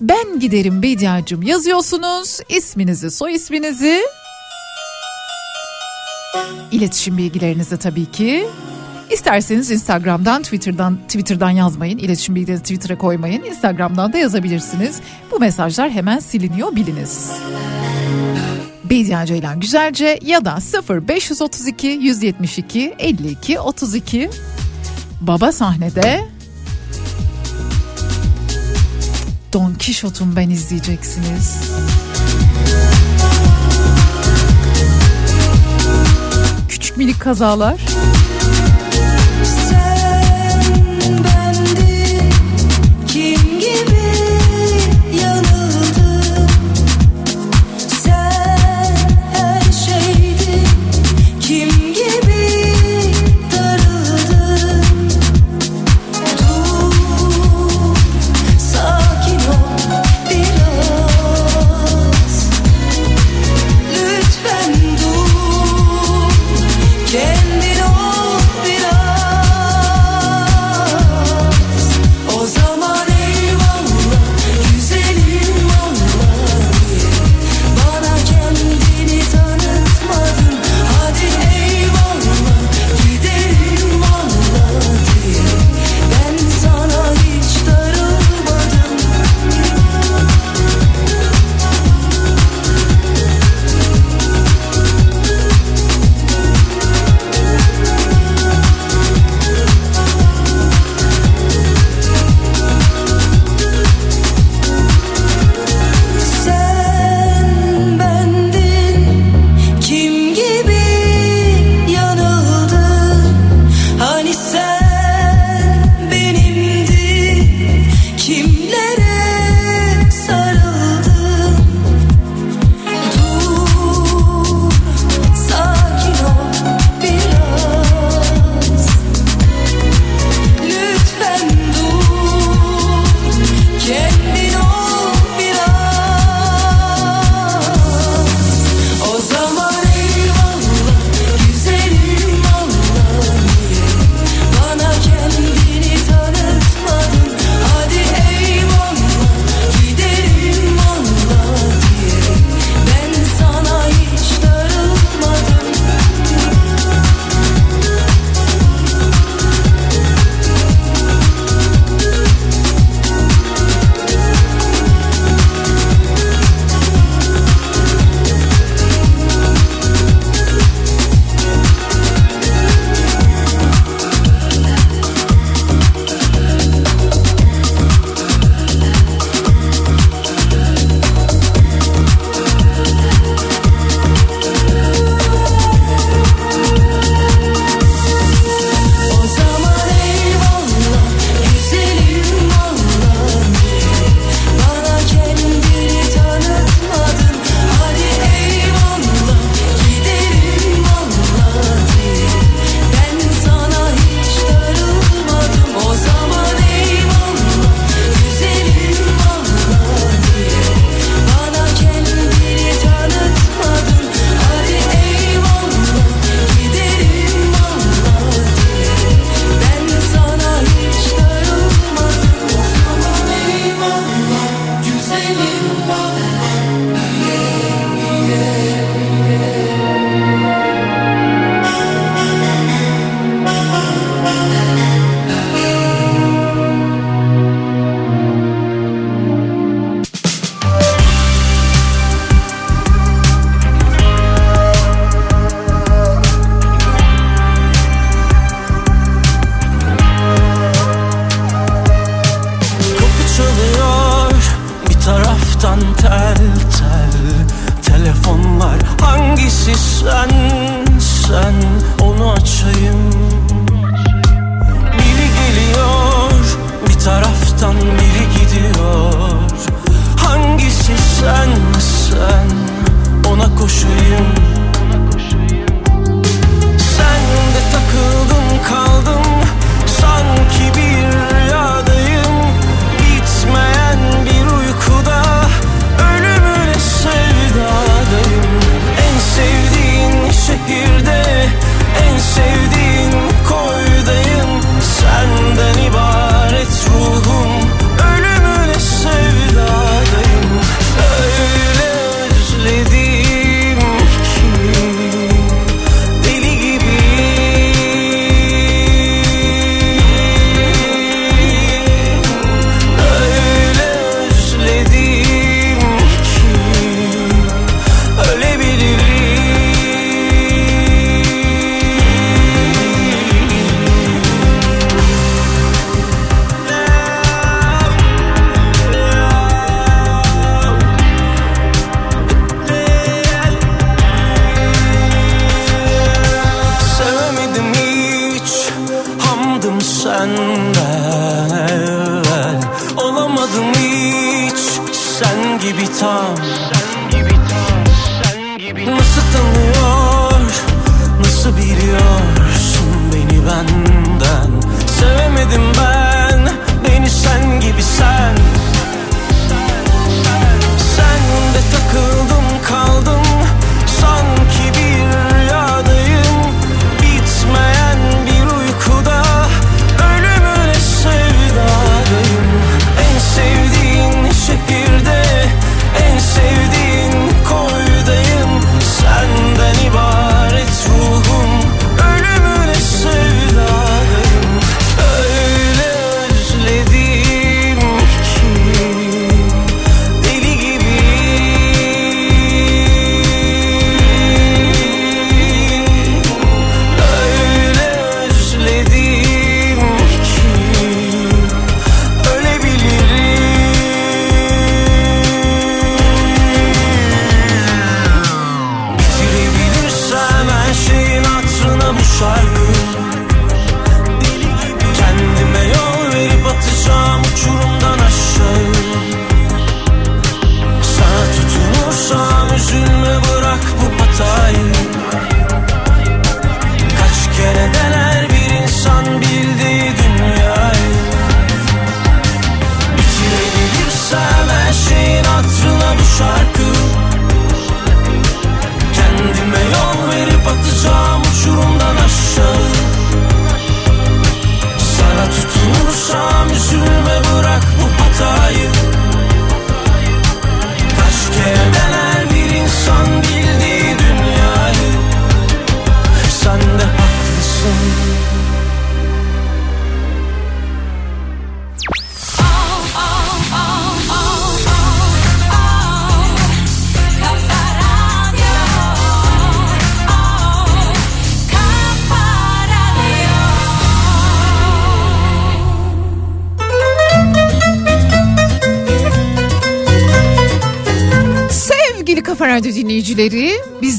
Ben 0.00 0.40
giderim 0.40 0.82
Bediacığım 0.82 1.42
yazıyorsunuz. 1.42 2.40
isminizi, 2.48 3.10
soy 3.10 3.34
isminizi. 3.34 4.02
İletişim 6.72 7.18
bilgilerinizi 7.18 7.76
tabii 7.76 8.10
ki. 8.10 8.46
İsterseniz 9.10 9.70
Instagram'dan, 9.70 10.42
Twitter'dan 10.42 10.96
Twitter'dan 10.96 11.50
yazmayın. 11.50 11.98
İletişim 11.98 12.34
bilgileri 12.34 12.60
Twitter'a 12.60 12.98
koymayın. 12.98 13.44
Instagram'dan 13.44 14.12
da 14.12 14.18
yazabilirsiniz. 14.18 15.00
Bu 15.30 15.40
mesajlar 15.40 15.90
hemen 15.90 16.18
siliniyor 16.18 16.76
biliniz. 16.76 17.30
Bediye 18.84 19.26
Ceylan 19.26 19.60
Güzelce 19.60 20.18
ya 20.22 20.44
da 20.44 20.58
0532 20.88 21.86
172 21.86 22.94
52 22.98 23.60
32 23.60 24.30
Baba 25.20 25.52
sahnede 25.52 26.24
Don 29.52 29.74
Kişot'un 29.74 30.36
ben 30.36 30.50
izleyeceksiniz. 30.50 31.56
Minik 36.96 37.20
kazalar. 37.20 37.80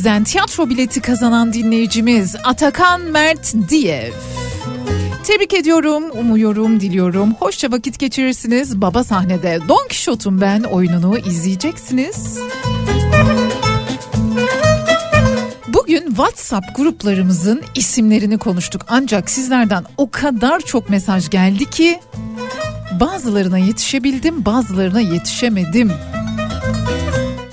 Bizden 0.08 0.24
tiyatro 0.24 0.70
bileti 0.70 1.02
kazanan 1.02 1.54
dinleyicimiz 1.54 2.36
Atakan 2.44 3.02
Mert 3.02 3.54
Diyev. 3.70 4.14
Tebrik 5.24 5.54
ediyorum, 5.54 6.04
umuyorum, 6.12 6.80
diliyorum. 6.80 7.34
Hoşça 7.34 7.72
vakit 7.72 8.00
geçirirsiniz. 8.00 8.82
Baba 8.82 9.04
sahnede 9.04 9.60
Don 9.68 9.88
Kişot'un 9.90 10.42
ben 10.42 10.64
oyununu 10.64 11.18
izleyeceksiniz. 11.18 12.40
Bugün 15.68 16.08
WhatsApp 16.08 16.76
gruplarımızın 16.76 17.62
isimlerini 17.76 18.38
konuştuk. 18.38 18.86
Ancak 18.88 19.30
sizlerden 19.30 19.84
o 19.98 20.12
kadar 20.12 20.60
çok 20.60 20.90
mesaj 20.90 21.30
geldi 21.30 21.70
ki 21.70 22.00
bazılarına 23.00 23.58
yetişebildim, 23.58 24.46
bazılarına 24.46 25.02
yetişemedim. 25.02 25.92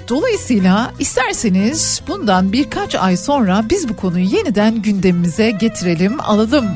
Dolayısıyla 0.09 0.93
isterseniz 0.99 2.03
bundan 2.09 2.53
birkaç 2.53 2.95
ay 2.95 3.17
sonra 3.17 3.65
biz 3.71 3.89
bu 3.89 3.97
konuyu 3.97 4.25
yeniden 4.25 4.83
gündemimize 4.83 5.51
getirelim, 5.51 6.21
alalım. 6.21 6.67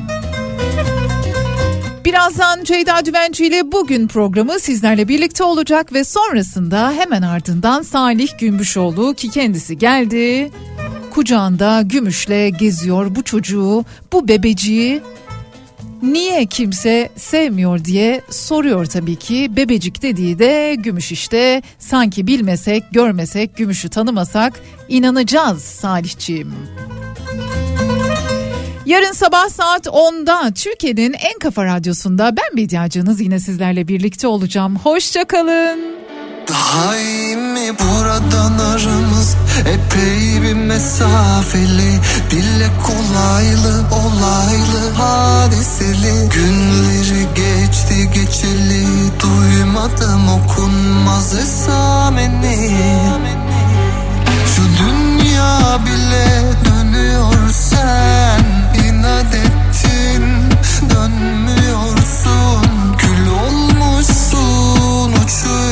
Birazdan 2.05 2.63
Ceyda 2.63 3.05
Düvenci 3.05 3.45
ile 3.45 3.71
bugün 3.71 4.07
programı 4.07 4.59
sizlerle 4.59 5.07
birlikte 5.07 5.43
olacak 5.43 5.93
ve 5.93 6.03
sonrasında 6.03 6.91
hemen 6.91 7.21
ardından 7.21 7.81
Salih 7.81 8.27
Gümbüşoğlu 8.39 9.13
ki 9.13 9.29
kendisi 9.29 9.77
geldi. 9.77 10.51
Kucağında 11.13 11.81
gümüşle 11.81 12.49
geziyor 12.49 13.15
bu 13.15 13.23
çocuğu, 13.23 13.85
bu 14.13 14.27
bebeciği 14.27 15.01
niye 16.01 16.45
kimse 16.45 17.09
sevmiyor 17.15 17.85
diye 17.85 18.21
soruyor 18.29 18.85
tabii 18.85 19.15
ki. 19.15 19.47
Bebecik 19.55 20.01
dediği 20.01 20.39
de 20.39 20.75
gümüş 20.79 21.11
işte. 21.11 21.61
Sanki 21.79 22.27
bilmesek, 22.27 22.83
görmesek, 22.91 23.57
gümüşü 23.57 23.89
tanımasak 23.89 24.59
inanacağız 24.89 25.63
Salihçiğim. 25.63 26.53
Yarın 28.85 29.11
sabah 29.11 29.49
saat 29.49 29.87
10'da 29.87 30.51
Türkiye'nin 30.51 31.13
en 31.13 31.39
kafa 31.39 31.65
radyosunda 31.65 32.37
ben 32.37 32.57
Bediacınız 32.57 33.21
yine 33.21 33.39
sizlerle 33.39 33.87
birlikte 33.87 34.27
olacağım. 34.27 34.75
Hoşçakalın. 34.75 35.98
Daha 36.49 36.97
iyi 36.97 37.35
mi 37.35 37.79
buradan 37.79 38.57
aramız? 38.59 39.35
Epey 39.59 40.41
bir 40.41 40.53
mesafeli 40.53 41.99
Dille 42.31 42.69
kolaylı 42.83 43.83
olaylı 43.91 44.93
hadiseli. 44.93 46.29
Günleri 46.29 47.27
geçti 47.35 48.09
geçeli 48.13 48.85
duymadım 49.19 50.29
okunmaz 50.29 51.35
esameni. 51.35 52.77
Şu 54.55 54.61
dünya 54.83 55.79
bile 55.85 56.43
dönüyor 56.65 57.49
sen 57.51 58.43
inat 58.83 59.35
ettin 59.35 60.23
dönmüyorsun. 60.89 62.63
Kül 62.97 63.27
olmuşsun 63.27 65.11
uçuyorsun 65.11 65.68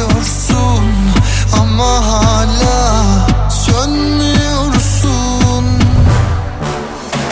ama 1.78 2.08
hala 2.08 3.28
sönmüyorsun. 3.50 5.10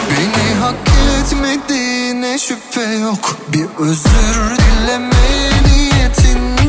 Beni 0.09 0.59
hak 0.61 0.75
etmediğine 1.19 2.37
şüphe 2.39 2.81
yok. 2.81 3.37
Bir 3.47 3.65
özür 3.79 4.57
dileme 4.57 5.51
niyetinde 5.67 6.64